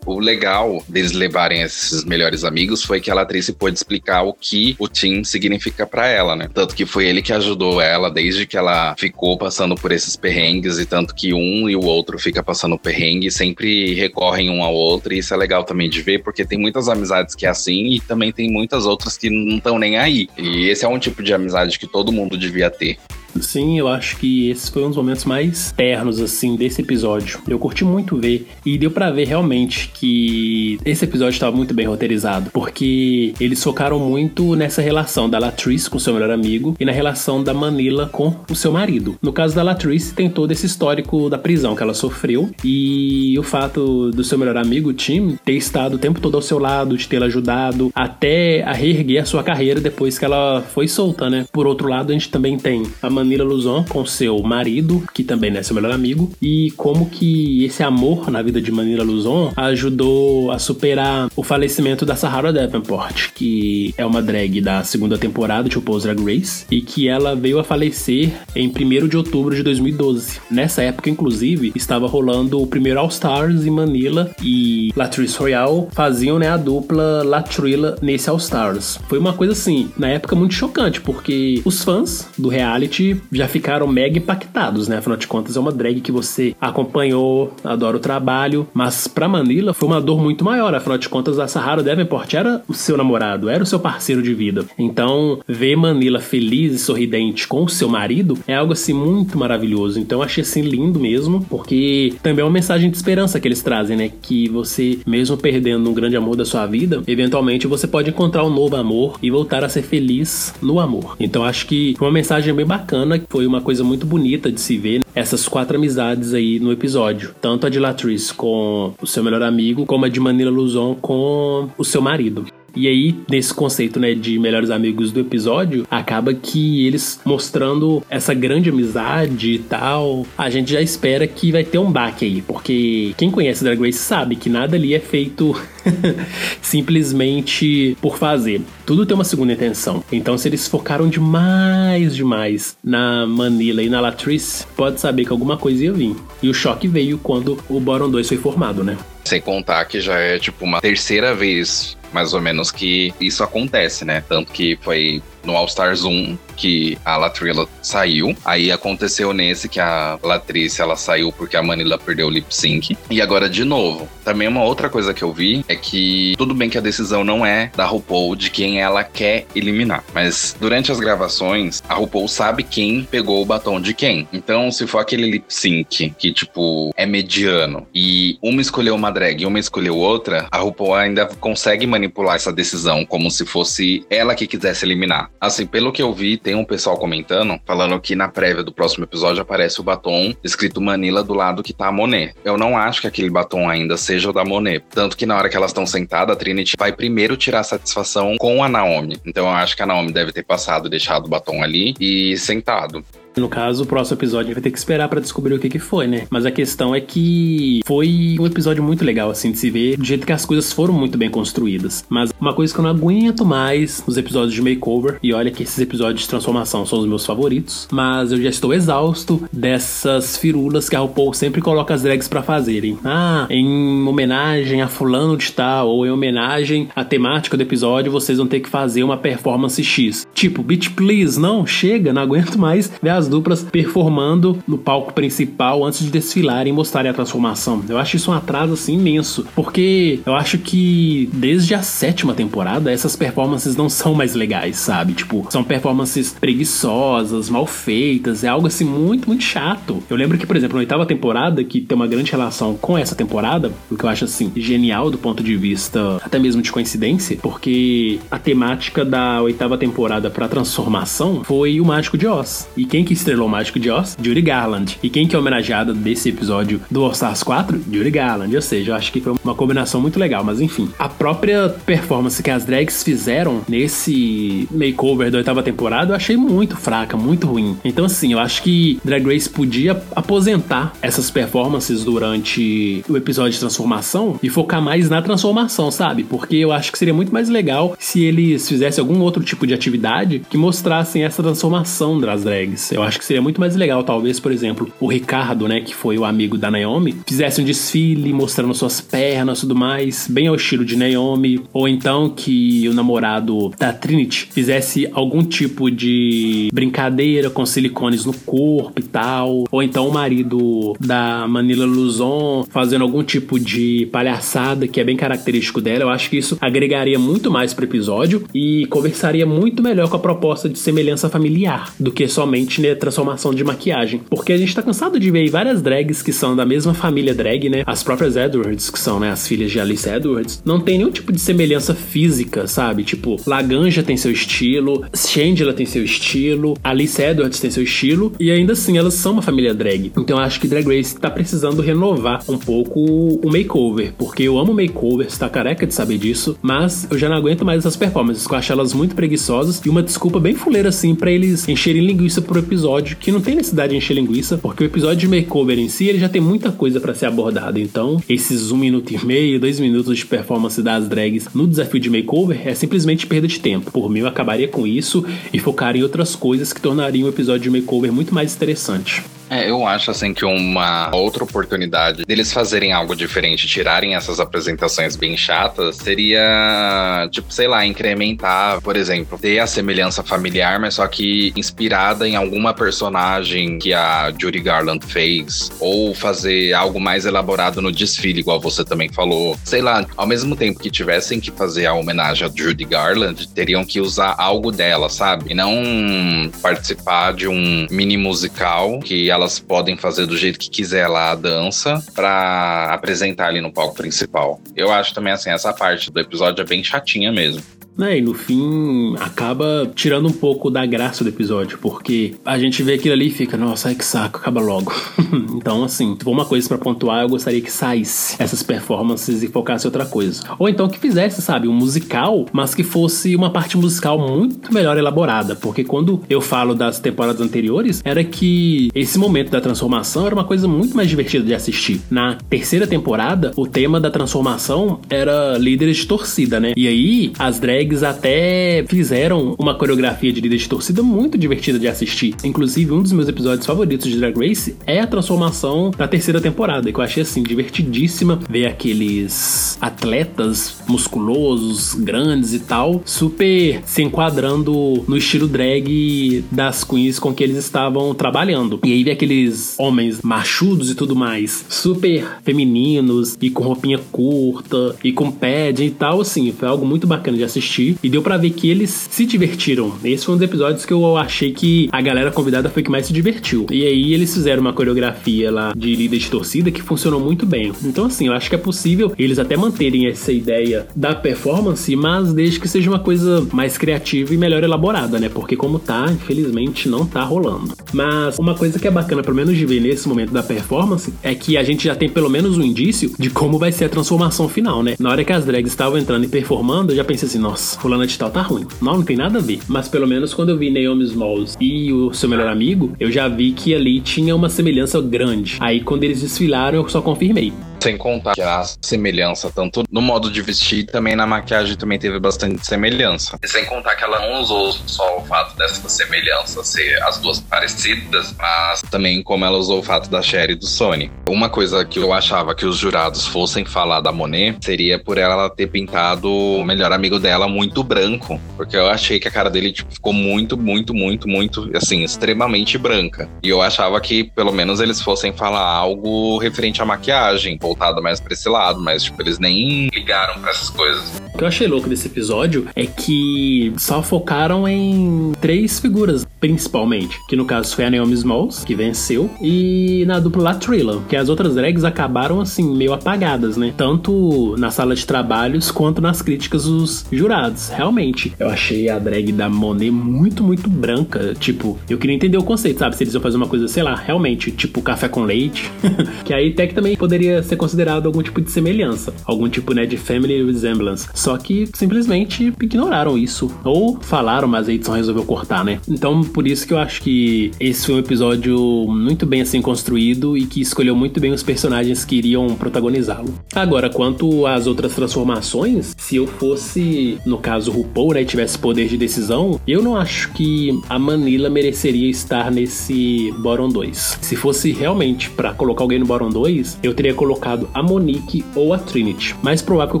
O 0.06 0.18
legal 0.18 0.82
deles 0.88 1.12
levarem 1.12 1.62
esses 1.62 2.04
melhores 2.04 2.44
amigos 2.44 2.82
foi 2.82 3.00
que 3.00 3.10
a 3.10 3.20
atriz 3.20 3.50
pôde 3.50 3.76
explicar 3.76 4.22
o 4.22 4.32
que 4.32 4.76
o 4.78 4.88
Tim 4.88 5.24
significa 5.24 5.86
para 5.86 6.06
ela, 6.06 6.36
né? 6.36 6.48
Tanto 6.52 6.74
que 6.74 6.84
foi 6.84 7.06
ele 7.06 7.22
que 7.22 7.32
ajudou 7.32 7.80
ela 7.80 8.10
desde 8.10 8.46
que 8.46 8.56
ela 8.56 8.94
ficou 8.98 9.38
passando 9.38 9.74
por 9.74 9.92
esses 9.92 10.16
perrengues 10.16 10.78
e 10.78 10.86
tanto 10.86 11.14
que 11.14 11.32
um 11.32 11.68
e 11.68 11.76
o 11.76 11.84
outro 11.84 12.18
fica 12.18 12.42
passando 12.42 12.78
perrengue, 12.78 13.30
sempre 13.30 13.94
recorrem 13.94 14.50
um 14.50 14.62
ao 14.62 14.74
outro 14.74 15.14
e 15.14 15.18
isso 15.18 15.32
é 15.32 15.36
legal 15.36 15.64
também 15.64 15.88
de 15.88 16.02
ver 16.02 16.22
porque 16.22 16.44
tem 16.44 16.58
muitas 16.58 16.88
amizades 16.88 17.34
que 17.34 17.46
é 17.46 17.48
assim 17.48 17.94
e 17.94 18.00
também 18.00 18.32
tem 18.32 18.50
muitas 18.50 18.86
outras 18.86 19.16
que 19.16 19.30
não 19.30 19.56
estão 19.56 19.78
nem 19.78 19.96
aí. 19.96 20.28
E 20.36 20.68
esse 20.68 20.84
é 20.84 20.88
um 20.88 20.98
tipo 20.98 21.22
de 21.22 21.32
amizade 21.32 21.78
que 21.78 21.86
todo 21.86 22.12
mundo 22.12 22.36
devia 22.36 22.70
ter. 22.70 22.98
Sim, 23.40 23.78
eu 23.78 23.88
acho 23.88 24.16
que 24.16 24.50
esse 24.50 24.70
foi 24.70 24.84
um 24.84 24.88
dos 24.88 24.96
momentos 24.96 25.24
mais 25.24 25.72
ternos, 25.72 26.20
assim, 26.20 26.56
desse 26.56 26.80
episódio. 26.82 27.40
Eu 27.48 27.58
curti 27.58 27.84
muito 27.84 28.16
ver 28.16 28.48
e 28.64 28.78
deu 28.78 28.90
para 28.90 29.10
ver 29.10 29.26
realmente 29.26 29.90
que 29.92 30.78
esse 30.84 31.04
episódio 31.04 31.34
estava 31.34 31.54
muito 31.56 31.74
bem 31.74 31.86
roteirizado, 31.86 32.50
porque 32.50 33.34
eles 33.40 33.62
focaram 33.62 33.98
muito 33.98 34.54
nessa 34.54 34.80
relação 34.80 35.28
da 35.28 35.38
Latrice 35.38 35.90
com 35.90 35.98
seu 35.98 36.14
melhor 36.14 36.30
amigo 36.30 36.76
e 36.78 36.84
na 36.84 36.92
relação 36.92 37.42
da 37.42 37.52
Manila 37.52 38.08
com 38.12 38.34
o 38.50 38.54
seu 38.54 38.72
marido. 38.72 39.16
No 39.20 39.32
caso 39.32 39.54
da 39.54 39.62
Latrice, 39.62 40.14
tem 40.14 40.30
todo 40.30 40.50
esse 40.52 40.66
histórico 40.66 41.28
da 41.28 41.38
prisão 41.38 41.74
que 41.74 41.82
ela 41.82 41.94
sofreu 41.94 42.50
e 42.62 43.36
o 43.38 43.42
fato 43.42 44.10
do 44.10 44.24
seu 44.24 44.38
melhor 44.38 44.56
amigo, 44.56 44.92
Tim, 44.92 45.36
ter 45.44 45.52
estado 45.52 45.94
o 45.94 45.98
tempo 45.98 46.20
todo 46.20 46.36
ao 46.36 46.42
seu 46.42 46.58
lado, 46.58 46.96
de 46.96 47.08
tê-la 47.08 47.26
ajudado 47.26 47.90
até 47.94 48.62
a 48.62 48.72
reerguer 48.72 49.22
a 49.22 49.26
sua 49.26 49.42
carreira 49.42 49.80
depois 49.80 50.18
que 50.18 50.24
ela 50.24 50.62
foi 50.62 50.86
solta, 50.86 51.28
né? 51.28 51.46
Por 51.52 51.66
outro 51.66 51.88
lado, 51.88 52.10
a 52.10 52.12
gente 52.12 52.28
também 52.28 52.56
tem 52.56 52.84
a 53.02 53.10
Manila 53.10 53.23
Manila 53.24 53.44
Luzon 53.44 53.84
com 53.88 54.04
seu 54.04 54.40
marido, 54.42 55.02
que 55.14 55.24
também 55.24 55.56
é 55.56 55.62
seu 55.62 55.74
melhor 55.74 55.92
amigo, 55.92 56.30
e 56.40 56.70
como 56.76 57.06
que 57.06 57.64
esse 57.64 57.82
amor 57.82 58.30
na 58.30 58.42
vida 58.42 58.60
de 58.60 58.70
Manila 58.70 59.02
Luzon 59.02 59.52
ajudou 59.56 60.50
a 60.50 60.58
superar 60.58 61.28
o 61.34 61.42
falecimento 61.42 62.04
da 62.04 62.14
Sahara 62.14 62.52
Davenport, 62.52 63.30
que 63.34 63.94
é 63.96 64.04
uma 64.04 64.22
drag 64.22 64.60
da 64.60 64.84
segunda 64.84 65.16
temporada 65.16 65.68
de 65.68 65.76
RuPaul's 65.76 66.02
Drag 66.02 66.22
Race, 66.22 66.66
e 66.70 66.80
que 66.80 67.08
ela 67.08 67.34
veio 67.34 67.58
a 67.58 67.64
falecer 67.64 68.32
em 68.54 68.68
1 68.68 69.08
de 69.08 69.16
outubro 69.16 69.54
de 69.54 69.62
2012. 69.62 70.40
Nessa 70.50 70.82
época, 70.82 71.08
inclusive, 71.08 71.72
estava 71.74 72.06
rolando 72.06 72.60
o 72.60 72.66
primeiro 72.66 73.00
All 73.00 73.08
Stars 73.08 73.66
em 73.66 73.70
Manila 73.70 74.30
e 74.42 74.92
Latrice 74.96 75.38
Royale 75.38 75.86
faziam 75.92 76.38
né, 76.38 76.48
a 76.48 76.56
dupla 76.56 77.22
Latrilla 77.24 77.96
nesse 78.02 78.28
All 78.28 78.36
Stars. 78.36 78.98
Foi 79.08 79.18
uma 79.18 79.32
coisa 79.32 79.52
assim, 79.52 79.88
na 79.96 80.08
época 80.08 80.36
muito 80.36 80.54
chocante, 80.54 81.00
porque 81.00 81.62
os 81.64 81.82
fãs 81.82 82.28
do 82.36 82.48
reality 82.48 83.13
já 83.32 83.48
ficaram 83.48 83.86
mega 83.86 84.18
impactados, 84.18 84.88
né? 84.88 84.98
Afinal 84.98 85.16
de 85.16 85.26
contas, 85.26 85.56
é 85.56 85.60
uma 85.60 85.72
drag 85.72 86.00
que 86.00 86.12
você 86.12 86.54
acompanhou, 86.60 87.52
adora 87.62 87.96
o 87.96 88.00
trabalho, 88.00 88.66
mas 88.72 89.06
pra 89.06 89.28
Manila 89.28 89.74
foi 89.74 89.88
uma 89.88 90.00
dor 90.00 90.20
muito 90.20 90.44
maior. 90.44 90.74
Afinal 90.74 90.98
de 90.98 91.08
contas, 91.08 91.38
a 91.38 91.46
Sahara 91.46 91.82
Davenport 91.82 92.32
era 92.34 92.62
o 92.68 92.74
seu 92.74 92.96
namorado, 92.96 93.48
era 93.48 93.62
o 93.62 93.66
seu 93.66 93.78
parceiro 93.78 94.22
de 94.22 94.34
vida. 94.34 94.64
Então, 94.78 95.40
ver 95.46 95.76
Manila 95.76 96.20
feliz 96.20 96.72
e 96.74 96.78
sorridente 96.78 97.46
com 97.46 97.64
o 97.64 97.68
seu 97.68 97.88
marido 97.88 98.38
é 98.46 98.54
algo 98.54 98.72
assim 98.72 98.92
muito 98.92 99.38
maravilhoso. 99.38 99.98
Então, 99.98 100.22
achei 100.22 100.42
assim 100.42 100.62
lindo 100.62 100.98
mesmo, 100.98 101.44
porque 101.48 102.14
também 102.22 102.42
é 102.42 102.44
uma 102.44 102.52
mensagem 102.52 102.90
de 102.90 102.96
esperança 102.96 103.38
que 103.40 103.48
eles 103.48 103.62
trazem, 103.62 103.96
né? 103.96 104.10
Que 104.22 104.48
você, 104.48 104.98
mesmo 105.06 105.36
perdendo 105.36 105.88
um 105.88 105.94
grande 105.94 106.16
amor 106.16 106.36
da 106.36 106.44
sua 106.44 106.66
vida, 106.66 107.02
eventualmente 107.06 107.66
você 107.66 107.86
pode 107.86 108.10
encontrar 108.10 108.44
um 108.44 108.50
novo 108.50 108.76
amor 108.76 109.18
e 109.22 109.30
voltar 109.30 109.64
a 109.64 109.68
ser 109.68 109.82
feliz 109.82 110.54
no 110.60 110.80
amor. 110.80 111.16
Então, 111.18 111.44
acho 111.44 111.66
que 111.66 111.94
foi 111.98 112.06
uma 112.06 112.14
mensagem 112.14 112.54
bem 112.54 112.66
bacana 112.66 113.03
bacana, 113.04 113.22
foi 113.28 113.46
uma 113.46 113.60
coisa 113.60 113.84
muito 113.84 114.06
bonita 114.06 114.50
de 114.50 114.60
se 114.60 114.76
ver 114.78 115.04
essas 115.14 115.46
quatro 115.46 115.76
amizades 115.76 116.34
aí 116.34 116.58
no 116.58 116.72
episódio. 116.72 117.34
Tanto 117.40 117.66
a 117.66 117.70
de 117.70 117.78
Latrice 117.78 118.32
com 118.32 118.94
o 119.00 119.06
seu 119.06 119.22
melhor 119.22 119.42
amigo, 119.42 119.86
como 119.86 120.04
a 120.04 120.08
de 120.08 120.18
Manila 120.18 120.50
Luzon 120.50 120.94
com 120.94 121.68
o 121.76 121.84
seu 121.84 122.00
marido. 122.00 122.46
E 122.76 122.88
aí, 122.88 123.14
nesse 123.30 123.54
conceito, 123.54 124.00
né, 124.00 124.14
de 124.14 124.38
melhores 124.38 124.70
amigos 124.70 125.12
do 125.12 125.20
episódio, 125.20 125.86
acaba 125.90 126.34
que 126.34 126.86
eles 126.86 127.20
mostrando 127.24 128.02
essa 128.10 128.34
grande 128.34 128.70
amizade 128.70 129.52
e 129.52 129.58
tal, 129.58 130.26
a 130.36 130.50
gente 130.50 130.72
já 130.72 130.80
espera 130.80 131.26
que 131.26 131.52
vai 131.52 131.64
ter 131.64 131.78
um 131.78 131.90
baque 131.90 132.24
aí, 132.24 132.42
porque 132.42 133.14
quem 133.16 133.30
conhece 133.30 133.62
Drag 133.62 133.80
Race 133.80 133.98
sabe 133.98 134.36
que 134.36 134.50
nada 134.50 134.76
ali 134.76 134.94
é 134.94 135.00
feito 135.00 135.54
simplesmente 136.60 137.96
por 138.00 138.18
fazer. 138.18 138.60
Tudo 138.84 139.06
tem 139.06 139.14
uma 139.14 139.24
segunda 139.24 139.52
intenção. 139.52 140.02
Então, 140.10 140.36
se 140.36 140.48
eles 140.48 140.66
focaram 140.68 141.08
demais, 141.08 142.14
demais 142.14 142.76
na 142.82 143.26
Manila 143.26 143.82
e 143.82 143.88
na 143.88 144.00
Latrice, 144.00 144.66
pode 144.76 145.00
saber 145.00 145.24
que 145.24 145.32
alguma 145.32 145.56
coisa 145.56 145.84
ia 145.84 145.92
vir. 145.92 146.16
E 146.42 146.48
o 146.48 146.54
choque 146.54 146.88
veio 146.88 147.18
quando 147.18 147.58
o 147.68 147.78
Boron 147.80 148.10
2 148.10 148.28
foi 148.28 148.36
formado, 148.36 148.82
né? 148.82 148.98
Sem 149.24 149.40
contar 149.40 149.84
que 149.86 150.00
já 150.00 150.18
é 150.18 150.38
tipo 150.38 150.64
uma 150.64 150.80
terceira 150.80 151.34
vez 151.34 151.96
mais 152.14 152.32
ou 152.32 152.40
menos 152.40 152.70
que 152.70 153.12
isso 153.20 153.42
acontece, 153.42 154.04
né? 154.04 154.22
Tanto 154.26 154.52
que 154.52 154.78
foi 154.80 155.20
no 155.44 155.56
All 155.56 155.66
Stars 155.66 156.04
1 156.04 156.38
que 156.56 156.96
a 157.04 157.16
Latrilla 157.16 157.66
saiu. 157.82 158.34
Aí 158.44 158.70
aconteceu 158.70 159.32
nesse 159.32 159.68
que 159.68 159.80
a 159.80 160.18
Latrice 160.22 160.80
ela 160.80 160.96
saiu 160.96 161.32
porque 161.32 161.56
a 161.56 161.62
Manila 161.62 161.98
perdeu 161.98 162.28
o 162.28 162.30
lip 162.30 162.46
sync. 162.54 162.96
E 163.10 163.20
agora 163.20 163.48
de 163.48 163.64
novo. 163.64 164.08
Também 164.24 164.48
uma 164.48 164.62
outra 164.62 164.88
coisa 164.88 165.12
que 165.12 165.22
eu 165.22 165.32
vi 165.32 165.64
é 165.68 165.76
que 165.76 166.34
tudo 166.38 166.54
bem 166.54 166.70
que 166.70 166.78
a 166.78 166.80
decisão 166.80 167.24
não 167.24 167.44
é 167.44 167.70
da 167.76 167.84
RuPaul 167.84 168.36
de 168.36 168.50
quem 168.50 168.80
ela 168.80 169.04
quer 169.04 169.46
eliminar, 169.54 170.02
mas 170.14 170.56
durante 170.58 170.90
as 170.90 170.98
gravações 170.98 171.82
a 171.88 171.94
RuPaul 171.94 172.28
sabe 172.28 172.62
quem 172.62 173.04
pegou 173.04 173.42
o 173.42 173.44
batom 173.44 173.80
de 173.80 173.92
quem. 173.92 174.28
Então, 174.32 174.70
se 174.70 174.86
for 174.86 174.98
aquele 174.98 175.30
lip 175.30 175.44
sync 175.48 176.14
que 176.16 176.32
tipo 176.32 176.92
é 176.96 177.04
mediano 177.04 177.86
e 177.94 178.38
uma 178.40 178.60
escolheu 178.60 178.94
uma 178.94 179.10
drag 179.10 179.42
e 179.42 179.46
uma 179.46 179.58
escolheu 179.58 179.96
outra, 179.96 180.46
a 180.50 180.58
RuPaul 180.58 180.94
ainda 180.94 181.26
consegue 181.26 181.86
manipular 181.86 182.03
essa 182.34 182.52
decisão 182.52 183.04
como 183.04 183.30
se 183.30 183.44
fosse 183.44 184.04
ela 184.10 184.34
que 184.34 184.46
quisesse 184.46 184.84
eliminar. 184.84 185.30
Assim, 185.40 185.66
pelo 185.66 185.92
que 185.92 186.02
eu 186.02 186.12
vi, 186.12 186.36
tem 186.36 186.54
um 186.54 186.64
pessoal 186.64 186.96
comentando, 186.96 187.60
falando 187.64 188.00
que 188.00 188.14
na 188.16 188.28
prévia 188.28 188.62
do 188.62 188.72
próximo 188.72 189.04
episódio 189.04 189.42
aparece 189.42 189.80
o 189.80 189.84
batom 189.84 190.34
escrito 190.42 190.80
Manila 190.80 191.22
do 191.22 191.34
lado 191.34 191.62
que 191.62 191.72
tá 191.72 191.88
a 191.88 191.92
Monet. 191.92 192.34
Eu 192.44 192.56
não 192.56 192.76
acho 192.76 193.00
que 193.00 193.06
aquele 193.06 193.30
batom 193.30 193.68
ainda 193.68 193.96
seja 193.96 194.30
o 194.30 194.32
da 194.32 194.44
Monet. 194.44 194.84
Tanto 194.90 195.16
que 195.16 195.26
na 195.26 195.36
hora 195.36 195.48
que 195.48 195.56
elas 195.56 195.70
estão 195.70 195.86
sentadas, 195.86 196.34
a 196.34 196.38
Trinity 196.38 196.74
vai 196.78 196.92
primeiro 196.92 197.36
tirar 197.36 197.62
satisfação 197.62 198.36
com 198.38 198.62
a 198.62 198.68
Naomi. 198.68 199.18
Então 199.24 199.46
eu 199.46 199.52
acho 199.52 199.76
que 199.76 199.82
a 199.82 199.86
Naomi 199.86 200.12
deve 200.12 200.32
ter 200.32 200.42
passado, 200.42 200.88
deixado 200.88 201.26
o 201.26 201.28
batom 201.28 201.62
ali 201.62 201.94
e 202.00 202.36
sentado. 202.36 203.04
No 203.36 203.48
caso, 203.48 203.82
o 203.82 203.86
próximo 203.86 204.16
episódio 204.16 204.54
vai 204.54 204.62
ter 204.62 204.70
que 204.70 204.78
esperar 204.78 205.08
para 205.08 205.20
descobrir 205.20 205.54
o 205.54 205.58
que 205.58 205.68
que 205.68 205.78
foi, 205.78 206.06
né? 206.06 206.26
Mas 206.30 206.46
a 206.46 206.50
questão 206.50 206.94
é 206.94 207.00
que 207.00 207.80
foi 207.84 208.36
um 208.38 208.46
episódio 208.46 208.82
muito 208.82 209.04
legal, 209.04 209.30
assim, 209.30 209.50
de 209.50 209.58
se 209.58 209.70
ver, 209.70 209.96
do 209.96 210.04
jeito 210.04 210.26
que 210.26 210.32
as 210.32 210.44
coisas 210.44 210.72
foram 210.72 210.94
muito 210.94 211.18
bem 211.18 211.28
construídas. 211.28 212.04
Mas 212.08 212.32
uma 212.40 212.54
coisa 212.54 212.72
que 212.72 212.78
eu 212.78 212.84
não 212.84 212.90
aguento 212.90 213.44
mais 213.44 214.02
nos 214.06 214.16
episódios 214.16 214.54
de 214.54 214.62
makeover, 214.62 215.18
e 215.22 215.32
olha 215.32 215.50
que 215.50 215.62
esses 215.62 215.78
episódios 215.78 216.22
de 216.22 216.28
transformação 216.28 216.86
são 216.86 217.00
os 217.00 217.06
meus 217.06 217.26
favoritos, 217.26 217.88
mas 217.90 218.30
eu 218.30 218.40
já 218.40 218.48
estou 218.48 218.72
exausto 218.72 219.42
dessas 219.52 220.36
firulas 220.36 220.88
que 220.88 220.96
a 220.96 221.00
RuPaul 221.00 221.34
sempre 221.34 221.60
coloca 221.60 221.92
as 221.92 222.02
drags 222.02 222.28
para 222.28 222.42
fazerem. 222.42 222.98
Ah, 223.04 223.46
em 223.50 224.06
homenagem 224.06 224.80
a 224.80 224.88
fulano 224.88 225.36
de 225.36 225.50
tal, 225.52 225.88
ou 225.88 226.06
em 226.06 226.10
homenagem 226.10 226.88
à 226.94 227.04
temática 227.04 227.56
do 227.56 227.62
episódio, 227.62 228.12
vocês 228.12 228.38
vão 228.38 228.46
ter 228.46 228.60
que 228.60 228.68
fazer 228.68 229.02
uma 229.02 229.16
performance 229.16 229.82
X. 229.82 230.26
Tipo, 230.34 230.62
bitch 230.62 230.90
please, 230.90 231.38
não, 231.38 231.66
chega, 231.66 232.12
não 232.12 232.22
aguento 232.22 232.58
mais 232.58 232.90
ver 233.02 233.10
as 233.10 233.23
as 233.24 233.28
duplas 233.28 233.62
performando 233.62 234.58
no 234.68 234.78
palco 234.78 235.12
principal 235.12 235.84
antes 235.84 236.00
de 236.00 236.10
desfilarem 236.10 236.72
e 236.72 236.76
mostrarem 236.76 237.10
a 237.10 237.14
transformação. 237.14 237.82
Eu 237.88 237.98
acho 237.98 238.16
isso 238.16 238.30
um 238.30 238.34
atraso 238.34 238.74
assim 238.74 238.94
imenso, 238.94 239.46
porque 239.54 240.20
eu 240.24 240.34
acho 240.34 240.58
que 240.58 241.28
desde 241.32 241.74
a 241.74 241.82
sétima 241.82 242.34
temporada 242.34 242.92
essas 242.92 243.16
performances 243.16 243.76
não 243.76 243.88
são 243.88 244.14
mais 244.14 244.34
legais, 244.34 244.76
sabe? 244.76 245.14
Tipo, 245.14 245.46
são 245.50 245.64
performances 245.64 246.36
preguiçosas, 246.38 247.48
mal 247.48 247.66
feitas, 247.66 248.44
é 248.44 248.48
algo 248.48 248.66
assim 248.66 248.84
muito, 248.84 249.28
muito 249.28 249.42
chato. 249.42 250.02
Eu 250.08 250.16
lembro 250.16 250.36
que, 250.36 250.46
por 250.46 250.56
exemplo, 250.56 250.76
na 250.76 250.80
oitava 250.80 251.06
temporada, 251.06 251.64
que 251.64 251.80
tem 251.80 251.96
uma 251.96 252.06
grande 252.06 252.30
relação 252.30 252.74
com 252.76 252.96
essa 252.98 253.14
temporada, 253.14 253.72
o 253.90 253.96
que 253.96 254.04
eu 254.04 254.08
acho 254.08 254.24
assim 254.24 254.52
genial 254.56 255.10
do 255.10 255.18
ponto 255.18 255.42
de 255.42 255.56
vista 255.56 256.18
até 256.22 256.38
mesmo 256.38 256.60
de 256.60 256.70
coincidência, 256.70 257.38
porque 257.40 258.18
a 258.30 258.38
temática 258.38 259.04
da 259.04 259.40
oitava 259.40 259.78
temporada 259.78 260.30
para 260.30 260.48
transformação 260.48 261.42
foi 261.44 261.80
o 261.80 261.84
Mágico 261.84 262.18
de 262.18 262.26
Oz. 262.26 262.68
E 262.76 262.84
quem 262.84 263.04
que 263.04 263.13
estrelou 263.14 263.46
o 263.46 263.50
Mágico 263.50 263.78
de 263.78 263.90
Oz? 263.90 264.16
Judy 264.20 264.42
Garland. 264.42 264.98
E 265.02 265.08
quem 265.08 265.26
que 265.26 265.34
é 265.34 265.38
homenageada 265.38 265.92
desse 265.92 266.28
episódio 266.28 266.80
do 266.90 267.04
All 267.04 267.12
Stars 267.12 267.42
4? 267.42 267.82
Judy 267.90 268.10
Garland. 268.10 268.54
Ou 268.54 268.62
seja, 268.62 268.92
eu 268.92 268.96
acho 268.96 269.12
que 269.12 269.20
foi 269.20 269.34
uma 269.42 269.54
combinação 269.54 270.00
muito 270.00 270.18
legal. 270.18 270.44
Mas 270.44 270.60
enfim, 270.60 270.90
a 270.98 271.08
própria 271.08 271.68
performance 271.84 272.42
que 272.42 272.50
as 272.50 272.64
drags 272.64 273.02
fizeram 273.02 273.62
nesse 273.68 274.68
makeover 274.70 275.30
da 275.30 275.38
oitava 275.38 275.62
temporada 275.62 276.12
eu 276.12 276.16
achei 276.16 276.36
muito 276.36 276.76
fraca, 276.76 277.16
muito 277.16 277.46
ruim. 277.46 277.76
Então 277.84 278.04
assim, 278.04 278.32
eu 278.32 278.38
acho 278.38 278.62
que 278.62 278.98
Drag 279.04 279.24
Race 279.24 279.48
podia 279.48 280.02
aposentar 280.14 280.92
essas 281.00 281.30
performances 281.30 282.04
durante 282.04 283.04
o 283.08 283.16
episódio 283.16 283.52
de 283.52 283.60
transformação 283.60 284.38
e 284.42 284.48
focar 284.48 284.82
mais 284.82 285.08
na 285.08 285.22
transformação, 285.22 285.90
sabe? 285.90 286.24
Porque 286.24 286.56
eu 286.56 286.72
acho 286.72 286.92
que 286.92 286.98
seria 286.98 287.14
muito 287.14 287.32
mais 287.32 287.48
legal 287.48 287.96
se 287.98 288.22
eles 288.22 288.68
fizessem 288.68 289.02
algum 289.02 289.20
outro 289.20 289.42
tipo 289.42 289.66
de 289.66 289.74
atividade 289.74 290.42
que 290.48 290.56
mostrassem 290.56 291.24
essa 291.24 291.42
transformação 291.42 292.18
das 292.20 292.44
drags. 292.44 292.92
Eu 292.92 293.02
acho 293.04 293.18
que 293.18 293.24
seria 293.24 293.42
muito 293.42 293.60
mais 293.60 293.76
legal, 293.76 294.02
talvez, 294.02 294.40
por 294.40 294.52
exemplo, 294.52 294.90
o 295.00 295.06
Ricardo, 295.06 295.68
né, 295.68 295.80
que 295.80 295.94
foi 295.94 296.18
o 296.18 296.24
amigo 296.24 296.56
da 296.56 296.70
Naomi, 296.70 297.16
fizesse 297.26 297.60
um 297.60 297.64
desfile 297.64 298.32
mostrando 298.32 298.74
suas 298.74 299.00
pernas 299.00 299.58
e 299.58 299.60
tudo 299.62 299.74
mais, 299.74 300.26
bem 300.28 300.48
ao 300.48 300.54
estilo 300.54 300.84
de 300.84 300.96
Naomi, 300.96 301.60
ou 301.72 301.88
então 301.88 302.28
que 302.28 302.88
o 302.88 302.94
namorado 302.94 303.70
da 303.78 303.92
Trinity 303.92 304.48
fizesse 304.50 305.08
algum 305.12 305.42
tipo 305.42 305.90
de 305.90 306.70
brincadeira 306.72 307.50
com 307.50 307.64
silicones 307.64 308.24
no 308.24 308.32
corpo 308.32 309.00
e 309.00 309.02
tal, 309.02 309.64
ou 309.70 309.82
então 309.82 310.08
o 310.08 310.12
marido 310.12 310.94
da 311.00 311.46
Manila 311.48 311.84
Luzon 311.84 312.64
fazendo 312.70 313.02
algum 313.02 313.22
tipo 313.22 313.58
de 313.58 314.08
palhaçada 314.12 314.86
que 314.86 315.00
é 315.00 315.04
bem 315.04 315.16
característico 315.16 315.80
dela. 315.80 316.04
Eu 316.04 316.10
acho 316.10 316.30
que 316.30 316.36
isso 316.36 316.56
agregaria 316.60 317.18
muito 317.18 317.50
mais 317.50 317.74
pro 317.74 317.84
episódio 317.84 318.44
e 318.54 318.86
conversaria 318.86 319.46
muito 319.46 319.82
melhor 319.82 320.08
com 320.08 320.16
a 320.16 320.20
proposta 320.20 320.68
de 320.68 320.78
semelhança 320.78 321.28
familiar 321.28 321.92
do 321.98 322.12
que 322.12 322.26
somente 322.28 322.80
né, 322.80 322.93
transformação 322.96 323.52
de 323.54 323.64
maquiagem. 323.64 324.20
Porque 324.30 324.52
a 324.52 324.56
gente 324.56 324.74
tá 324.74 324.82
cansado 324.82 325.18
de 325.18 325.30
ver 325.30 325.48
várias 325.50 325.82
drags 325.82 326.22
que 326.22 326.32
são 326.32 326.56
da 326.56 326.64
mesma 326.64 326.94
família 326.94 327.34
drag, 327.34 327.68
né? 327.68 327.82
As 327.86 328.02
próprias 328.02 328.36
Edwards, 328.36 328.90
que 328.90 328.98
são 328.98 329.20
né, 329.20 329.30
as 329.30 329.46
filhas 329.46 329.70
de 329.70 329.80
Alice 329.80 330.08
Edwards, 330.08 330.62
não 330.64 330.80
tem 330.80 330.98
nenhum 330.98 331.10
tipo 331.10 331.32
de 331.32 331.38
semelhança 331.38 331.94
física, 331.94 332.66
sabe? 332.66 333.04
Tipo, 333.04 333.36
Laganja 333.46 334.02
tem 334.02 334.16
seu 334.16 334.30
estilo, 334.30 335.04
Shangela 335.14 335.72
tem 335.72 335.86
seu 335.86 336.04
estilo, 336.04 336.76
Alice 336.82 337.20
Edwards 337.20 337.60
tem 337.60 337.70
seu 337.70 337.82
estilo, 337.82 338.32
e 338.38 338.50
ainda 338.50 338.72
assim 338.72 338.98
elas 338.98 339.14
são 339.14 339.32
uma 339.32 339.42
família 339.42 339.74
drag. 339.74 340.12
Então 340.16 340.38
eu 340.38 340.42
acho 340.42 340.60
que 340.60 340.68
Drag 340.68 340.86
Race 340.86 341.18
tá 341.18 341.30
precisando 341.30 341.82
renovar 341.82 342.42
um 342.48 342.58
pouco 342.58 343.00
o 343.00 343.50
makeover, 343.50 344.12
porque 344.16 344.42
eu 344.42 344.58
amo 344.58 344.72
makeover, 344.72 345.26
está 345.26 345.48
careca 345.48 345.86
de 345.86 345.94
saber 345.94 346.18
disso, 346.18 346.56
mas 346.62 347.06
eu 347.10 347.18
já 347.18 347.28
não 347.28 347.36
aguento 347.36 347.64
mais 347.64 347.78
essas 347.78 347.96
performances, 347.96 348.46
eu 348.48 348.56
acho 348.56 348.72
elas 348.72 348.92
muito 348.92 349.14
preguiçosas 349.14 349.80
e 349.84 349.88
uma 349.88 350.02
desculpa 350.02 350.40
bem 350.40 350.54
fuleira 350.54 350.88
assim 350.88 351.14
para 351.14 351.30
eles 351.30 351.68
encherem 351.68 352.04
linguiça 352.04 352.40
pro 352.40 352.58
episódio 352.58 352.73
que 353.16 353.30
não 353.30 353.40
tem 353.40 353.54
necessidade 353.54 353.90
de 353.90 353.96
encher 353.96 354.14
linguiça, 354.14 354.58
porque 354.58 354.82
o 354.82 354.86
episódio 354.86 355.16
de 355.16 355.28
makeover 355.28 355.78
em 355.78 355.88
si 355.88 356.08
ele 356.08 356.18
já 356.18 356.28
tem 356.28 356.40
muita 356.40 356.72
coisa 356.72 357.00
para 357.00 357.14
ser 357.14 357.26
abordada. 357.26 357.78
Então, 357.78 358.20
esses 358.28 358.70
um 358.70 358.76
minuto 358.76 359.12
e 359.12 359.24
meio, 359.24 359.60
dois 359.60 359.78
minutos 359.78 360.18
de 360.18 360.26
performance 360.26 360.82
das 360.82 361.08
drags 361.08 361.48
no 361.54 361.66
desafio 361.66 362.00
de 362.00 362.10
makeover 362.10 362.60
é 362.66 362.74
simplesmente 362.74 363.26
perda 363.26 363.46
de 363.46 363.60
tempo. 363.60 363.90
Por 363.90 364.10
mim, 364.10 364.20
eu 364.20 364.26
acabaria 364.26 364.66
com 364.68 364.86
isso 364.86 365.24
e 365.52 365.58
focar 365.58 365.96
em 365.96 366.02
outras 366.02 366.34
coisas 366.34 366.72
que 366.72 366.80
tornariam 366.80 367.26
o 367.26 367.30
episódio 367.30 367.70
de 367.70 367.70
makeover 367.70 368.12
muito 368.12 368.34
mais 368.34 368.54
interessante. 368.54 369.22
É, 369.50 369.68
eu 369.68 369.86
acho 369.86 370.10
assim 370.10 370.32
que 370.32 370.44
uma 370.44 371.14
outra 371.14 371.44
oportunidade 371.44 372.24
deles 372.24 372.52
fazerem 372.52 372.92
algo 372.92 373.14
diferente, 373.14 373.66
tirarem 373.66 374.14
essas 374.14 374.40
apresentações 374.40 375.16
bem 375.16 375.36
chatas, 375.36 375.96
seria, 375.96 377.28
tipo, 377.30 377.52
sei 377.52 377.68
lá, 377.68 377.84
incrementar, 377.84 378.80
por 378.80 378.96
exemplo, 378.96 379.38
ter 379.38 379.58
a 379.58 379.66
semelhança 379.66 380.22
familiar, 380.22 380.80
mas 380.80 380.94
só 380.94 381.06
que 381.06 381.52
inspirada 381.56 382.26
em 382.26 382.36
alguma 382.36 382.72
personagem 382.72 383.78
que 383.78 383.92
a 383.92 384.32
Judy 384.36 384.60
Garland 384.60 385.04
fez, 385.06 385.70
ou 385.78 386.14
fazer 386.14 386.72
algo 386.72 386.98
mais 386.98 387.26
elaborado 387.26 387.82
no 387.82 387.92
desfile, 387.92 388.40
igual 388.40 388.60
você 388.60 388.84
também 388.84 389.12
falou. 389.12 389.58
Sei 389.64 389.82
lá, 389.82 390.06
ao 390.16 390.26
mesmo 390.26 390.56
tempo 390.56 390.80
que 390.80 390.90
tivessem 390.90 391.38
que 391.38 391.50
fazer 391.50 391.86
a 391.86 391.94
homenagem 391.94 392.46
a 392.46 392.50
Judy 392.50 392.84
Garland, 392.84 393.48
teriam 393.48 393.84
que 393.84 394.00
usar 394.00 394.34
algo 394.38 394.72
dela, 394.72 395.08
sabe? 395.08 395.52
E 395.52 395.54
não 395.54 396.50
participar 396.62 397.34
de 397.34 397.46
um 397.46 397.86
mini 397.90 398.16
musical 398.16 398.98
que 399.00 399.30
elas 399.34 399.58
podem 399.58 399.96
fazer 399.96 400.26
do 400.26 400.36
jeito 400.36 400.58
que 400.58 400.70
quiser 400.70 401.06
lá 401.06 401.32
a 401.32 401.34
dança 401.34 402.02
para 402.14 402.90
apresentar 402.92 403.48
ali 403.48 403.60
no 403.60 403.72
palco 403.72 403.94
principal. 403.94 404.60
Eu 404.74 404.92
acho 404.92 405.14
também 405.14 405.32
assim, 405.32 405.50
essa 405.50 405.72
parte 405.72 406.10
do 406.10 406.20
episódio 406.20 406.62
é 406.62 406.64
bem 406.64 406.82
chatinha 406.82 407.32
mesmo. 407.32 407.62
Né? 407.96 408.18
E 408.18 408.20
no 408.20 408.34
fim 408.34 409.14
acaba 409.20 409.90
tirando 409.94 410.28
um 410.28 410.32
pouco 410.32 410.70
da 410.70 410.84
graça 410.84 411.22
do 411.22 411.30
episódio, 411.30 411.78
porque 411.78 412.34
a 412.44 412.58
gente 412.58 412.82
vê 412.82 412.94
aquilo 412.94 413.14
ali 413.14 413.28
e 413.28 413.30
fica, 413.30 413.56
nossa, 413.56 413.94
que 413.94 414.04
saco, 414.04 414.38
acaba 414.38 414.60
logo. 414.60 414.92
então, 415.54 415.84
assim, 415.84 416.16
uma 416.26 416.44
coisa 416.44 416.68
para 416.68 416.78
pontuar, 416.78 417.22
eu 417.22 417.28
gostaria 417.28 417.60
que 417.60 417.70
saísse 417.70 418.36
essas 418.42 418.62
performances 418.62 419.42
e 419.42 419.48
focasse 419.48 419.86
em 419.86 419.88
outra 419.88 420.04
coisa. 420.04 420.42
Ou 420.58 420.68
então 420.68 420.88
que 420.88 420.98
fizesse, 420.98 421.40
sabe, 421.40 421.68
um 421.68 421.72
musical, 421.72 422.46
mas 422.52 422.74
que 422.74 422.82
fosse 422.82 423.36
uma 423.36 423.50
parte 423.50 423.76
musical 423.76 424.18
muito 424.18 424.72
melhor 424.74 424.98
elaborada, 424.98 425.54
porque 425.54 425.84
quando 425.84 426.22
eu 426.28 426.40
falo 426.40 426.74
das 426.74 426.98
temporadas 426.98 427.40
anteriores, 427.40 428.02
era 428.04 428.24
que 428.24 428.90
esse 428.94 429.18
momento 429.24 429.50
da 429.50 429.60
transformação 429.60 430.26
era 430.26 430.34
uma 430.34 430.44
coisa 430.44 430.68
muito 430.68 430.94
mais 430.94 431.08
divertida 431.08 431.44
de 431.44 431.54
assistir. 431.54 432.00
Na 432.10 432.36
terceira 432.48 432.86
temporada, 432.86 433.52
o 433.56 433.66
tema 433.66 433.98
da 433.98 434.10
transformação 434.10 435.00
era 435.08 435.56
líderes 435.58 435.98
de 435.98 436.06
torcida, 436.06 436.60
né? 436.60 436.72
E 436.76 436.86
aí, 436.86 437.32
as 437.38 437.58
drags 437.58 438.02
até 438.02 438.84
fizeram 438.86 439.54
uma 439.58 439.74
coreografia 439.74 440.32
de 440.32 440.40
líder 440.40 440.58
de 440.58 440.68
torcida 440.68 441.02
muito 441.02 441.38
divertida 441.38 441.78
de 441.78 441.88
assistir. 441.88 442.34
Inclusive, 442.44 442.92
um 442.92 443.02
dos 443.02 443.12
meus 443.12 443.28
episódios 443.28 443.66
favoritos 443.66 444.10
de 444.10 444.18
Drag 444.18 444.36
Race 444.36 444.76
é 444.86 445.00
a 445.00 445.06
transformação 445.06 445.90
da 445.96 446.06
terceira 446.06 446.40
temporada, 446.40 446.92
que 446.92 446.98
eu 446.98 447.04
achei 447.04 447.22
assim 447.22 447.42
divertidíssima 447.42 448.38
ver 448.48 448.66
aqueles 448.66 449.78
atletas 449.80 450.76
musculosos, 450.86 451.94
grandes 451.94 452.52
e 452.52 452.60
tal, 452.60 453.02
super 453.04 453.80
se 453.84 454.02
enquadrando 454.02 455.04
no 455.08 455.16
estilo 455.16 455.48
drag 455.48 456.44
das 456.50 456.84
queens 456.84 457.18
com 457.18 457.32
que 457.32 457.42
eles 457.42 457.56
estavam 457.56 458.14
trabalhando. 458.14 458.80
E 458.84 458.92
aí 458.92 459.04
aqueles 459.14 459.74
homens 459.78 460.20
machudos 460.22 460.90
e 460.90 460.94
tudo 460.94 461.16
mais, 461.16 461.64
super 461.68 462.38
femininos 462.44 463.36
e 463.40 463.50
com 463.50 463.64
roupinha 463.64 463.98
curta 464.12 464.94
e 465.02 465.12
com 465.12 465.30
pad 465.30 465.82
e 465.82 465.90
tal, 465.90 466.20
assim, 466.20 466.52
foi 466.52 466.68
algo 466.68 466.86
muito 466.86 467.06
bacana 467.06 467.36
de 467.36 467.44
assistir 467.44 467.96
e 468.02 468.08
deu 468.08 468.22
para 468.22 468.36
ver 468.36 468.50
que 468.50 468.68
eles 468.68 469.08
se 469.10 469.24
divertiram. 469.24 469.92
Esse 470.04 470.24
foi 470.24 470.34
um 470.34 470.38
dos 470.38 470.44
episódios 470.44 470.84
que 470.84 470.92
eu 470.92 471.16
achei 471.16 471.52
que 471.52 471.88
a 471.92 472.00
galera 472.00 472.30
convidada 472.30 472.68
foi 472.68 472.82
que 472.82 472.90
mais 472.90 473.06
se 473.06 473.12
divertiu. 473.12 473.66
E 473.70 473.84
aí 473.84 474.12
eles 474.12 474.32
fizeram 474.34 474.60
uma 474.60 474.72
coreografia 474.72 475.50
lá 475.50 475.72
de 475.76 475.94
líder 475.94 476.18
de 476.18 476.30
torcida 476.30 476.70
que 476.70 476.82
funcionou 476.82 477.20
muito 477.20 477.46
bem. 477.46 477.72
Então, 477.84 478.06
assim, 478.06 478.26
eu 478.26 478.32
acho 478.32 478.48
que 478.48 478.54
é 478.54 478.58
possível 478.58 479.12
eles 479.18 479.38
até 479.38 479.56
manterem 479.56 480.06
essa 480.06 480.32
ideia 480.32 480.86
da 480.94 481.14
performance, 481.14 481.94
mas 481.96 482.32
desde 482.32 482.60
que 482.60 482.68
seja 482.68 482.90
uma 482.90 482.98
coisa 482.98 483.46
mais 483.52 483.78
criativa 483.78 484.34
e 484.34 484.36
melhor 484.36 484.62
elaborada, 484.62 485.18
né? 485.18 485.28
Porque 485.28 485.56
como 485.56 485.78
tá, 485.78 486.06
infelizmente 486.10 486.88
não 486.88 487.06
tá 487.06 487.22
rolando. 487.22 487.74
Mas 487.92 488.38
uma 488.38 488.54
coisa 488.54 488.78
que 488.78 488.88
é 488.88 488.90
bacana, 489.04 489.22
pelo 489.22 489.36
menos 489.36 489.56
de 489.56 489.66
ver 489.66 489.80
nesse 489.80 490.08
momento 490.08 490.32
da 490.32 490.42
performance, 490.42 491.12
é 491.22 491.34
que 491.34 491.56
a 491.56 491.62
gente 491.62 491.84
já 491.84 491.94
tem 491.94 492.08
pelo 492.08 492.30
menos 492.30 492.56
um 492.56 492.62
indício 492.62 493.12
de 493.18 493.28
como 493.28 493.58
vai 493.58 493.70
ser 493.70 493.84
a 493.84 493.88
transformação 493.88 494.48
final, 494.48 494.82
né? 494.82 494.96
Na 494.98 495.10
hora 495.10 495.22
que 495.22 495.32
as 495.32 495.44
drags 495.44 495.70
estavam 495.70 495.98
entrando 495.98 496.24
e 496.24 496.28
performando, 496.28 496.92
eu 496.92 496.96
já 496.96 497.04
pensei 497.04 497.28
assim, 497.28 497.38
nossa, 497.38 497.78
fulana 497.78 498.06
de 498.06 498.18
tal 498.18 498.30
tá 498.30 498.40
ruim. 498.40 498.66
Não, 498.80 498.94
não 498.94 499.02
tem 499.02 499.16
nada 499.16 499.38
a 499.38 499.42
ver. 499.42 499.60
Mas 499.68 499.88
pelo 499.88 500.06
menos 500.06 500.32
quando 500.32 500.48
eu 500.48 500.58
vi 500.58 500.70
Naomi 500.70 501.04
Smalls 501.04 501.56
e 501.60 501.92
o 501.92 502.12
seu 502.14 502.28
melhor 502.28 502.48
amigo, 502.48 502.94
eu 502.98 503.12
já 503.12 503.28
vi 503.28 503.52
que 503.52 503.74
ali 503.74 504.00
tinha 504.00 504.34
uma 504.34 504.48
semelhança 504.48 505.00
grande. 505.00 505.58
Aí 505.60 505.82
quando 505.82 506.04
eles 506.04 506.22
desfilaram, 506.22 506.78
eu 506.78 506.88
só 506.88 507.02
confirmei. 507.02 507.52
Sem 507.84 507.98
contar 507.98 508.32
que 508.32 508.40
a 508.40 508.64
semelhança, 508.80 509.52
tanto 509.54 509.84
no 509.90 510.00
modo 510.00 510.30
de 510.30 510.40
vestir, 510.40 510.86
também 510.86 511.14
na 511.14 511.26
maquiagem 511.26 511.76
também 511.76 511.98
teve 511.98 512.18
bastante 512.18 512.66
semelhança. 512.66 513.38
E 513.42 513.46
sem 513.46 513.66
contar 513.66 513.94
que 513.94 514.02
ela 514.02 514.18
não 514.20 514.40
usou 514.40 514.72
só 514.86 515.18
o 515.18 515.24
fato 515.26 515.54
dessa 515.58 515.86
semelhança 515.86 516.64
ser 516.64 517.02
as 517.02 517.18
duas 517.18 517.40
parecidas, 517.40 518.34
mas 518.38 518.80
também 518.94 519.20
como 519.24 519.44
ela 519.44 519.58
usou 519.58 519.80
o 519.80 519.82
fato 519.82 520.08
da 520.08 520.22
Sherry 520.22 520.54
do 520.54 520.66
Sony. 520.66 521.10
Uma 521.28 521.48
coisa 521.48 521.84
que 521.84 521.98
eu 521.98 522.12
achava 522.12 522.54
que 522.54 522.64
os 522.64 522.76
jurados 522.76 523.26
fossem 523.26 523.64
falar 523.64 524.00
da 524.00 524.12
Monet 524.12 524.56
seria 524.60 525.00
por 525.00 525.18
ela 525.18 525.50
ter 525.50 525.66
pintado 525.66 526.30
o 526.30 526.64
melhor 526.64 526.92
amigo 526.92 527.18
dela 527.18 527.48
muito 527.48 527.82
branco. 527.82 528.40
Porque 528.56 528.76
eu 528.76 528.86
achei 528.86 529.18
que 529.18 529.26
a 529.26 529.32
cara 529.32 529.50
dele 529.50 529.72
tipo, 529.72 529.92
ficou 529.92 530.12
muito, 530.12 530.56
muito, 530.56 530.94
muito, 530.94 531.26
muito, 531.26 531.68
assim, 531.74 532.04
extremamente 532.04 532.78
branca. 532.78 533.28
E 533.42 533.48
eu 533.48 533.60
achava 533.60 534.00
que 534.00 534.22
pelo 534.22 534.52
menos 534.52 534.78
eles 534.78 535.02
fossem 535.02 535.32
falar 535.32 535.66
algo 535.66 536.38
referente 536.38 536.80
à 536.80 536.84
maquiagem, 536.84 537.58
voltado 537.60 538.00
mais 538.00 538.20
pra 538.20 538.32
esse 538.32 538.48
lado, 538.48 538.80
mas, 538.80 539.02
tipo, 539.02 539.20
eles 539.20 539.40
nem 539.40 539.88
ligaram 539.92 540.40
para 540.40 540.50
essas 540.50 540.70
coisas. 540.70 541.20
O 541.34 541.38
que 541.38 541.42
eu 541.42 541.48
achei 541.48 541.66
louco 541.66 541.88
desse 541.88 542.06
episódio 542.06 542.68
é 542.76 542.86
que 542.86 543.72
só 543.76 544.04
focaram 544.04 544.68
em 544.68 545.32
três 545.40 545.80
figuras, 545.80 546.24
principalmente. 546.38 547.18
Que 547.28 547.34
no 547.34 547.44
caso 547.44 547.74
foi 547.74 547.86
a 547.86 547.90
Naomi 547.90 548.14
Smalls, 548.14 548.64
que 548.64 548.76
venceu, 548.84 549.30
e 549.40 550.04
na 550.06 550.20
dupla 550.20 550.42
Latrilla, 550.42 551.02
que 551.08 551.16
as 551.16 551.28
outras 551.28 551.54
drags 551.54 551.84
acabaram, 551.84 552.40
assim, 552.40 552.76
meio 552.76 552.92
apagadas, 552.92 553.56
né? 553.56 553.72
Tanto 553.76 554.54
na 554.58 554.70
sala 554.70 554.94
de 554.94 555.06
trabalhos 555.06 555.70
quanto 555.70 556.02
nas 556.02 556.20
críticas 556.20 556.64
dos 556.64 557.06
jurados. 557.10 557.70
Realmente, 557.70 558.32
eu 558.38 558.48
achei 558.48 558.88
a 558.88 558.98
drag 558.98 559.32
da 559.32 559.48
Monet 559.48 559.90
muito, 559.90 560.42
muito 560.42 560.68
branca. 560.68 561.34
Tipo, 561.38 561.78
eu 561.88 561.96
queria 561.96 562.14
entender 562.14 562.36
o 562.36 562.42
conceito, 562.42 562.78
sabe? 562.78 562.96
Se 562.96 563.04
eles 563.04 563.14
iam 563.14 563.22
fazer 563.22 563.36
uma 563.36 563.48
coisa, 563.48 563.66
sei 563.68 563.82
lá, 563.82 563.94
realmente, 563.94 564.50
tipo 564.50 564.82
café 564.82 565.08
com 565.08 565.24
leite. 565.24 565.70
que 566.24 566.34
aí 566.34 566.50
até 566.50 566.66
que 566.66 566.74
também 566.74 566.96
poderia 566.96 567.42
ser 567.42 567.56
considerado 567.56 568.06
algum 568.06 568.22
tipo 568.22 568.40
de 568.40 568.50
semelhança, 568.50 569.14
algum 569.24 569.48
tipo 569.48 569.72
né, 569.72 569.86
de 569.86 569.96
family 569.96 570.44
resemblance. 570.44 571.08
Só 571.14 571.36
que 571.38 571.68
simplesmente 571.74 572.52
ignoraram 572.60 573.16
isso. 573.16 573.50
Ou 573.64 573.98
falaram, 574.00 574.48
mas 574.48 574.68
a 574.68 574.72
edição 574.72 574.94
resolveu 574.94 575.24
cortar, 575.24 575.64
né? 575.64 575.80
Então, 575.88 576.22
por 576.22 576.46
isso 576.46 576.66
que 576.66 576.74
eu 576.74 576.78
acho 576.78 577.00
que 577.02 577.50
esse 577.58 577.86
foi 577.86 577.94
um 577.94 577.98
episódio 577.98 578.73
muito 578.88 579.24
bem 579.26 579.40
assim 579.40 579.62
construído 579.62 580.36
e 580.36 580.46
que 580.46 580.60
escolheu 580.60 580.94
muito 580.94 581.20
bem 581.20 581.32
os 581.32 581.42
personagens 581.42 582.04
que 582.04 582.16
iriam 582.16 582.48
protagonizá-lo. 582.54 583.32
Agora, 583.54 583.88
quanto 583.88 584.46
às 584.46 584.66
outras 584.66 584.94
transformações, 584.94 585.94
se 585.96 586.16
eu 586.16 586.26
fosse, 586.26 587.18
no 587.24 587.38
caso, 587.38 587.70
RuPaul, 587.70 588.14
né, 588.14 588.22
e 588.22 588.26
tivesse 588.26 588.58
poder 588.58 588.88
de 588.88 588.96
decisão, 588.96 589.60
eu 589.66 589.82
não 589.82 589.96
acho 589.96 590.32
que 590.32 590.78
a 590.88 590.98
Manila 590.98 591.48
mereceria 591.48 592.08
estar 592.08 592.50
nesse 592.50 593.32
Bottom 593.38 593.68
2. 593.68 594.18
Se 594.20 594.36
fosse 594.36 594.72
realmente 594.72 595.30
para 595.30 595.52
colocar 595.54 595.84
alguém 595.84 595.98
no 595.98 596.06
Bottom 596.06 596.30
2, 596.30 596.78
eu 596.82 596.94
teria 596.94 597.14
colocado 597.14 597.68
a 597.72 597.82
Monique 597.82 598.44
ou 598.54 598.72
a 598.72 598.78
Trinity. 598.78 599.34
Mais 599.42 599.62
provável 599.62 599.90
que 599.90 599.96
eu 599.96 600.00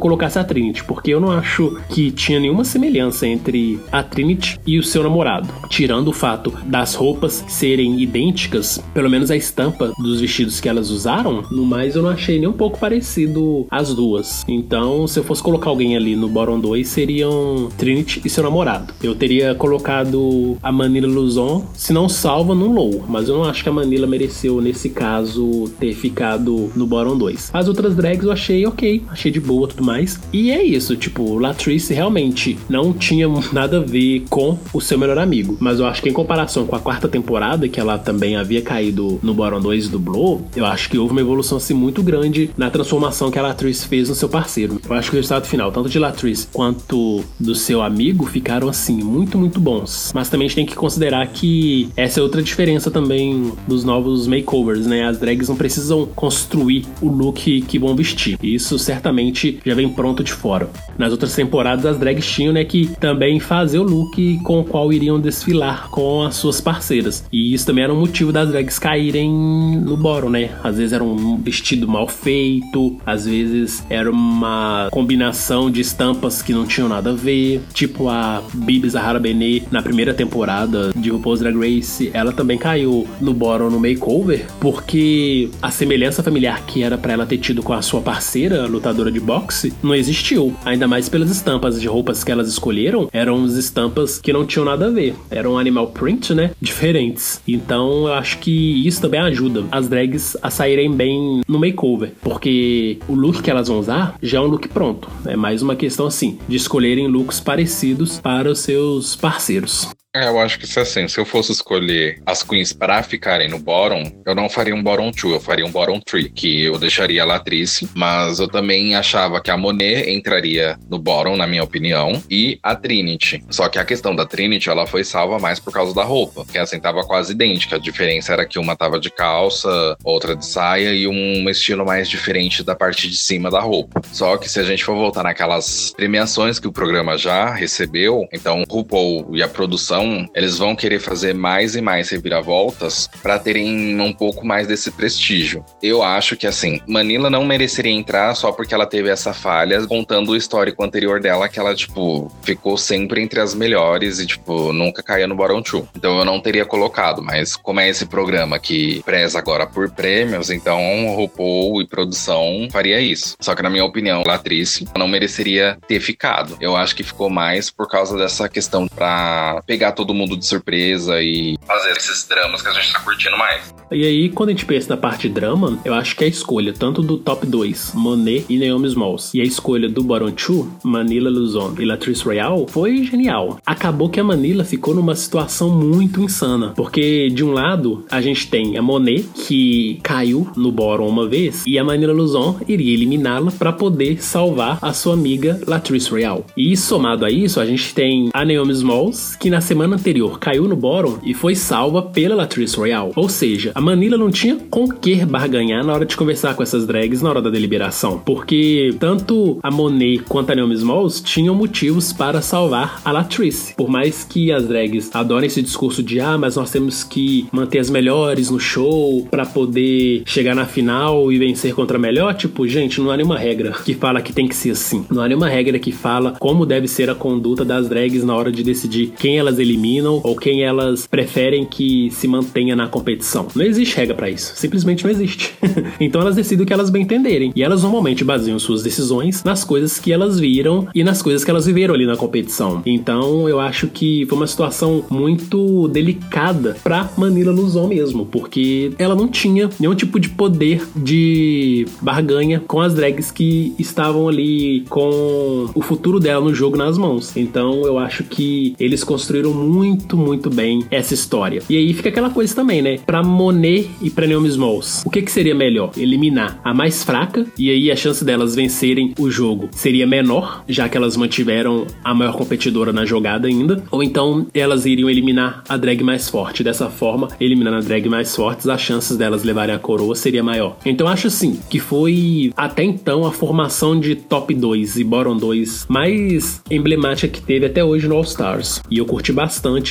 colocasse 0.00 0.38
a 0.38 0.44
Trinity, 0.44 0.84
porque 0.84 1.12
eu 1.12 1.20
não 1.20 1.30
acho 1.30 1.78
que 1.88 2.10
tinha 2.10 2.40
nenhuma 2.40 2.64
semelhança 2.64 3.26
entre 3.26 3.78
a 3.90 4.02
Trinity 4.02 4.58
e 4.66 4.78
o 4.78 4.82
seu 4.82 5.02
namorado. 5.02 5.48
Tirando 5.68 6.08
o 6.08 6.12
fato 6.12 6.52
das 6.66 6.94
roupas 6.94 7.44
serem 7.48 8.00
idênticas, 8.00 8.53
pelo 8.92 9.10
menos 9.10 9.30
a 9.30 9.36
estampa 9.36 9.92
dos 9.98 10.20
vestidos 10.20 10.60
que 10.60 10.68
elas 10.68 10.90
usaram, 10.90 11.42
no 11.50 11.64
mais 11.64 11.96
eu 11.96 12.02
não 12.02 12.10
achei 12.10 12.38
nem 12.38 12.48
um 12.48 12.52
pouco 12.52 12.78
parecido 12.78 13.66
as 13.70 13.94
duas. 13.94 14.44
Então, 14.48 15.06
se 15.06 15.18
eu 15.18 15.24
fosse 15.24 15.42
colocar 15.42 15.70
alguém 15.70 15.96
ali 15.96 16.16
no 16.16 16.28
Bottom 16.28 16.60
2, 16.60 16.86
seriam 16.86 17.68
Trinity 17.76 18.22
e 18.24 18.30
seu 18.30 18.42
namorado. 18.42 18.92
Eu 19.02 19.14
teria 19.14 19.54
colocado 19.54 20.56
a 20.62 20.70
Manila 20.70 21.08
Luzon, 21.08 21.66
se 21.74 21.92
não 21.92 22.08
salva, 22.08 22.54
no 22.54 22.72
low, 22.72 23.04
mas 23.08 23.28
eu 23.28 23.36
não 23.36 23.44
acho 23.44 23.62
que 23.62 23.68
a 23.68 23.72
Manila 23.72 24.06
mereceu, 24.06 24.60
nesse 24.60 24.90
caso, 24.90 25.70
ter 25.78 25.94
ficado 25.94 26.70
no 26.74 26.86
Bottom 26.86 27.16
2. 27.16 27.50
As 27.52 27.68
outras 27.68 27.94
drags 27.94 28.24
eu 28.24 28.32
achei 28.32 28.66
ok, 28.66 29.02
achei 29.08 29.30
de 29.30 29.40
boa 29.40 29.68
tudo 29.68 29.82
mais. 29.82 30.20
E 30.32 30.50
é 30.50 30.62
isso, 30.62 30.96
tipo, 30.96 31.38
Latrice 31.38 31.94
realmente 31.94 32.58
não 32.68 32.92
tinha 32.92 33.28
nada 33.52 33.78
a 33.78 33.80
ver 33.80 34.24
com 34.28 34.58
o 34.72 34.80
seu 34.80 34.98
melhor 34.98 35.18
amigo. 35.18 35.56
Mas 35.60 35.78
eu 35.78 35.86
acho 35.86 36.02
que 36.02 36.08
em 36.08 36.12
comparação 36.12 36.66
com 36.66 36.76
a 36.76 36.80
quarta 36.80 37.08
temporada, 37.08 37.68
que 37.68 37.80
ela 37.80 37.98
também 37.98 38.36
havia 38.44 38.62
caído 38.62 39.18
no 39.22 39.34
Bottom 39.34 39.60
2 39.60 39.88
do 39.88 39.98
Blow, 39.98 40.46
eu 40.56 40.64
acho 40.64 40.88
que 40.88 40.98
houve 40.98 41.12
uma 41.12 41.20
evolução 41.20 41.58
assim 41.58 41.74
muito 41.74 42.02
grande 42.02 42.50
na 42.56 42.70
transformação 42.70 43.30
que 43.30 43.38
a 43.38 43.42
Latrice 43.42 43.86
fez 43.86 44.08
no 44.08 44.14
seu 44.14 44.28
parceiro. 44.28 44.80
Eu 44.88 44.94
acho 44.94 45.10
que 45.10 45.16
o 45.16 45.18
resultado 45.18 45.46
final, 45.46 45.70
tanto 45.70 45.88
de 45.88 45.98
Latrice 45.98 46.48
quanto 46.52 47.24
do 47.38 47.54
seu 47.54 47.82
amigo, 47.82 48.26
ficaram 48.26 48.68
assim, 48.68 49.02
muito, 49.02 49.36
muito 49.36 49.60
bons. 49.60 50.12
Mas 50.14 50.28
também 50.28 50.46
a 50.46 50.48
gente 50.48 50.56
tem 50.56 50.66
que 50.66 50.74
considerar 50.74 51.26
que 51.26 51.88
essa 51.96 52.20
é 52.20 52.22
outra 52.22 52.42
diferença 52.42 52.90
também 52.90 53.52
dos 53.66 53.84
novos 53.84 54.26
makeovers, 54.26 54.86
né? 54.86 55.04
As 55.04 55.18
drags 55.18 55.48
não 55.48 55.56
precisam 55.56 56.06
construir 56.06 56.86
o 57.00 57.08
look 57.08 57.34
look 57.34 57.62
que 57.62 57.78
vão 57.78 57.96
vestir. 57.96 58.38
Isso 58.42 58.78
certamente 58.78 59.58
já 59.64 59.74
vem 59.74 59.88
pronto 59.88 60.22
de 60.22 60.32
fora. 60.32 60.68
Nas 60.96 61.10
outras 61.10 61.34
temporadas, 61.34 61.84
as 61.84 61.98
drags 61.98 62.26
tinham 62.26 62.52
né, 62.52 62.64
que 62.64 62.86
também 63.00 63.40
fazer 63.40 63.78
o 63.78 63.82
look 63.82 64.38
com 64.42 64.60
o 64.60 64.64
qual 64.64 64.92
iriam 64.92 65.20
desfilar 65.20 65.88
com 65.90 66.22
as 66.22 66.36
suas 66.36 66.60
parceiras. 66.60 67.24
E 67.32 67.52
isso 67.52 67.66
também 67.66 67.84
era 67.84 67.92
um 67.92 67.98
motivo 67.98 68.32
das 68.34 68.48
drags 68.48 68.80
caírem 68.80 69.30
no 69.30 69.96
boro, 69.96 70.28
né? 70.28 70.50
Às 70.62 70.76
vezes 70.76 70.92
era 70.92 71.04
um 71.04 71.36
vestido 71.36 71.86
mal 71.86 72.08
feito, 72.08 72.96
às 73.06 73.26
vezes 73.26 73.84
era 73.88 74.10
uma 74.10 74.88
combinação 74.90 75.70
de 75.70 75.80
estampas 75.80 76.42
que 76.42 76.52
não 76.52 76.66
tinham 76.66 76.88
nada 76.88 77.10
a 77.10 77.14
ver. 77.14 77.62
Tipo 77.72 78.08
a 78.08 78.42
Bibi 78.52 78.90
Zahara 78.90 79.20
Benet 79.20 79.68
na 79.70 79.80
primeira 79.80 80.12
temporada 80.12 80.92
de 80.96 81.10
RuPaul's 81.10 81.38
Drag 81.38 81.56
Race, 81.56 82.10
ela 82.12 82.32
também 82.32 82.58
caiu 82.58 83.06
no 83.20 83.32
boro 83.32 83.70
no 83.70 83.78
makeover 83.78 84.44
porque 84.58 85.48
a 85.62 85.70
semelhança 85.70 86.20
familiar 86.20 86.66
que 86.66 86.82
era 86.82 86.98
para 86.98 87.12
ela 87.12 87.26
ter 87.26 87.38
tido 87.38 87.62
com 87.62 87.72
a 87.72 87.82
sua 87.82 88.00
parceira, 88.00 88.66
lutadora 88.66 89.12
de 89.12 89.20
boxe, 89.20 89.72
não 89.80 89.94
existiu. 89.94 90.56
Ainda 90.64 90.88
mais 90.88 91.08
pelas 91.08 91.30
estampas 91.30 91.80
de 91.80 91.86
roupas 91.86 92.24
que 92.24 92.32
elas 92.32 92.48
escolheram, 92.48 93.08
eram 93.12 93.46
estampas 93.46 94.18
que 94.18 94.32
não 94.32 94.44
tinham 94.44 94.64
nada 94.64 94.86
a 94.86 94.90
ver. 94.90 95.14
Eram 95.30 95.56
animal 95.56 95.88
print, 95.88 96.34
né? 96.34 96.50
Diferentes. 96.60 97.40
Então 97.46 98.08
eu 98.08 98.14
acho 98.14 98.23
que 98.32 98.86
isso 98.86 99.00
também 99.00 99.20
ajuda 99.20 99.64
as 99.70 99.88
drags 99.88 100.36
a 100.42 100.48
saírem 100.50 100.90
bem 100.90 101.42
no 101.46 101.58
makeover. 101.58 102.12
Porque 102.22 102.98
o 103.06 103.14
look 103.14 103.42
que 103.42 103.50
elas 103.50 103.68
vão 103.68 103.78
usar 103.78 104.16
já 104.22 104.38
é 104.38 104.40
um 104.40 104.46
look 104.46 104.68
pronto. 104.68 105.08
É 105.26 105.36
mais 105.36 105.60
uma 105.60 105.76
questão 105.76 106.06
assim, 106.06 106.38
de 106.48 106.56
escolherem 106.56 107.06
looks 107.08 107.40
parecidos 107.40 108.18
para 108.18 108.50
os 108.50 108.60
seus 108.60 109.14
parceiros. 109.14 109.88
É, 110.16 110.28
eu 110.28 110.38
acho 110.38 110.60
que 110.60 110.64
isso 110.64 110.78
é 110.78 110.82
assim. 110.82 111.08
Se 111.08 111.18
eu 111.18 111.24
fosse 111.24 111.50
escolher 111.50 112.22
as 112.24 112.44
queens 112.44 112.72
para 112.72 113.02
ficarem 113.02 113.48
no 113.48 113.58
bottom, 113.58 114.04
eu 114.24 114.32
não 114.32 114.48
faria 114.48 114.72
um 114.72 114.80
bottom 114.80 115.10
2, 115.10 115.34
eu 115.34 115.40
faria 115.40 115.66
um 115.66 115.72
bottom 115.72 115.98
3, 115.98 116.30
que 116.32 116.62
eu 116.62 116.78
deixaria 116.78 117.24
a 117.24 117.26
Latrice, 117.26 117.88
mas 117.96 118.38
eu 118.38 118.46
também 118.46 118.94
achava 118.94 119.40
que 119.40 119.50
a 119.50 119.56
Monet 119.56 120.08
entraria 120.08 120.78
no 120.88 121.00
bottom, 121.00 121.36
na 121.36 121.48
minha 121.48 121.64
opinião, 121.64 122.22
e 122.30 122.60
a 122.62 122.76
Trinity. 122.76 123.42
Só 123.50 123.68
que 123.68 123.76
a 123.76 123.84
questão 123.84 124.14
da 124.14 124.24
Trinity, 124.24 124.70
ela 124.70 124.86
foi 124.86 125.02
salva 125.02 125.40
mais 125.40 125.58
por 125.58 125.72
causa 125.72 125.92
da 125.92 126.04
roupa, 126.04 126.44
que 126.44 126.58
assim 126.58 126.78
tava 126.78 127.02
quase 127.02 127.32
idêntica. 127.32 127.74
A 127.74 127.80
diferença 127.80 128.32
era 128.32 128.46
que 128.46 128.56
uma 128.56 128.76
tava 128.76 129.00
de 129.00 129.10
calça, 129.10 129.96
outra 130.04 130.36
de 130.36 130.46
saia 130.46 130.94
e 130.94 131.08
um 131.08 131.50
estilo 131.50 131.84
mais 131.84 132.08
diferente 132.08 132.62
da 132.62 132.76
parte 132.76 133.10
de 133.10 133.16
cima 133.16 133.50
da 133.50 133.58
roupa. 133.58 134.00
Só 134.12 134.36
que 134.36 134.48
se 134.48 134.60
a 134.60 134.64
gente 134.64 134.84
for 134.84 134.94
voltar 134.94 135.24
naquelas 135.24 135.92
premiações 135.96 136.60
que 136.60 136.68
o 136.68 136.72
programa 136.72 137.18
já 137.18 137.52
recebeu, 137.52 138.28
então 138.32 138.62
o 138.68 138.72
RuPaul 138.72 139.34
e 139.34 139.42
a 139.42 139.48
produção 139.48 140.03
então, 140.04 140.28
eles 140.34 140.58
vão 140.58 140.76
querer 140.76 141.00
fazer 141.00 141.34
mais 141.34 141.74
e 141.74 141.80
mais 141.80 142.10
reviravoltas 142.10 143.08
para 143.22 143.38
terem 143.38 143.98
um 144.00 144.12
pouco 144.12 144.46
mais 144.46 144.66
desse 144.66 144.90
prestígio. 144.90 145.64
Eu 145.82 146.02
acho 146.02 146.36
que, 146.36 146.46
assim, 146.46 146.80
Manila 146.86 147.30
não 147.30 147.44
mereceria 147.44 147.92
entrar 147.92 148.34
só 148.34 148.52
porque 148.52 148.74
ela 148.74 148.86
teve 148.86 149.08
essa 149.08 149.32
falha, 149.32 149.86
contando 149.86 150.32
o 150.32 150.36
histórico 150.36 150.84
anterior 150.84 151.20
dela, 151.20 151.48
que 151.48 151.58
ela, 151.58 151.74
tipo, 151.74 152.30
ficou 152.42 152.76
sempre 152.76 153.22
entre 153.22 153.40
as 153.40 153.54
melhores 153.54 154.18
e, 154.18 154.26
tipo, 154.26 154.72
nunca 154.72 155.02
caía 155.02 155.26
no 155.26 155.34
Bottom 155.34 155.62
2. 155.62 155.84
Então 155.96 156.18
eu 156.18 156.24
não 156.24 156.40
teria 156.40 156.66
colocado, 156.66 157.22
mas 157.22 157.56
como 157.56 157.80
é 157.80 157.88
esse 157.88 158.04
programa 158.06 158.58
que 158.58 159.02
preza 159.04 159.38
agora 159.38 159.66
por 159.66 159.90
prêmios, 159.90 160.50
então 160.50 161.14
RuPaul 161.14 161.80
e 161.80 161.86
produção 161.86 162.68
faria 162.70 163.00
isso. 163.00 163.36
Só 163.40 163.54
que, 163.54 163.62
na 163.62 163.70
minha 163.70 163.84
opinião, 163.84 164.22
a 164.26 164.34
atriz 164.34 164.82
não 164.96 165.08
mereceria 165.08 165.78
ter 165.88 166.00
ficado. 166.00 166.56
Eu 166.60 166.76
acho 166.76 166.94
que 166.94 167.02
ficou 167.02 167.30
mais 167.30 167.70
por 167.70 167.88
causa 167.88 168.16
dessa 168.16 168.48
questão 168.48 168.86
para 168.86 169.62
pegar 169.66 169.93
todo 169.94 170.12
mundo 170.14 170.36
de 170.36 170.46
surpresa 170.46 171.22
e 171.22 171.56
fazer 171.66 171.92
esses 171.92 172.26
dramas 172.26 172.62
que 172.62 172.68
a 172.68 172.72
gente 172.72 172.92
tá 172.92 173.00
curtindo 173.00 173.36
mais. 173.38 173.74
E 173.90 174.04
aí, 174.04 174.28
quando 174.28 174.48
a 174.48 174.52
gente 174.52 174.66
pensa 174.66 174.88
na 174.88 174.96
parte 174.96 175.28
drama, 175.28 175.78
eu 175.84 175.94
acho 175.94 176.16
que 176.16 176.24
a 176.24 176.26
escolha 176.26 176.72
tanto 176.72 177.02
do 177.02 177.16
top 177.16 177.46
2, 177.46 177.92
Monet 177.94 178.44
e 178.48 178.58
Naomi 178.58 178.88
Smalls, 178.88 179.32
e 179.34 179.40
a 179.40 179.44
escolha 179.44 179.88
do 179.88 180.02
Bottom 180.02 180.30
2, 180.30 180.66
Manila 180.82 181.30
Luzon 181.30 181.74
e 181.78 181.84
Latrice 181.84 182.24
Royale, 182.24 182.66
foi 182.68 183.04
genial. 183.04 183.58
Acabou 183.64 184.08
que 184.08 184.18
a 184.18 184.24
Manila 184.24 184.64
ficou 184.64 184.94
numa 184.94 185.14
situação 185.14 185.70
muito 185.70 186.20
insana, 186.22 186.72
porque 186.74 187.28
de 187.30 187.44
um 187.44 187.52
lado 187.52 188.04
a 188.10 188.20
gente 188.20 188.48
tem 188.48 188.76
a 188.76 188.82
Monet, 188.82 189.28
que 189.46 190.00
caiu 190.02 190.50
no 190.56 190.72
Bottom 190.72 191.06
uma 191.06 191.28
vez, 191.28 191.62
e 191.66 191.78
a 191.78 191.84
Manila 191.84 192.12
Luzon 192.12 192.58
iria 192.66 192.94
eliminá-la 192.94 193.52
para 193.52 193.72
poder 193.72 194.22
salvar 194.22 194.78
a 194.82 194.92
sua 194.92 195.14
amiga 195.14 195.60
Latrice 195.66 196.10
Royale. 196.10 196.44
E 196.56 196.76
somado 196.76 197.24
a 197.24 197.30
isso, 197.30 197.60
a 197.60 197.66
gente 197.66 197.94
tem 197.94 198.30
a 198.32 198.44
Naomi 198.44 198.72
Smalls, 198.72 199.36
que 199.36 199.50
na 199.50 199.60
semana 199.60 199.83
anterior 199.92 200.38
caiu 200.38 200.66
no 200.68 200.76
Bottom 200.76 201.18
e 201.22 201.34
foi 201.34 201.54
salva 201.54 202.02
pela 202.02 202.34
Latrice 202.34 202.76
Royale. 202.76 203.12
Ou 203.16 203.28
seja, 203.28 203.72
a 203.74 203.80
Manila 203.80 204.16
não 204.16 204.30
tinha 204.30 204.56
com 204.70 204.88
que 204.88 205.24
barganhar 205.24 205.84
na 205.84 205.92
hora 205.92 206.06
de 206.06 206.16
conversar 206.16 206.54
com 206.54 206.62
essas 206.62 206.86
drags 206.86 207.22
na 207.22 207.30
hora 207.30 207.42
da 207.42 207.50
deliberação, 207.50 208.18
porque 208.24 208.94
tanto 208.98 209.58
a 209.62 209.70
Monet 209.70 210.22
quanto 210.28 210.50
a 210.50 210.54
Naomi 210.54 210.74
Smalls 210.74 211.20
tinham 211.20 211.54
motivos 211.54 212.12
para 212.12 212.40
salvar 212.40 213.00
a 213.04 213.12
Latrice. 213.12 213.74
Por 213.74 213.88
mais 213.88 214.24
que 214.24 214.52
as 214.52 214.66
drags 214.66 215.10
adorem 215.14 215.46
esse 215.46 215.62
discurso 215.62 216.02
de 216.02 216.20
ah, 216.20 216.38
mas 216.38 216.56
nós 216.56 216.70
temos 216.70 217.02
que 217.04 217.46
manter 217.52 217.78
as 217.78 217.90
melhores 217.90 218.50
no 218.50 218.60
show 218.60 219.26
para 219.30 219.46
poder 219.46 220.22
chegar 220.26 220.54
na 220.54 220.66
final 220.66 221.32
e 221.32 221.38
vencer 221.38 221.74
contra 221.74 221.96
a 221.96 222.00
melhor, 222.00 222.34
tipo, 222.34 222.66
gente, 222.66 223.00
não 223.00 223.10
há 223.10 223.16
nenhuma 223.16 223.38
regra 223.38 223.72
que 223.84 223.94
fala 223.94 224.22
que 224.22 224.32
tem 224.32 224.46
que 224.46 224.56
ser 224.56 224.70
assim. 224.70 225.04
Não 225.10 225.22
há 225.22 225.28
nenhuma 225.28 225.48
regra 225.48 225.78
que 225.78 225.92
fala 225.92 226.32
como 226.38 226.66
deve 226.66 226.88
ser 226.88 227.10
a 227.10 227.14
conduta 227.14 227.64
das 227.64 227.88
drags 227.88 228.24
na 228.24 228.34
hora 228.34 228.50
de 228.50 228.62
decidir 228.62 229.12
quem 229.18 229.38
elas 229.38 229.58
eliminam 229.74 230.20
ou 230.22 230.36
quem 230.36 230.62
elas 230.62 231.06
preferem 231.06 231.64
que 231.64 232.10
se 232.10 232.28
mantenha 232.28 232.76
na 232.76 232.86
competição. 232.86 233.48
Não 233.54 233.64
existe 233.64 233.96
regra 233.96 234.14
para 234.14 234.30
isso, 234.30 234.54
simplesmente 234.56 235.04
não 235.04 235.10
existe. 235.10 235.52
então 236.00 236.20
elas 236.20 236.36
decidem 236.36 236.64
o 236.64 236.66
que 236.66 236.72
elas 236.72 236.90
bem 236.90 237.02
entenderem 237.02 237.52
e 237.54 237.62
elas 237.62 237.82
normalmente 237.82 238.24
baseiam 238.24 238.58
suas 238.58 238.82
decisões 238.82 239.42
nas 239.44 239.64
coisas 239.64 239.98
que 239.98 240.12
elas 240.12 240.38
viram 240.38 240.86
e 240.94 241.02
nas 241.02 241.20
coisas 241.20 241.44
que 241.44 241.50
elas 241.50 241.66
viveram 241.66 241.94
ali 241.94 242.06
na 242.06 242.16
competição. 242.16 242.82
Então 242.86 243.48
eu 243.48 243.60
acho 243.60 243.88
que 243.88 244.24
foi 244.26 244.38
uma 244.38 244.46
situação 244.46 245.04
muito 245.10 245.88
delicada 245.88 246.76
para 246.82 247.10
Manila 247.16 247.52
Luzon 247.52 247.88
mesmo, 247.88 248.24
porque 248.26 248.92
ela 248.98 249.14
não 249.14 249.28
tinha 249.28 249.68
nenhum 249.78 249.94
tipo 249.94 250.20
de 250.20 250.28
poder 250.28 250.86
de 250.94 251.86
barganha 252.00 252.62
com 252.66 252.80
as 252.80 252.94
drags 252.94 253.30
que 253.30 253.74
estavam 253.78 254.28
ali 254.28 254.84
com 254.88 255.68
o 255.74 255.82
futuro 255.82 256.20
dela 256.20 256.44
no 256.44 256.54
jogo 256.54 256.76
nas 256.76 256.96
mãos. 256.96 257.36
Então 257.36 257.84
eu 257.84 257.98
acho 257.98 258.24
que 258.24 258.74
eles 258.78 259.02
construíram 259.02 259.52
muito, 259.64 260.16
muito 260.16 260.50
bem 260.50 260.84
essa 260.90 261.14
história. 261.14 261.62
E 261.68 261.76
aí 261.76 261.92
fica 261.94 262.08
aquela 262.08 262.30
coisa 262.30 262.54
também, 262.54 262.82
né? 262.82 262.98
Pra 263.04 263.22
Monet 263.22 263.90
e 264.00 264.10
pra 264.10 264.26
Naomi 264.26 264.48
Smalls, 264.48 265.02
o 265.04 265.10
que, 265.10 265.22
que 265.22 265.32
seria 265.32 265.54
melhor? 265.54 265.90
Eliminar 265.96 266.60
a 266.62 266.74
mais 266.74 267.02
fraca 267.02 267.46
e 267.58 267.70
aí 267.70 267.90
a 267.90 267.96
chance 267.96 268.24
delas 268.24 268.54
vencerem 268.54 269.14
o 269.18 269.30
jogo 269.30 269.68
seria 269.72 270.06
menor, 270.06 270.64
já 270.68 270.88
que 270.88 270.96
elas 270.96 271.16
mantiveram 271.16 271.86
a 272.02 272.14
maior 272.14 272.36
competidora 272.36 272.92
na 272.92 273.04
jogada 273.04 273.48
ainda, 273.48 273.82
ou 273.90 274.02
então 274.02 274.46
elas 274.54 274.86
iriam 274.86 275.08
eliminar 275.08 275.62
a 275.68 275.76
drag 275.76 276.02
mais 276.02 276.28
forte. 276.28 276.62
Dessa 276.62 276.88
forma, 276.88 277.28
eliminando 277.40 277.78
a 277.78 277.80
drag 277.80 278.08
mais 278.08 278.34
fortes, 278.34 278.68
as 278.68 278.80
chances 278.80 279.16
delas 279.16 279.44
levarem 279.44 279.74
a 279.74 279.78
coroa 279.78 280.14
seria 280.14 280.42
maior. 280.42 280.76
Então 280.84 281.08
acho 281.08 281.28
assim 281.28 281.58
que 281.68 281.78
foi 281.78 282.52
até 282.56 282.82
então 282.82 283.24
a 283.24 283.32
formação 283.32 283.98
de 283.98 284.14
top 284.14 284.54
2 284.54 284.96
e 284.96 285.04
bottom 285.04 285.36
2 285.36 285.86
mais 285.88 286.62
emblemática 286.70 287.28
que 287.28 287.40
teve 287.40 287.66
até 287.66 287.84
hoje 287.84 288.08
no 288.08 288.16
All 288.16 288.22
Stars. 288.22 288.80
E 288.90 288.98
eu 288.98 289.06
curti 289.06 289.32
bastante 289.32 289.43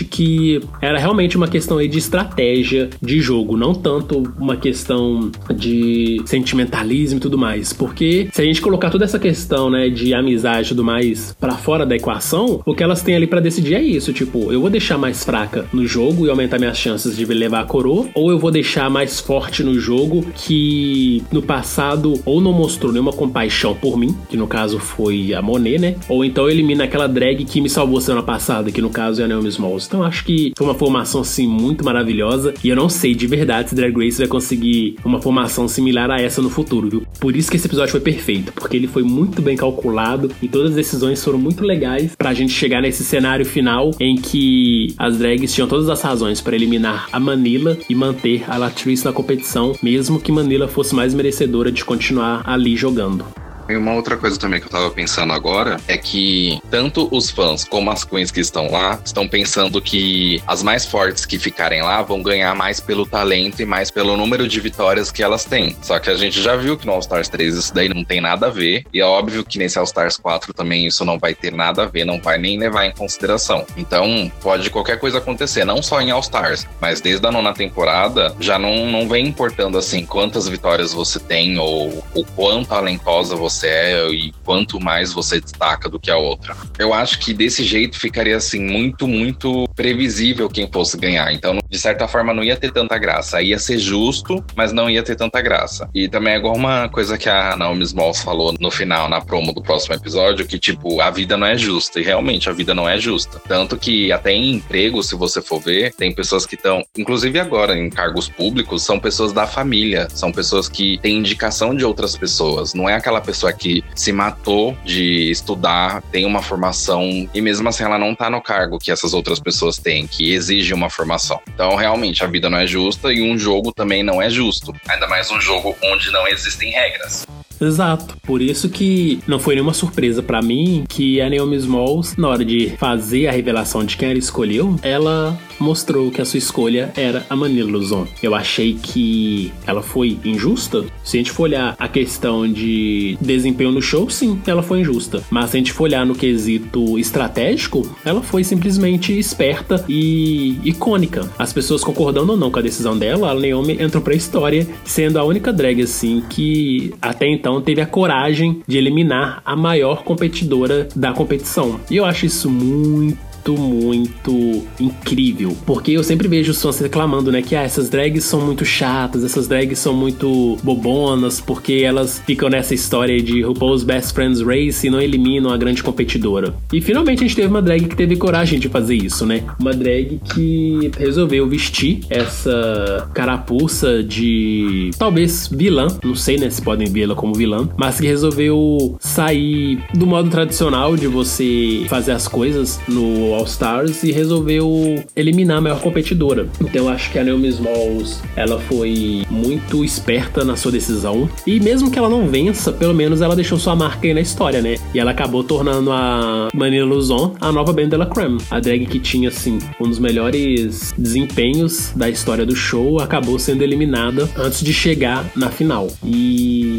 que 0.04 0.62
era 0.82 0.98
realmente 0.98 1.38
uma 1.38 1.48
questão 1.48 1.78
aí 1.78 1.88
de 1.88 1.98
estratégia 1.98 2.90
de 3.02 3.20
jogo, 3.20 3.58
não 3.58 3.74
tanto 3.74 4.24
uma 4.40 4.56
questão 4.56 5.32
de 5.56 6.22
sentimentalismo 6.26 7.18
e 7.18 7.22
tudo 7.22 7.38
mais. 7.38 7.74
Porque 7.74 8.28
se 8.32 8.42
a 8.42 8.46
gente 8.46 8.62
colocar 8.62 8.90
toda 8.90 9.06
essa 9.06 9.20
questão, 9.20 9.70
né, 9.70 9.90
de 9.90 10.14
amizade 10.14 10.68
e 10.68 10.70
tudo 10.70 10.84
mais 10.84 11.36
para 11.40 11.54
fora 11.54 11.86
da 11.86 11.96
equação, 11.96 12.62
o 12.66 12.74
que 12.74 12.84
elas 12.84 13.02
têm 13.02 13.16
ali 13.16 13.28
para 13.28 13.40
decidir 13.40 13.76
é 13.76 13.82
isso, 13.82 14.14
tipo, 14.14 14.52
eu 14.52 14.62
vou 14.62 14.70
deixar 14.70 14.98
mais 14.98 15.24
fraca 15.24 15.66
no 15.74 15.86
jogo 15.86 16.26
e 16.26 16.30
aumentar 16.30 16.60
minhas 16.60 16.78
chances 16.78 17.16
de 17.16 17.26
levar 17.26 17.62
a 17.62 17.66
coroa, 17.66 18.08
ou 18.14 18.32
eu 18.32 18.40
vou 18.40 18.52
deixar 18.52 18.90
mais 18.90 19.20
forte 19.20 19.64
no 19.64 19.80
jogo 19.80 20.26
que 20.36 21.24
no 21.32 21.42
passado 21.42 22.14
ou 22.26 22.40
não 22.40 22.54
mostrou 22.54 22.92
nenhuma 22.92 23.12
compaixão 23.12 23.74
por 23.74 23.98
mim, 23.98 24.16
que 24.30 24.38
no 24.38 24.48
caso 24.48 24.80
foi 24.80 25.34
a 25.34 25.42
Monet, 25.42 25.80
né? 25.80 25.96
Ou 26.08 26.24
então 26.24 26.50
elimina 26.50 26.84
aquela 26.84 27.08
drag 27.08 27.44
que 27.46 27.62
me 27.62 27.70
salvou 27.70 28.00
semana 28.00 28.24
passada, 28.24 28.72
que 28.72 28.82
no 28.82 28.90
caso 28.90 29.22
é 29.22 29.26
a 29.26 29.28
Naomi 29.28 29.43
Smalls. 29.48 29.86
Então 29.88 30.04
acho 30.04 30.24
que 30.26 30.54
foi 30.58 30.68
uma 30.68 30.76
formação 30.76 31.22
assim 31.22 31.48
muito 31.48 31.84
maravilhosa 31.84 32.54
e 32.64 32.70
eu 32.70 32.76
não 32.76 32.90
sei 32.90 33.14
de 33.16 33.28
verdade 33.28 33.70
se 33.70 33.76
Drag 33.76 33.96
Race 33.96 34.18
vai 34.18 34.28
conseguir 34.28 34.96
uma 35.04 35.22
formação 35.22 35.68
similar 35.68 36.10
a 36.12 36.22
essa 36.22 36.42
no 36.42 36.50
futuro, 36.50 36.90
viu? 36.90 37.04
Por 37.20 37.36
isso 37.36 37.50
que 37.50 37.58
esse 37.58 37.68
episódio 37.68 37.92
foi 37.92 38.02
perfeito, 38.02 38.52
porque 38.54 38.78
ele 38.78 38.88
foi 38.88 39.04
muito 39.04 39.42
bem 39.42 39.56
calculado 39.56 40.32
e 40.42 40.48
todas 40.48 40.72
as 40.72 40.76
decisões 40.76 41.24
foram 41.24 41.40
muito 41.40 41.64
legais 41.64 42.16
pra 42.16 42.34
gente 42.34 42.52
chegar 42.52 42.82
nesse 42.82 43.04
cenário 43.04 43.46
final 43.46 43.92
em 44.00 44.16
que 44.16 44.94
as 44.98 45.18
drags 45.18 45.54
tinham 45.54 45.68
todas 45.68 45.90
as 45.90 46.02
razões 46.02 46.42
para 46.42 46.56
eliminar 46.56 47.08
a 47.12 47.20
Manila 47.20 47.78
e 47.90 47.96
manter 47.96 48.44
a 48.48 48.58
Latrice 48.58 49.06
na 49.06 49.14
competição, 49.14 49.74
mesmo 49.82 50.20
que 50.20 50.32
Manila 50.32 50.68
fosse 50.68 50.96
mais 50.96 51.14
merecedora 51.14 51.72
de 51.72 51.84
continuar 51.84 52.42
ali 52.46 52.76
jogando. 52.76 53.43
E 53.70 53.76
uma 53.76 53.94
outra 53.94 54.18
coisa 54.18 54.38
também 54.38 54.60
que 54.60 54.66
eu 54.66 54.72
tava 54.72 54.90
pensando 54.92 55.32
agora 55.34 55.78
é 55.88 55.98
que 55.98 56.60
tanto 56.70 57.08
os 57.12 57.30
fãs 57.30 57.64
como 57.64 57.90
as 57.90 58.04
queens 58.04 58.32
que 58.32 58.42
estão 58.42 58.70
lá 58.70 59.00
estão 59.04 59.28
pensando 59.28 59.82
que 59.82 60.42
as 60.46 60.62
mais 60.62 60.86
fortes 60.86 61.26
que 61.26 61.40
ficarem 61.40 61.82
lá 61.82 62.02
vão 62.02 62.22
ganhar 62.22 62.54
mais 62.56 62.80
pelo 62.80 63.06
talento 63.06 63.62
e 63.62 63.66
mais 63.66 63.90
pelo 63.90 64.18
número 64.18 64.48
de 64.48 64.60
vitórias 64.60 65.12
que 65.12 65.24
elas 65.24 65.46
têm. 65.46 65.76
Só 65.82 65.98
que 66.00 66.10
a 66.10 66.16
gente 66.16 66.42
já 66.42 66.56
viu 66.56 66.78
que 66.78 66.86
no 66.86 66.94
All 66.94 67.00
Stars 67.00 67.30
3 67.30 67.56
isso 67.56 67.74
daí 67.74 67.88
não 67.88 68.04
tem 68.04 68.20
nada 68.20 68.48
a 68.48 68.50
ver. 68.50 68.86
E 68.94 69.00
é 69.00 69.06
óbvio 69.06 69.44
que 69.46 69.58
nesse 69.58 69.78
All 69.78 69.86
Stars 69.86 70.18
4 70.18 70.54
também 70.54 70.86
isso 70.86 71.06
não 71.06 71.18
vai 71.18 71.34
ter 71.34 71.54
nada 71.54 71.84
a 71.84 71.86
ver, 71.86 72.06
não 72.06 72.22
vai 72.22 72.38
nem 72.38 72.60
levar 72.60 72.86
em 72.86 72.92
consideração. 72.92 73.66
Então 73.78 74.32
pode 74.42 74.70
qualquer 74.70 75.00
coisa 75.00 75.20
acontecer, 75.20 75.64
não 75.64 75.82
só 75.82 76.02
em 76.02 76.12
All 76.12 76.20
Stars, 76.20 76.68
mas 76.82 77.00
desde 77.00 77.26
a 77.26 77.32
nona 77.32 77.54
temporada 77.54 78.36
já 78.40 78.60
não, 78.60 78.88
não 78.88 79.08
vem 79.08 79.28
importando 79.28 79.78
assim 79.78 80.06
quantas 80.06 80.48
vitórias 80.48 80.94
você 80.94 81.20
tem 81.20 81.58
ou 81.58 82.04
o 82.14 82.26
quão 82.36 82.66
talentosa 82.66 83.36
você 83.36 83.53
você 83.54 83.68
é 83.68 84.10
e 84.10 84.34
quanto 84.44 84.80
mais 84.80 85.14
você 85.14 85.40
destaca 85.40 85.90
do 85.90 86.00
que 86.00 86.12
a 86.12 86.18
outra. 86.18 86.56
Eu 86.78 86.94
acho 86.94 87.20
que 87.20 87.34
desse 87.34 87.64
jeito 87.64 88.00
ficaria 88.00 88.38
assim 88.38 88.60
muito, 88.60 89.08
muito 89.08 89.68
previsível 89.76 90.50
quem 90.50 90.70
fosse 90.72 90.98
ganhar. 90.98 91.32
Então, 91.34 91.60
de 91.70 91.80
certa 91.80 92.08
forma, 92.08 92.34
não 92.34 92.44
ia 92.44 92.56
ter 92.56 92.72
tanta 92.72 92.98
graça. 92.98 93.42
Ia 93.42 93.60
ser 93.60 93.78
justo, 93.78 94.44
mas 94.56 94.72
não 94.72 94.90
ia 94.90 95.04
ter 95.04 95.16
tanta 95.16 95.42
graça. 95.42 95.90
E 95.94 96.08
também 96.08 96.34
é 96.34 96.38
igual 96.38 96.56
uma 96.56 96.90
coisa 96.90 97.18
que 97.18 97.30
a 97.30 97.56
Naomi 97.56 97.84
Smalls 97.84 98.24
falou 98.24 98.54
no 98.60 98.72
final, 98.72 99.10
na 99.10 99.22
promo 99.22 99.54
do 99.54 99.62
próximo 99.62 99.96
episódio, 99.96 100.46
que, 100.46 100.60
tipo, 100.60 101.02
a 101.02 101.10
vida 101.10 101.38
não 101.38 101.48
é 101.48 101.58
justa. 101.58 102.00
E 102.00 102.04
realmente, 102.04 102.50
a 102.50 102.54
vida 102.54 102.74
não 102.74 102.88
é 102.88 102.98
justa. 102.98 103.42
Tanto 103.48 103.78
que 103.78 104.12
até 104.12 104.32
em 104.32 104.56
emprego, 104.56 105.02
se 105.04 105.16
você 105.16 105.42
for 105.42 105.60
ver, 105.60 105.94
tem 105.94 106.14
pessoas 106.14 106.46
que 106.46 106.56
estão, 106.56 106.86
inclusive 106.98 107.40
agora 107.40 107.78
em 107.78 107.90
cargos 107.90 108.30
públicos, 108.30 108.84
são 108.84 109.00
pessoas 109.00 109.34
da 109.34 109.48
família, 109.48 110.08
são 110.10 110.32
pessoas 110.32 110.68
que 110.70 110.98
têm 111.00 111.18
indicação 111.18 111.76
de 111.76 111.86
outras 111.86 112.18
pessoas. 112.18 112.74
Não 112.74 112.90
é 112.90 112.96
aquela 112.96 113.22
pessoa 113.22 113.52
que 113.54 113.84
se 113.96 114.12
matou 114.12 114.76
de 114.84 115.32
estudar, 115.32 116.02
tem 116.12 116.26
uma 116.26 116.42
formação 116.42 117.30
e 117.34 117.42
mesmo 117.42 117.68
assim 117.70 117.84
ela 117.84 117.98
não 117.98 118.16
tá 118.16 118.30
no 118.30 118.42
cargo 118.42 118.80
que 118.80 118.92
essas 118.92 119.14
outras 119.14 119.40
pessoas 119.40 119.63
têm, 119.72 120.08
que 120.08 120.34
exige 120.34 120.74
uma 120.74 120.90
formação. 120.90 121.40
Então, 121.54 121.76
realmente, 121.76 122.24
a 122.24 122.28
vida 122.28 122.50
não 122.50 122.58
é 122.58 122.68
justa 122.68 123.12
e 123.12 123.22
um 123.22 123.38
jogo 123.38 123.72
também 123.72 124.04
não 124.04 124.22
é 124.22 124.30
justo. 124.30 124.74
Ainda 124.88 125.08
mais 125.08 125.32
um 125.32 125.40
jogo 125.40 125.76
onde 125.84 126.12
não 126.12 126.28
existem 126.28 126.72
regras. 126.72 127.26
Exato. 127.68 128.16
Por 128.24 128.42
isso 128.42 128.70
que 128.70 129.20
não 129.28 129.40
foi 129.40 129.56
nenhuma 129.56 129.74
surpresa 129.74 130.22
para 130.22 130.42
mim 130.42 130.84
que 130.88 131.22
a 131.22 131.30
Naomi 131.30 131.58
Smalls, 131.58 132.16
na 132.18 132.28
hora 132.30 132.46
de 132.46 132.70
fazer 132.78 133.28
a 133.28 133.32
revelação 133.32 133.84
de 133.84 133.98
quem 133.98 134.10
ela 134.10 134.20
escolheu, 134.20 134.76
ela 134.82 135.38
mostrou 135.60 136.12
que 136.12 136.22
a 136.22 136.26
sua 136.26 136.38
escolha 136.38 136.92
era 136.96 137.26
a 137.30 137.36
Manila 137.36 137.72
Luzon. 137.72 138.08
Eu 138.22 138.36
achei 138.36 138.74
que 138.82 139.52
ela 139.66 139.82
foi 139.82 140.18
injusta. 140.24 140.86
Se 141.04 141.18
a 141.18 141.20
gente 141.20 141.32
for 141.32 141.44
olhar 141.44 141.76
a 141.80 141.88
questão 141.88 142.52
de 142.52 143.18
desempenho 143.22 143.72
no 143.72 143.82
show, 143.82 144.10
sim, 144.10 144.42
ela 144.46 144.62
foi 144.62 144.82
injusta. 144.82 145.24
Mas 145.30 145.50
se 145.50 145.58
a 145.58 145.60
gente 145.60 145.72
for 145.72 145.84
olhar 145.84 146.06
no 146.06 146.16
quesito 146.16 146.98
estratégico, 147.00 147.90
ela 148.04 148.22
foi 148.22 148.44
simplesmente 148.44 149.18
esperta 149.18 149.84
e 149.88 150.58
icônica. 150.64 151.30
As 151.38 151.54
pessoas 151.54 151.84
concordando 151.84 152.34
ou 152.34 152.38
não 152.38 152.52
com 152.52 152.60
a 152.60 152.62
decisão 152.62 152.98
dela, 152.98 153.32
a 153.32 153.34
Naomi 153.34 153.78
entrou 153.80 154.04
pra 154.04 154.14
história 154.14 154.68
sendo 154.84 155.18
a 155.18 155.24
única 155.24 155.54
drag 155.54 155.82
assim 155.82 156.24
que 156.30 156.94
até 157.02 157.28
então 157.28 157.53
teve 157.62 157.82
a 157.82 157.86
coragem 157.86 158.62
de 158.68 158.78
eliminar 158.78 159.42
a 159.46 159.56
maior 159.56 160.04
competidora 160.04 160.88
da 160.96 161.14
competição. 161.14 161.80
E 161.90 161.98
eu 161.98 162.06
acho 162.06 162.26
isso 162.26 162.50
muito 162.50 163.33
muito, 163.52 164.14
muito 164.32 164.70
incrível. 164.80 165.56
Porque 165.66 165.92
eu 165.92 166.04
sempre 166.04 166.28
vejo 166.28 166.52
os 166.52 166.62
fãs 166.62 166.80
reclamando, 166.80 167.32
né? 167.32 167.42
Que 167.42 167.56
ah, 167.56 167.64
essas 167.64 167.90
drags 167.90 168.24
são 168.24 168.42
muito 168.42 168.66
chatas, 168.66 169.24
essas 169.24 169.48
drags 169.48 169.80
são 169.80 169.94
muito 169.94 170.58
bobonas, 170.64 171.40
porque 171.40 171.84
elas 171.86 172.22
ficam 172.26 172.50
nessa 172.50 172.74
história 172.74 173.22
de 173.22 173.42
RuPaul's 173.42 173.84
Best 173.84 174.14
Friends 174.14 174.42
Race 174.42 174.86
e 174.86 174.90
não 174.90 175.02
eliminam 175.02 175.52
a 175.52 175.58
grande 175.58 175.84
competidora. 175.84 176.54
E 176.72 176.82
finalmente 176.82 177.20
a 177.20 177.28
gente 177.28 177.36
teve 177.36 177.48
uma 177.48 177.62
drag 177.62 177.88
que 177.88 177.96
teve 177.96 178.16
coragem 178.16 178.60
de 178.60 178.70
fazer 178.70 178.96
isso, 178.96 179.26
né? 179.26 179.44
Uma 179.60 179.74
drag 179.74 180.20
que 180.34 180.92
resolveu 180.98 181.48
vestir 181.48 182.02
essa 182.10 183.10
carapuça 183.14 184.04
de 184.04 184.92
talvez 184.98 185.48
vilã, 185.52 185.88
não 186.04 186.16
sei 186.16 186.38
né 186.38 186.50
se 186.50 186.62
podem 186.62 186.88
vê-la 186.88 187.16
como 187.16 187.34
vilã, 187.34 187.68
mas 187.78 188.00
que 188.00 188.08
resolveu 188.08 188.96
sair 189.00 189.80
do 189.94 190.06
modo 190.06 190.30
tradicional 190.30 190.96
de 190.96 191.08
você 191.08 191.86
fazer 191.88 192.12
as 192.12 192.28
coisas 192.28 192.80
no 192.88 193.33
All 193.34 193.46
Stars 193.46 194.04
e 194.04 194.12
resolveu 194.12 195.04
eliminar 195.16 195.58
a 195.58 195.62
maior 195.62 195.82
competidora. 195.82 196.48
Então 196.62 196.84
eu 196.86 196.90
acho 196.90 197.12
que 197.12 197.20
a 197.20 197.24
Naomi 197.24 197.48
Smalls 197.50 198.22
ela 198.36 198.60
foi 198.60 199.24
muito 199.30 199.84
esperta 199.84 200.44
na 200.44 200.56
sua 200.56 200.72
decisão 200.72 201.30
e 201.46 201.60
mesmo 201.60 201.92
que 201.92 201.98
ela 201.98 202.10
não 202.10 202.28
vença, 202.28 202.72
pelo 202.72 202.94
menos 202.94 203.22
ela 203.22 203.36
deixou 203.36 203.58
sua 203.58 203.76
marca 203.76 204.08
aí 204.08 204.14
na 204.14 204.22
história, 204.22 204.62
né? 204.62 204.76
E 204.94 205.00
ela 205.00 205.12
acabou 205.12 205.44
tornando 205.44 205.92
a 205.92 206.50
Manila 206.54 206.86
Luzon 206.86 207.36
a 207.40 207.52
nova 207.52 207.74
band 207.74 207.90
dela 207.90 208.06
Creme. 208.06 208.40
A 208.50 208.60
drag 208.60 208.86
que 208.86 209.00
tinha 209.00 209.30
assim 209.30 209.60
um 209.80 209.88
dos 209.88 210.00
melhores 210.00 210.94
desempenhos 210.98 211.92
da 211.96 212.10
história 212.10 212.46
do 212.46 212.56
show 212.56 213.00
acabou 213.00 213.38
sendo 213.40 213.64
eliminada 213.64 214.30
antes 214.38 214.62
de 214.62 214.74
chegar 214.74 215.26
na 215.36 215.50
final. 215.50 215.88
E 216.06 216.73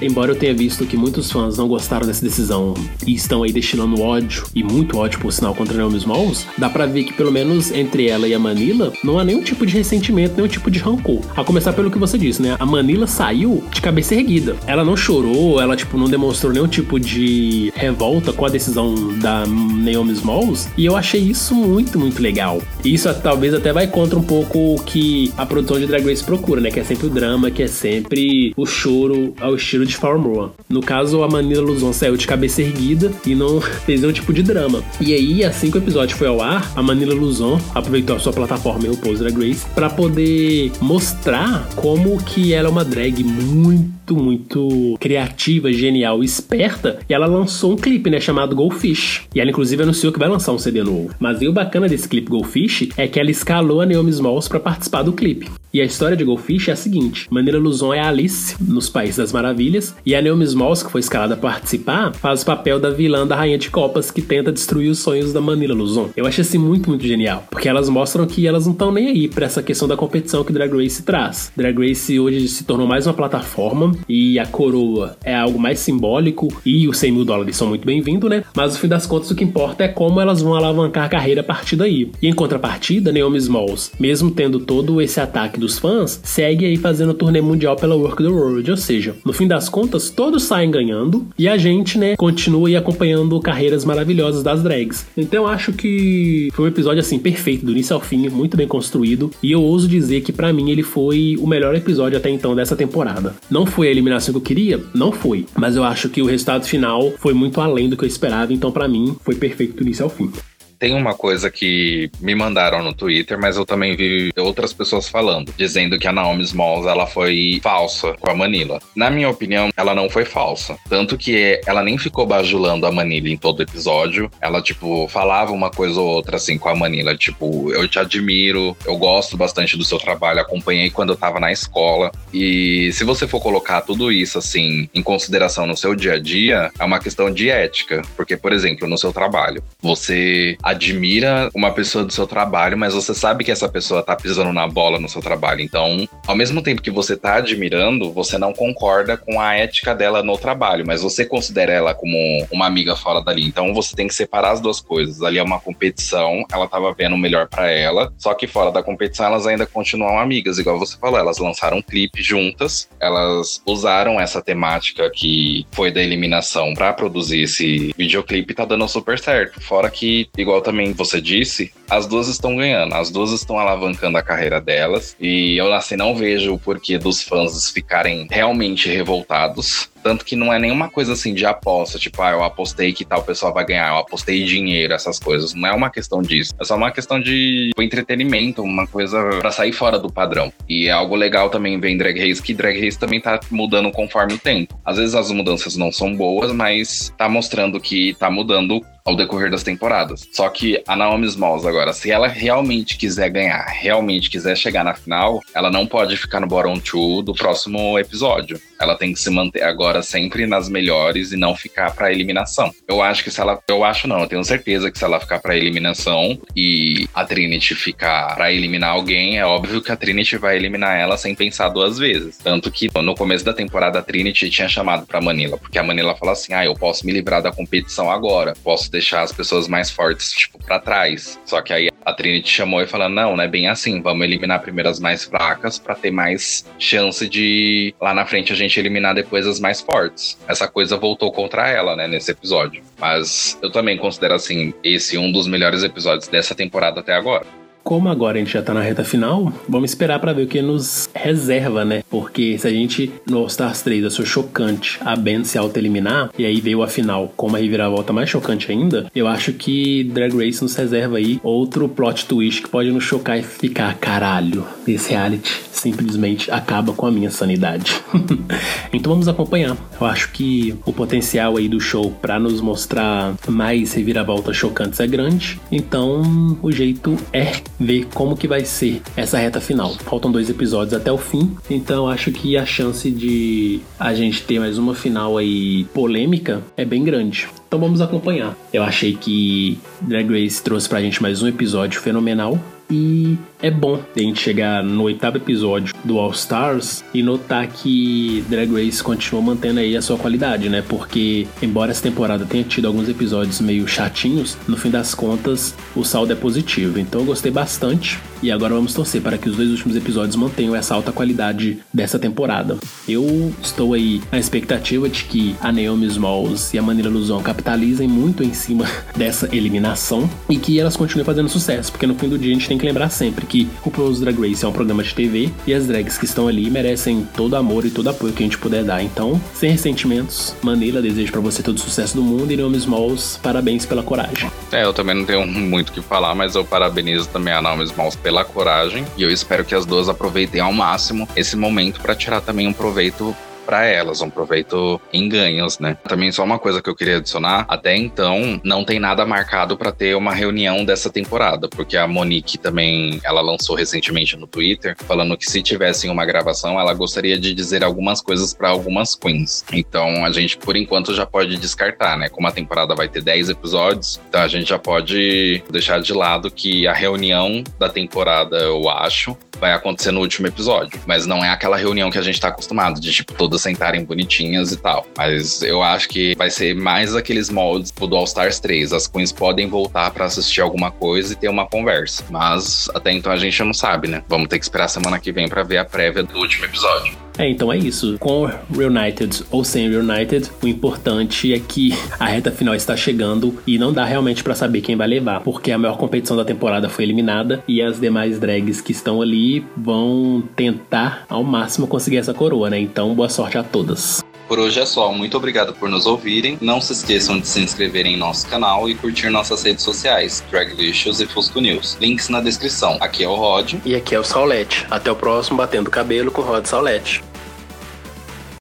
embora 0.00 0.32
eu 0.32 0.36
tenha 0.36 0.54
visto 0.54 0.86
que 0.86 0.96
muitos 0.96 1.30
fãs 1.30 1.56
não 1.56 1.68
gostaram 1.68 2.06
dessa 2.06 2.22
decisão 2.22 2.74
e 3.06 3.14
estão 3.14 3.42
aí 3.42 3.52
destilando 3.52 4.00
ódio 4.00 4.44
e 4.54 4.62
muito 4.62 4.96
ódio 4.98 5.20
por 5.20 5.32
sinal 5.32 5.54
contra 5.54 5.76
Naomi 5.76 5.98
Smalls, 5.98 6.46
dá 6.56 6.68
pra 6.68 6.86
ver 6.86 7.04
que 7.04 7.12
pelo 7.12 7.32
menos 7.32 7.70
entre 7.70 8.08
ela 8.08 8.26
e 8.28 8.34
a 8.34 8.38
Manila 8.38 8.92
não 9.02 9.18
há 9.18 9.24
nenhum 9.24 9.42
tipo 9.42 9.66
de 9.66 9.74
ressentimento, 9.74 10.34
nenhum 10.36 10.48
tipo 10.48 10.70
de 10.70 10.78
rancor. 10.78 11.20
A 11.36 11.44
começar 11.44 11.72
pelo 11.72 11.90
que 11.90 11.98
você 11.98 12.18
disse, 12.18 12.42
né? 12.42 12.56
A 12.58 12.66
Manila 12.66 13.06
saiu 13.06 13.62
de 13.70 13.80
cabeça 13.80 14.14
erguida. 14.14 14.56
Ela 14.66 14.84
não 14.84 14.96
chorou, 14.96 15.60
ela 15.60 15.76
tipo 15.76 15.96
não 15.98 16.08
demonstrou 16.08 16.52
nenhum 16.52 16.68
tipo 16.68 16.98
de 16.98 17.72
revolta 17.74 18.32
com 18.32 18.44
a 18.44 18.48
decisão 18.48 18.94
da 19.18 19.44
Naomi 19.46 20.12
Smalls, 20.12 20.68
e 20.76 20.84
eu 20.84 20.96
achei 20.96 21.20
isso 21.20 21.54
muito, 21.54 21.98
muito 21.98 22.20
legal. 22.22 22.62
E 22.84 22.94
isso 22.94 23.12
talvez 23.22 23.54
até 23.54 23.72
vai 23.72 23.86
contra 23.86 24.18
um 24.18 24.22
pouco 24.22 24.74
o 24.74 24.82
que 24.82 25.32
a 25.36 25.46
produção 25.46 25.78
de 25.78 25.86
Drag 25.86 26.04
Race 26.04 26.24
procura, 26.24 26.60
né? 26.60 26.70
Que 26.70 26.80
é 26.80 26.84
sempre 26.84 27.06
o 27.06 27.10
drama, 27.10 27.50
que 27.50 27.62
é 27.62 27.66
sempre 27.66 28.52
o 28.56 28.66
choro 28.66 29.34
ao 29.40 29.54
estilo 29.54 29.77
de 29.84 29.96
Farmora. 29.96 30.50
No 30.68 30.80
caso, 30.80 31.22
a 31.22 31.28
Manila 31.28 31.62
Luzon 31.62 31.92
saiu 31.92 32.16
de 32.16 32.26
cabeça 32.26 32.62
erguida 32.62 33.12
e 33.26 33.34
não 33.34 33.60
fez 33.84 34.00
nenhum 34.00 34.12
tipo 34.12 34.32
de 34.32 34.42
drama. 34.42 34.82
E 35.00 35.14
aí, 35.14 35.44
assim 35.44 35.70
que 35.70 35.78
o 35.78 35.82
episódio 35.82 36.16
foi 36.16 36.28
ao 36.28 36.40
ar, 36.40 36.70
a 36.74 36.82
Manila 36.82 37.14
Luzon 37.14 37.60
aproveitou 37.74 38.16
a 38.16 38.18
sua 38.18 38.32
plataforma 38.32 38.86
o 38.86 38.90
RuPaul's 38.92 39.18
Drag 39.18 39.36
Race 39.36 39.66
para 39.74 39.90
poder 39.90 40.70
mostrar 40.80 41.68
como 41.76 42.22
que 42.22 42.52
ela 42.52 42.68
é 42.68 42.70
uma 42.70 42.84
drag 42.84 43.22
muito, 43.24 43.90
muito 44.14 44.96
criativa, 45.00 45.72
genial, 45.72 46.22
esperta. 46.22 46.98
E 47.08 47.14
ela 47.14 47.26
lançou 47.26 47.72
um 47.72 47.76
clipe, 47.76 48.10
né, 48.10 48.20
chamado 48.20 48.56
Goldfish. 48.56 49.22
E 49.34 49.40
ela 49.40 49.50
inclusive 49.50 49.82
anunciou 49.82 50.12
que 50.12 50.18
vai 50.18 50.28
lançar 50.28 50.52
um 50.52 50.58
CD 50.58 50.82
novo. 50.82 51.10
Mas 51.18 51.40
o 51.42 51.52
bacana 51.52 51.88
desse 51.88 52.08
clipe 52.08 52.30
Goldfish 52.30 52.90
é 52.96 53.06
que 53.06 53.18
ela 53.18 53.30
escalou 53.30 53.80
a 53.80 53.86
Naomi 53.86 54.10
Smalls 54.10 54.48
para 54.48 54.60
participar 54.60 55.02
do 55.02 55.12
clipe. 55.12 55.48
E 55.72 55.82
a 55.82 55.84
história 55.84 56.16
de 56.16 56.24
Goldfish 56.24 56.68
é 56.68 56.72
a 56.72 56.76
seguinte: 56.76 57.26
Manila 57.30 57.58
Luzon 57.58 57.92
é 57.92 58.00
a 58.00 58.08
Alice 58.08 58.56
nos 58.60 58.88
Países 58.88 59.16
das 59.16 59.32
Maravilhas 59.32 59.94
e 60.04 60.14
a 60.14 60.22
Naomi 60.22 60.44
Smalls, 60.44 60.82
que 60.82 60.90
foi 60.90 61.00
escalada 61.00 61.36
para 61.36 61.50
participar, 61.50 62.14
faz 62.14 62.42
o 62.42 62.46
papel 62.46 62.80
da 62.80 62.90
vilã 62.90 63.26
da 63.26 63.36
Rainha 63.36 63.58
de 63.58 63.70
Copas 63.70 64.10
que 64.10 64.22
tenta 64.22 64.50
destruir 64.50 64.90
os 64.90 64.98
sonhos 64.98 65.32
da 65.32 65.40
Manila 65.40 65.74
Luzon. 65.74 66.10
Eu 66.16 66.26
achei 66.26 66.42
assim 66.42 66.58
muito, 66.58 66.88
muito 66.88 67.06
genial, 67.06 67.46
porque 67.50 67.68
elas 67.68 67.88
mostram 67.88 68.26
que 68.26 68.46
elas 68.46 68.64
não 68.64 68.72
estão 68.72 68.92
nem 68.92 69.08
aí 69.08 69.28
para 69.28 69.46
essa 69.46 69.62
questão 69.62 69.86
da 69.86 69.96
competição 69.96 70.42
que 70.42 70.52
Drag 70.52 70.72
Race 70.72 71.02
traz. 71.02 71.52
Drag 71.56 71.76
Race 71.76 72.18
hoje 72.18 72.48
se 72.48 72.64
tornou 72.64 72.86
mais 72.86 73.06
uma 73.06 73.14
plataforma 73.14 73.92
e 74.08 74.38
a 74.38 74.46
coroa 74.46 75.16
é 75.24 75.34
algo 75.34 75.58
mais 75.58 75.78
simbólico 75.78 76.48
e 76.64 76.88
os 76.88 76.98
100 76.98 77.12
mil 77.12 77.24
dólares 77.24 77.56
são 77.56 77.68
muito 77.68 77.86
bem-vindos, 77.86 78.28
né? 78.28 78.44
Mas 78.54 78.74
no 78.74 78.80
fim 78.80 78.88
das 78.88 79.06
contas 79.06 79.30
o 79.30 79.34
que 79.34 79.44
importa 79.44 79.84
é 79.84 79.88
como 79.88 80.20
elas 80.20 80.42
vão 80.42 80.54
alavancar 80.54 81.04
a 81.04 81.08
carreira 81.08 81.40
a 81.40 81.44
partir 81.44 81.76
daí. 81.76 82.10
E 82.20 82.28
em 82.28 82.32
contrapartida, 82.32 83.12
Naomi 83.12 83.38
Smalls, 83.38 83.92
mesmo 83.98 84.30
tendo 84.30 84.60
todo 84.60 85.00
esse 85.00 85.20
ataque 85.20 85.58
dos 85.58 85.78
fãs, 85.78 86.20
segue 86.22 86.64
aí 86.64 86.76
fazendo 86.76 87.14
turnê 87.14 87.40
mundial 87.40 87.76
pela 87.76 87.94
Work 87.94 88.22
the 88.22 88.28
World, 88.28 88.70
ou 88.70 88.76
seja, 88.76 89.14
no 89.24 89.32
fim 89.32 89.46
das 89.46 89.68
contas 89.68 90.10
todos 90.10 90.44
saem 90.44 90.70
ganhando 90.70 91.26
e 91.38 91.48
a 91.48 91.56
gente, 91.56 91.98
né, 91.98 92.16
continua 92.16 92.68
aí 92.68 92.76
acompanhando 92.76 93.38
carreiras 93.40 93.84
maravilhosas 93.84 94.42
das 94.42 94.62
drags. 94.62 95.06
Então 95.16 95.46
acho 95.46 95.72
que 95.72 96.48
foi 96.52 96.66
um 96.66 96.68
episódio 96.68 97.00
assim 97.00 97.18
perfeito 97.18 97.64
do 97.64 97.72
início 97.72 97.94
ao 97.94 98.00
fim, 98.00 98.28
muito 98.28 98.56
bem 98.56 98.66
construído 98.66 99.30
e 99.42 99.52
eu 99.52 99.62
ouso 99.62 99.88
dizer 99.88 100.20
que 100.20 100.32
para 100.32 100.52
mim 100.52 100.70
ele 100.70 100.82
foi 100.82 101.36
o 101.40 101.46
melhor 101.46 101.74
episódio 101.74 102.18
até 102.18 102.30
então 102.30 102.54
dessa 102.54 102.76
temporada. 102.76 103.34
Não 103.50 103.66
foi 103.66 103.87
a 103.88 103.92
eliminação 103.92 104.32
que 104.32 104.38
eu 104.38 104.42
queria, 104.42 104.84
não 104.94 105.10
foi, 105.10 105.46
mas 105.56 105.76
eu 105.76 105.84
acho 105.84 106.08
que 106.08 106.22
o 106.22 106.26
resultado 106.26 106.66
final 106.66 107.12
foi 107.18 107.34
muito 107.34 107.60
além 107.60 107.88
do 107.88 107.96
que 107.96 108.04
eu 108.04 108.08
esperava, 108.08 108.52
então 108.52 108.70
para 108.70 108.88
mim 108.88 109.16
foi 109.24 109.34
perfeito 109.34 109.76
do 109.76 109.82
início 109.82 110.04
ao 110.04 110.10
fim. 110.10 110.30
Tem 110.78 110.94
uma 110.94 111.14
coisa 111.14 111.50
que 111.50 112.10
me 112.20 112.34
mandaram 112.34 112.82
no 112.82 112.92
Twitter, 112.92 113.38
mas 113.38 113.56
eu 113.56 113.66
também 113.66 113.96
vi 113.96 114.32
outras 114.36 114.72
pessoas 114.72 115.08
falando, 115.08 115.52
dizendo 115.56 115.98
que 115.98 116.06
a 116.06 116.12
Naomi 116.12 116.44
Smalls 116.44 116.86
ela 116.86 117.06
foi 117.06 117.58
falsa 117.62 118.14
com 118.20 118.30
a 118.30 118.34
Manila. 118.34 118.78
Na 118.94 119.10
minha 119.10 119.28
opinião, 119.28 119.70
ela 119.76 119.94
não 119.94 120.08
foi 120.08 120.24
falsa. 120.24 120.78
Tanto 120.88 121.18
que 121.18 121.60
ela 121.66 121.82
nem 121.82 121.98
ficou 121.98 122.26
bajulando 122.26 122.86
a 122.86 122.92
Manila 122.92 123.28
em 123.28 123.36
todo 123.36 123.62
episódio. 123.62 124.30
Ela, 124.40 124.62
tipo, 124.62 125.08
falava 125.08 125.52
uma 125.52 125.70
coisa 125.70 126.00
ou 126.00 126.06
outra 126.06 126.36
assim 126.36 126.56
com 126.56 126.68
a 126.68 126.76
Manila, 126.76 127.16
tipo, 127.16 127.72
eu 127.72 127.88
te 127.88 127.98
admiro, 127.98 128.76
eu 128.86 128.96
gosto 128.96 129.36
bastante 129.36 129.76
do 129.76 129.84
seu 129.84 129.98
trabalho, 129.98 130.40
acompanhei 130.40 130.90
quando 130.90 131.10
eu 131.10 131.16
tava 131.16 131.40
na 131.40 131.50
escola. 131.50 132.12
E 132.32 132.92
se 132.92 133.02
você 133.02 133.26
for 133.26 133.40
colocar 133.40 133.80
tudo 133.80 134.12
isso 134.12 134.38
assim 134.38 134.88
em 134.94 135.02
consideração 135.02 135.66
no 135.66 135.76
seu 135.76 135.94
dia 135.94 136.14
a 136.14 136.18
dia, 136.18 136.70
é 136.78 136.84
uma 136.84 137.00
questão 137.00 137.32
de 137.32 137.50
ética. 137.50 138.02
Porque, 138.16 138.36
por 138.36 138.52
exemplo, 138.52 138.86
no 138.86 138.96
seu 138.96 139.12
trabalho, 139.12 139.62
você 139.82 140.56
admira 140.68 141.48
uma 141.54 141.72
pessoa 141.72 142.04
do 142.04 142.12
seu 142.12 142.26
trabalho, 142.26 142.76
mas 142.76 142.94
você 142.94 143.14
sabe 143.14 143.42
que 143.42 143.50
essa 143.50 143.68
pessoa 143.68 144.02
tá 144.02 144.14
pisando 144.14 144.52
na 144.52 144.68
bola 144.68 145.00
no 145.00 145.08
seu 145.08 145.22
trabalho. 145.22 145.60
Então, 145.62 146.06
ao 146.26 146.36
mesmo 146.36 146.62
tempo 146.62 146.82
que 146.82 146.90
você 146.90 147.16
tá 147.16 147.36
admirando, 147.36 148.12
você 148.12 148.36
não 148.36 148.52
concorda 148.52 149.16
com 149.16 149.40
a 149.40 149.54
ética 149.54 149.94
dela 149.94 150.22
no 150.22 150.36
trabalho, 150.36 150.84
mas 150.86 151.02
você 151.02 151.24
considera 151.24 151.72
ela 151.72 151.94
como 151.94 152.16
uma 152.50 152.66
amiga 152.66 152.94
fora 152.94 153.22
dali. 153.22 153.46
Então, 153.46 153.72
você 153.72 153.96
tem 153.96 154.06
que 154.06 154.14
separar 154.14 154.52
as 154.52 154.60
duas 154.60 154.80
coisas. 154.80 155.22
Ali 155.22 155.38
é 155.38 155.42
uma 155.42 155.60
competição, 155.60 156.44
ela 156.52 156.68
tava 156.68 156.92
vendo 156.92 157.14
o 157.14 157.18
melhor 157.18 157.48
para 157.48 157.70
ela, 157.70 158.12
só 158.18 158.34
que 158.34 158.46
fora 158.46 158.70
da 158.70 158.82
competição 158.82 159.26
elas 159.26 159.46
ainda 159.46 159.66
continuam 159.66 160.18
amigas, 160.18 160.58
igual 160.58 160.78
você 160.78 160.96
falou, 160.98 161.18
elas 161.18 161.38
lançaram 161.38 161.78
um 161.78 161.82
clipe 161.82 162.22
juntas, 162.22 162.88
elas 163.00 163.62
usaram 163.66 164.20
essa 164.20 164.42
temática 164.42 165.10
que 165.10 165.66
foi 165.72 165.90
da 165.90 166.02
eliminação 166.02 166.74
para 166.74 166.92
produzir 166.92 167.42
esse 167.42 167.94
videoclipe 167.96 168.52
e 168.52 168.54
tá 168.54 168.64
dando 168.64 168.86
super 168.88 169.18
certo. 169.18 169.60
Fora 169.60 169.90
que, 169.90 170.28
igual 170.36 170.57
igual 170.58 170.62
também 170.62 170.92
você 170.92 171.20
disse, 171.20 171.72
as 171.88 172.06
duas 172.06 172.28
estão 172.28 172.56
ganhando, 172.56 172.94
as 172.94 173.10
duas 173.10 173.32
estão 173.32 173.58
alavancando 173.58 174.18
a 174.18 174.22
carreira 174.22 174.60
delas. 174.60 175.16
E 175.20 175.56
eu 175.56 175.72
assim 175.72 175.96
não 175.96 176.14
vejo 176.14 176.54
o 176.54 176.58
porquê 176.58 176.98
dos 176.98 177.22
fãs 177.22 177.70
ficarem 177.70 178.26
realmente 178.30 178.88
revoltados 178.88 179.88
tanto 180.08 180.24
que 180.24 180.34
não 180.34 180.50
é 180.50 180.58
nenhuma 180.58 180.88
coisa 180.88 181.12
assim 181.12 181.34
de 181.34 181.44
aposta, 181.44 181.98
tipo, 181.98 182.22
ah, 182.22 182.30
eu 182.30 182.42
apostei 182.42 182.94
que 182.94 183.04
tal 183.04 183.22
pessoa 183.22 183.52
vai 183.52 183.66
ganhar, 183.66 183.88
eu 183.88 183.98
apostei 183.98 184.42
dinheiro, 184.42 184.94
essas 184.94 185.18
coisas. 185.18 185.52
Não 185.52 185.68
é 185.68 185.72
uma 185.72 185.90
questão 185.90 186.22
disso. 186.22 186.54
É 186.58 186.64
só 186.64 186.76
uma 186.76 186.90
questão 186.90 187.20
de 187.20 187.68
tipo, 187.68 187.82
entretenimento, 187.82 188.62
uma 188.62 188.86
coisa 188.86 189.22
para 189.38 189.50
sair 189.50 189.72
fora 189.72 189.98
do 189.98 190.10
padrão. 190.10 190.50
E 190.66 190.88
é 190.88 190.92
algo 190.92 191.14
legal 191.14 191.50
também 191.50 191.78
ver 191.78 191.90
em 191.90 191.98
Drag 191.98 192.18
Race, 192.18 192.42
que 192.42 192.54
Drag 192.54 192.80
Race 192.80 192.98
também 192.98 193.20
tá 193.20 193.38
mudando 193.50 193.90
conforme 193.90 194.32
o 194.32 194.38
tempo. 194.38 194.80
Às 194.82 194.96
vezes 194.96 195.14
as 195.14 195.30
mudanças 195.30 195.76
não 195.76 195.92
são 195.92 196.16
boas, 196.16 196.52
mas 196.52 197.12
tá 197.18 197.28
mostrando 197.28 197.78
que 197.78 198.16
tá 198.18 198.30
mudando 198.30 198.80
ao 199.08 199.16
decorrer 199.16 199.50
das 199.50 199.62
temporadas. 199.62 200.28
Só 200.32 200.50
que 200.50 200.82
a 200.86 200.94
Naomi 200.94 201.26
Smalls 201.26 201.66
agora, 201.66 201.94
se 201.94 202.10
ela 202.10 202.28
realmente 202.28 202.98
quiser 202.98 203.30
ganhar, 203.30 203.64
realmente 203.66 204.28
quiser 204.28 204.54
chegar 204.54 204.84
na 204.84 204.92
final, 204.92 205.40
ela 205.54 205.70
não 205.70 205.86
pode 205.86 206.14
ficar 206.18 206.40
no 206.40 206.46
bottom 206.46 206.78
two 206.78 207.22
do 207.22 207.34
próximo 207.34 207.98
episódio. 207.98 208.60
Ela 208.78 208.96
tem 208.96 209.14
que 209.14 209.18
se 209.18 209.30
manter 209.30 209.62
agora 209.62 209.97
sempre 210.02 210.46
nas 210.46 210.68
melhores 210.68 211.32
e 211.32 211.36
não 211.36 211.54
ficar 211.54 211.94
para 211.94 212.12
eliminação. 212.12 212.72
Eu 212.86 213.02
acho 213.02 213.22
que 213.24 213.30
se 213.30 213.40
ela, 213.40 213.58
eu 213.68 213.84
acho 213.84 214.06
não, 214.06 214.20
eu 214.20 214.26
tenho 214.26 214.44
certeza 214.44 214.90
que 214.90 214.98
se 214.98 215.04
ela 215.04 215.20
ficar 215.20 215.40
para 215.40 215.56
eliminação 215.56 216.38
e 216.56 217.08
a 217.14 217.24
Trinity 217.24 217.74
ficar 217.74 218.34
para 218.34 218.52
eliminar 218.52 218.90
alguém, 218.90 219.38
é 219.38 219.44
óbvio 219.44 219.82
que 219.82 219.92
a 219.92 219.96
Trinity 219.96 220.36
vai 220.36 220.56
eliminar 220.56 220.96
ela 220.98 221.16
sem 221.16 221.34
pensar 221.34 221.68
duas 221.68 221.98
vezes. 221.98 222.38
Tanto 222.38 222.70
que 222.70 222.88
no 223.02 223.14
começo 223.14 223.44
da 223.44 223.52
temporada 223.52 223.98
a 223.98 224.02
Trinity 224.02 224.50
tinha 224.50 224.68
chamado 224.68 225.06
para 225.06 225.20
Manila, 225.20 225.56
porque 225.58 225.78
a 225.78 225.82
Manila 225.82 226.14
falou 226.14 226.32
assim: 226.32 226.52
"Ah, 226.52 226.64
eu 226.64 226.74
posso 226.74 227.06
me 227.06 227.12
livrar 227.12 227.42
da 227.42 227.52
competição 227.52 228.10
agora, 228.10 228.54
posso 228.62 228.90
deixar 228.90 229.22
as 229.22 229.32
pessoas 229.32 229.68
mais 229.68 229.90
fortes, 229.90 230.32
tipo, 230.32 230.58
para 230.62 230.78
trás. 230.78 231.38
Só 231.44 231.60
que 231.60 231.72
aí 231.72 231.88
a 232.04 232.12
Trinity 232.12 232.50
chamou 232.50 232.80
e 232.80 232.86
falou: 232.86 233.08
não, 233.08 233.36
não 233.36 233.44
é 233.44 233.48
bem 233.48 233.68
assim, 233.68 234.00
vamos 234.00 234.24
eliminar 234.24 234.60
primeiro 234.60 234.88
as 234.88 234.98
mais 234.98 235.24
fracas 235.24 235.78
para 235.78 235.94
ter 235.94 236.10
mais 236.10 236.64
chance 236.78 237.28
de 237.28 237.94
lá 238.00 238.14
na 238.14 238.24
frente 238.24 238.52
a 238.52 238.56
gente 238.56 238.78
eliminar 238.78 239.14
depois 239.14 239.46
as 239.46 239.60
mais 239.60 239.77
fortes. 239.80 240.38
Essa 240.46 240.68
coisa 240.68 240.96
voltou 240.96 241.32
contra 241.32 241.68
ela, 241.68 241.96
né, 241.96 242.06
nesse 242.06 242.30
episódio. 242.30 242.82
Mas 242.98 243.58
eu 243.62 243.70
também 243.70 243.96
considero 243.96 244.34
assim, 244.34 244.74
esse 244.82 245.18
um 245.18 245.30
dos 245.30 245.46
melhores 245.46 245.82
episódios 245.82 246.28
dessa 246.28 246.54
temporada 246.54 247.00
até 247.00 247.14
agora. 247.14 247.46
Como 247.88 248.10
agora 248.10 248.36
a 248.36 248.38
gente 248.38 248.52
já 248.52 248.60
tá 248.60 248.74
na 248.74 248.82
reta 248.82 249.02
final, 249.02 249.50
vamos 249.66 249.92
esperar 249.92 250.18
para 250.18 250.34
ver 250.34 250.42
o 250.42 250.46
que 250.46 250.60
nos 250.60 251.08
reserva, 251.14 251.86
né? 251.86 252.02
Porque 252.10 252.58
se 252.58 252.68
a 252.68 252.70
gente 252.70 253.10
no 253.26 253.38
All 253.38 253.46
Stars 253.46 253.80
3 253.80 254.04
achou 254.04 254.26
chocante 254.26 254.98
a 255.00 255.16
Ben 255.16 255.42
se 255.42 255.56
auto-eliminar, 255.56 256.28
e 256.38 256.44
aí 256.44 256.60
veio 256.60 256.82
a 256.82 256.86
final 256.86 257.32
com 257.34 257.46
uma 257.46 257.56
reviravolta 257.56 258.12
mais 258.12 258.28
chocante 258.28 258.70
ainda, 258.70 259.10
eu 259.14 259.26
acho 259.26 259.54
que 259.54 260.04
Drag 260.04 260.36
Race 260.36 260.60
nos 260.60 260.76
reserva 260.76 261.16
aí 261.16 261.40
outro 261.42 261.88
plot 261.88 262.26
twist 262.26 262.60
que 262.60 262.68
pode 262.68 262.90
nos 262.90 263.04
chocar 263.04 263.38
e 263.38 263.42
ficar, 263.42 263.94
caralho, 263.94 264.66
esse 264.86 265.08
reality 265.08 265.50
simplesmente 265.72 266.50
acaba 266.50 266.92
com 266.92 267.06
a 267.06 267.10
minha 267.10 267.30
sanidade. 267.30 268.02
então 268.92 269.12
vamos 269.12 269.28
acompanhar. 269.28 269.74
Eu 269.98 270.06
acho 270.06 270.30
que 270.32 270.76
o 270.84 270.92
potencial 270.92 271.56
aí 271.56 271.70
do 271.70 271.80
show 271.80 272.10
para 272.10 272.38
nos 272.38 272.60
mostrar 272.60 273.34
mais 273.48 273.94
reviravoltas 273.94 274.56
chocantes 274.56 275.00
é 275.00 275.06
grande, 275.06 275.58
então 275.72 276.58
o 276.60 276.70
jeito 276.70 277.16
é 277.32 277.52
ver 277.78 278.06
como 278.14 278.36
que 278.36 278.48
vai 278.48 278.64
ser 278.64 279.02
essa 279.16 279.38
reta 279.38 279.60
final. 279.60 279.94
Faltam 279.94 280.32
dois 280.32 280.50
episódios 280.50 280.94
até 280.94 281.12
o 281.12 281.18
fim, 281.18 281.56
então 281.70 282.08
acho 282.08 282.32
que 282.32 282.56
a 282.56 282.66
chance 282.66 283.10
de 283.10 283.80
a 283.98 284.14
gente 284.14 284.42
ter 284.42 284.58
mais 284.58 284.78
uma 284.78 284.94
final 284.94 285.38
aí 285.38 285.84
polêmica 285.94 286.62
é 286.76 286.84
bem 286.84 287.04
grande. 287.04 287.48
Então 287.66 287.78
vamos 287.78 288.00
acompanhar. 288.00 288.56
Eu 288.72 288.82
achei 288.82 289.14
que 289.14 289.78
Drag 290.00 290.28
Race 290.28 290.62
trouxe 290.62 290.88
pra 290.88 291.00
gente 291.00 291.22
mais 291.22 291.42
um 291.42 291.46
episódio 291.46 292.00
fenomenal. 292.00 292.58
E 292.90 293.36
é 293.60 293.70
bom 293.70 294.00
a 294.16 294.20
gente 294.20 294.40
chegar 294.40 294.82
no 294.82 295.04
oitavo 295.04 295.36
episódio 295.36 295.94
do 296.04 296.18
All 296.18 296.30
Stars 296.30 297.04
e 297.12 297.22
notar 297.22 297.66
que 297.66 298.44
Drag 298.48 298.72
Race 298.72 299.02
continua 299.02 299.42
mantendo 299.42 299.80
aí 299.80 299.96
a 299.96 300.02
sua 300.02 300.16
qualidade, 300.16 300.68
né? 300.68 300.82
Porque, 300.86 301.46
embora 301.60 301.90
essa 301.90 302.02
temporada 302.02 302.44
tenha 302.44 302.64
tido 302.64 302.86
alguns 302.86 303.08
episódios 303.08 303.60
meio 303.60 303.86
chatinhos, 303.86 304.56
no 304.66 304.76
fim 304.76 304.90
das 304.90 305.14
contas 305.14 305.74
o 305.96 306.04
saldo 306.04 306.32
é 306.32 306.36
positivo. 306.36 306.98
Então 306.98 307.22
eu 307.22 307.26
gostei 307.26 307.50
bastante 307.50 308.18
e 308.42 308.50
agora 308.50 308.74
vamos 308.74 308.94
torcer 308.94 309.20
para 309.20 309.36
que 309.36 309.48
os 309.48 309.56
dois 309.56 309.70
últimos 309.70 309.96
episódios 309.96 310.36
mantenham 310.36 310.76
essa 310.76 310.94
alta 310.94 311.10
qualidade 311.10 311.78
dessa 311.92 312.18
temporada. 312.18 312.78
Eu 313.08 313.52
estou 313.60 313.94
aí 313.94 314.22
na 314.30 314.38
expectativa 314.38 315.08
de 315.08 315.24
que 315.24 315.56
a 315.60 315.72
Naomi 315.72 316.06
Smalls 316.06 316.74
e 316.74 316.78
a 316.78 316.82
Manila 316.82 317.10
Luzon 317.10 317.42
capitalizem 317.42 318.06
muito 318.06 318.44
em 318.44 318.52
cima 318.52 318.86
dessa 319.16 319.48
eliminação 319.54 320.30
e 320.48 320.56
que 320.56 320.78
elas 320.78 320.96
continuem 320.96 321.24
fazendo 321.24 321.48
sucesso, 321.48 321.90
porque 321.90 322.06
no 322.06 322.14
fim 322.14 322.28
do 322.28 322.38
dia 322.38 322.52
a 322.52 322.54
gente 322.54 322.68
tem 322.68 322.78
que 322.78 322.86
lembrar 322.86 323.08
sempre 323.08 323.47
que 323.48 323.68
o 323.80 323.84
RuPaul's 323.86 324.20
Drag 324.20 324.38
Race 324.38 324.64
é 324.64 324.68
um 324.68 324.72
programa 324.72 325.02
de 325.02 325.14
TV 325.14 325.50
e 325.66 325.74
as 325.74 325.86
drags 325.86 326.18
que 326.18 326.24
estão 326.24 326.46
ali 326.46 326.70
merecem 326.70 327.26
todo 327.36 327.56
amor 327.56 327.84
e 327.84 327.90
todo 327.90 328.08
apoio 328.08 328.32
que 328.32 328.42
a 328.42 328.46
gente 328.46 328.58
puder 328.58 328.84
dar. 328.84 329.02
Então, 329.02 329.40
sem 329.54 329.70
ressentimentos, 329.70 330.54
Manila, 330.62 331.00
desejo 331.00 331.32
para 331.32 331.40
você 331.40 331.62
todo 331.62 331.76
o 331.76 331.80
sucesso 331.80 332.14
do 332.14 332.22
mundo 332.22 332.52
e 332.52 332.56
Naomi 332.56 332.76
Smalls, 332.76 333.38
parabéns 333.42 333.86
pela 333.86 334.02
coragem. 334.02 334.50
É, 334.70 334.84
eu 334.84 334.92
também 334.92 335.14
não 335.14 335.24
tenho 335.24 335.46
muito 335.48 335.88
o 335.88 335.92
que 335.92 336.02
falar, 336.02 336.34
mas 336.34 336.54
eu 336.54 336.64
parabenizo 336.64 337.28
também 337.28 337.52
a 337.52 337.62
Naomi 337.62 337.84
Smalls 337.84 338.16
pela 338.16 338.44
coragem 338.44 339.04
e 339.16 339.22
eu 339.22 339.30
espero 339.30 339.64
que 339.64 339.74
as 339.74 339.86
duas 339.86 340.08
aproveitem 340.08 340.60
ao 340.60 340.72
máximo 340.72 341.28
esse 341.34 341.56
momento 341.56 342.00
para 342.00 342.14
tirar 342.14 342.40
também 342.40 342.68
um 342.68 342.72
proveito 342.72 343.34
para 343.68 343.84
elas, 343.84 344.22
um 344.22 344.30
proveito 344.30 344.98
em 345.12 345.28
ganhos, 345.28 345.78
né? 345.78 345.98
Também 346.08 346.32
só 346.32 346.42
uma 346.42 346.58
coisa 346.58 346.80
que 346.80 346.88
eu 346.88 346.96
queria 346.96 347.18
adicionar, 347.18 347.66
até 347.68 347.94
então 347.94 348.58
não 348.64 348.82
tem 348.82 348.98
nada 348.98 349.26
marcado 349.26 349.76
para 349.76 349.92
ter 349.92 350.16
uma 350.16 350.32
reunião 350.32 350.86
dessa 350.86 351.10
temporada, 351.10 351.68
porque 351.68 351.94
a 351.94 352.06
Monique 352.06 352.56
também, 352.56 353.20
ela 353.22 353.42
lançou 353.42 353.76
recentemente 353.76 354.38
no 354.38 354.46
Twitter 354.46 354.96
falando 355.00 355.36
que 355.36 355.44
se 355.44 355.62
tivessem 355.62 356.10
uma 356.10 356.24
gravação, 356.24 356.80
ela 356.80 356.94
gostaria 356.94 357.38
de 357.38 357.52
dizer 357.52 357.84
algumas 357.84 358.22
coisas 358.22 358.54
para 358.54 358.70
algumas 358.70 359.14
queens. 359.14 359.62
Então 359.70 360.24
a 360.24 360.32
gente 360.32 360.56
por 360.56 360.74
enquanto 360.74 361.14
já 361.14 361.26
pode 361.26 361.58
descartar, 361.58 362.16
né? 362.16 362.30
Como 362.30 362.48
a 362.48 362.52
temporada 362.52 362.94
vai 362.94 363.06
ter 363.06 363.20
10 363.20 363.50
episódios, 363.50 364.18
então 364.30 364.40
a 364.40 364.48
gente 364.48 364.66
já 364.66 364.78
pode 364.78 365.62
deixar 365.70 366.00
de 366.00 366.14
lado 366.14 366.50
que 366.50 366.86
a 366.86 366.94
reunião 366.94 367.62
da 367.78 367.90
temporada, 367.90 368.56
eu 368.56 368.88
acho, 368.88 369.36
vai 369.60 369.72
acontecer 369.72 370.10
no 370.10 370.20
último 370.20 370.46
episódio. 370.46 370.98
Mas 371.06 371.26
não 371.26 371.44
é 371.44 371.50
aquela 371.50 371.76
reunião 371.76 372.10
que 372.10 372.18
a 372.18 372.22
gente 372.22 372.40
tá 372.40 372.48
acostumado, 372.48 373.00
de 373.00 373.12
tipo, 373.12 373.34
todas 373.58 373.62
sentarem 373.62 374.04
bonitinhas 374.04 374.72
e 374.72 374.76
tal. 374.76 375.06
Mas 375.16 375.62
eu 375.62 375.82
acho 375.82 376.08
que 376.08 376.34
vai 376.36 376.50
ser 376.50 376.74
mais 376.74 377.14
aqueles 377.14 377.50
moldes 377.50 377.90
do 377.90 378.16
All 378.16 378.24
Stars 378.24 378.60
3. 378.60 378.92
As 378.92 379.06
queens 379.06 379.32
podem 379.32 379.66
voltar 379.66 380.10
para 380.12 380.24
assistir 380.24 380.60
alguma 380.60 380.90
coisa 380.90 381.32
e 381.32 381.36
ter 381.36 381.48
uma 381.48 381.66
conversa. 381.66 382.24
Mas 382.30 382.88
até 382.94 383.12
então 383.12 383.32
a 383.32 383.36
gente 383.36 383.62
não 383.62 383.74
sabe, 383.74 384.08
né? 384.08 384.22
Vamos 384.28 384.48
ter 384.48 384.58
que 384.58 384.64
esperar 384.64 384.88
semana 384.88 385.18
que 385.18 385.32
vem 385.32 385.48
para 385.48 385.62
ver 385.62 385.78
a 385.78 385.84
prévia 385.84 386.22
do 386.22 386.38
último 386.38 386.64
episódio. 386.64 387.27
É, 387.38 387.48
então 387.48 387.72
é 387.72 387.78
isso. 387.78 388.16
Com 388.18 388.50
Reunited 388.70 389.44
ou 389.50 389.64
sem 389.64 389.88
Reunited, 389.88 390.50
o 390.62 390.66
importante 390.66 391.54
é 391.54 391.60
que 391.60 391.94
a 392.18 392.26
reta 392.26 392.50
final 392.50 392.74
está 392.74 392.96
chegando 392.96 393.56
e 393.66 393.78
não 393.78 393.92
dá 393.92 394.04
realmente 394.04 394.42
para 394.42 394.56
saber 394.56 394.80
quem 394.80 394.96
vai 394.96 395.06
levar, 395.06 395.40
porque 395.40 395.70
a 395.70 395.78
maior 395.78 395.96
competição 395.96 396.36
da 396.36 396.44
temporada 396.44 396.88
foi 396.88 397.04
eliminada 397.04 397.62
e 397.68 397.80
as 397.80 398.00
demais 398.00 398.40
drags 398.40 398.80
que 398.80 398.92
estão 398.92 399.22
ali 399.22 399.64
vão 399.76 400.42
tentar 400.56 401.24
ao 401.28 401.44
máximo 401.44 401.86
conseguir 401.86 402.16
essa 402.16 402.34
coroa, 402.34 402.68
né? 402.68 402.80
Então, 402.80 403.14
boa 403.14 403.28
sorte 403.28 403.56
a 403.56 403.62
todas. 403.62 404.24
Por 404.48 404.58
hoje 404.58 404.80
é 404.80 404.86
só. 404.86 405.12
Muito 405.12 405.36
obrigado 405.36 405.74
por 405.74 405.90
nos 405.90 406.06
ouvirem. 406.06 406.56
Não 406.60 406.80
se 406.80 406.94
esqueçam 406.94 407.38
de 407.38 407.46
se 407.46 407.60
inscreverem 407.60 408.14
em 408.14 408.16
nosso 408.16 408.48
canal 408.48 408.88
e 408.88 408.94
curtir 408.94 409.28
nossas 409.28 409.62
redes 409.62 409.84
sociais, 409.84 410.42
Draglicious 410.50 411.20
e 411.20 411.26
Fusco 411.26 411.60
News. 411.60 411.98
Links 412.00 412.30
na 412.30 412.40
descrição. 412.40 412.96
Aqui 412.98 413.22
é 413.22 413.28
o 413.28 413.34
Rod. 413.34 413.74
E 413.84 413.94
aqui 413.94 414.14
é 414.14 414.18
o 414.18 414.24
Saulete. 414.24 414.86
Até 414.90 415.12
o 415.12 415.16
próximo 415.16 415.58
Batendo 415.58 415.90
Cabelo 415.90 416.30
com 416.30 416.40
Rod 416.40 416.64
Saulete. 416.64 417.22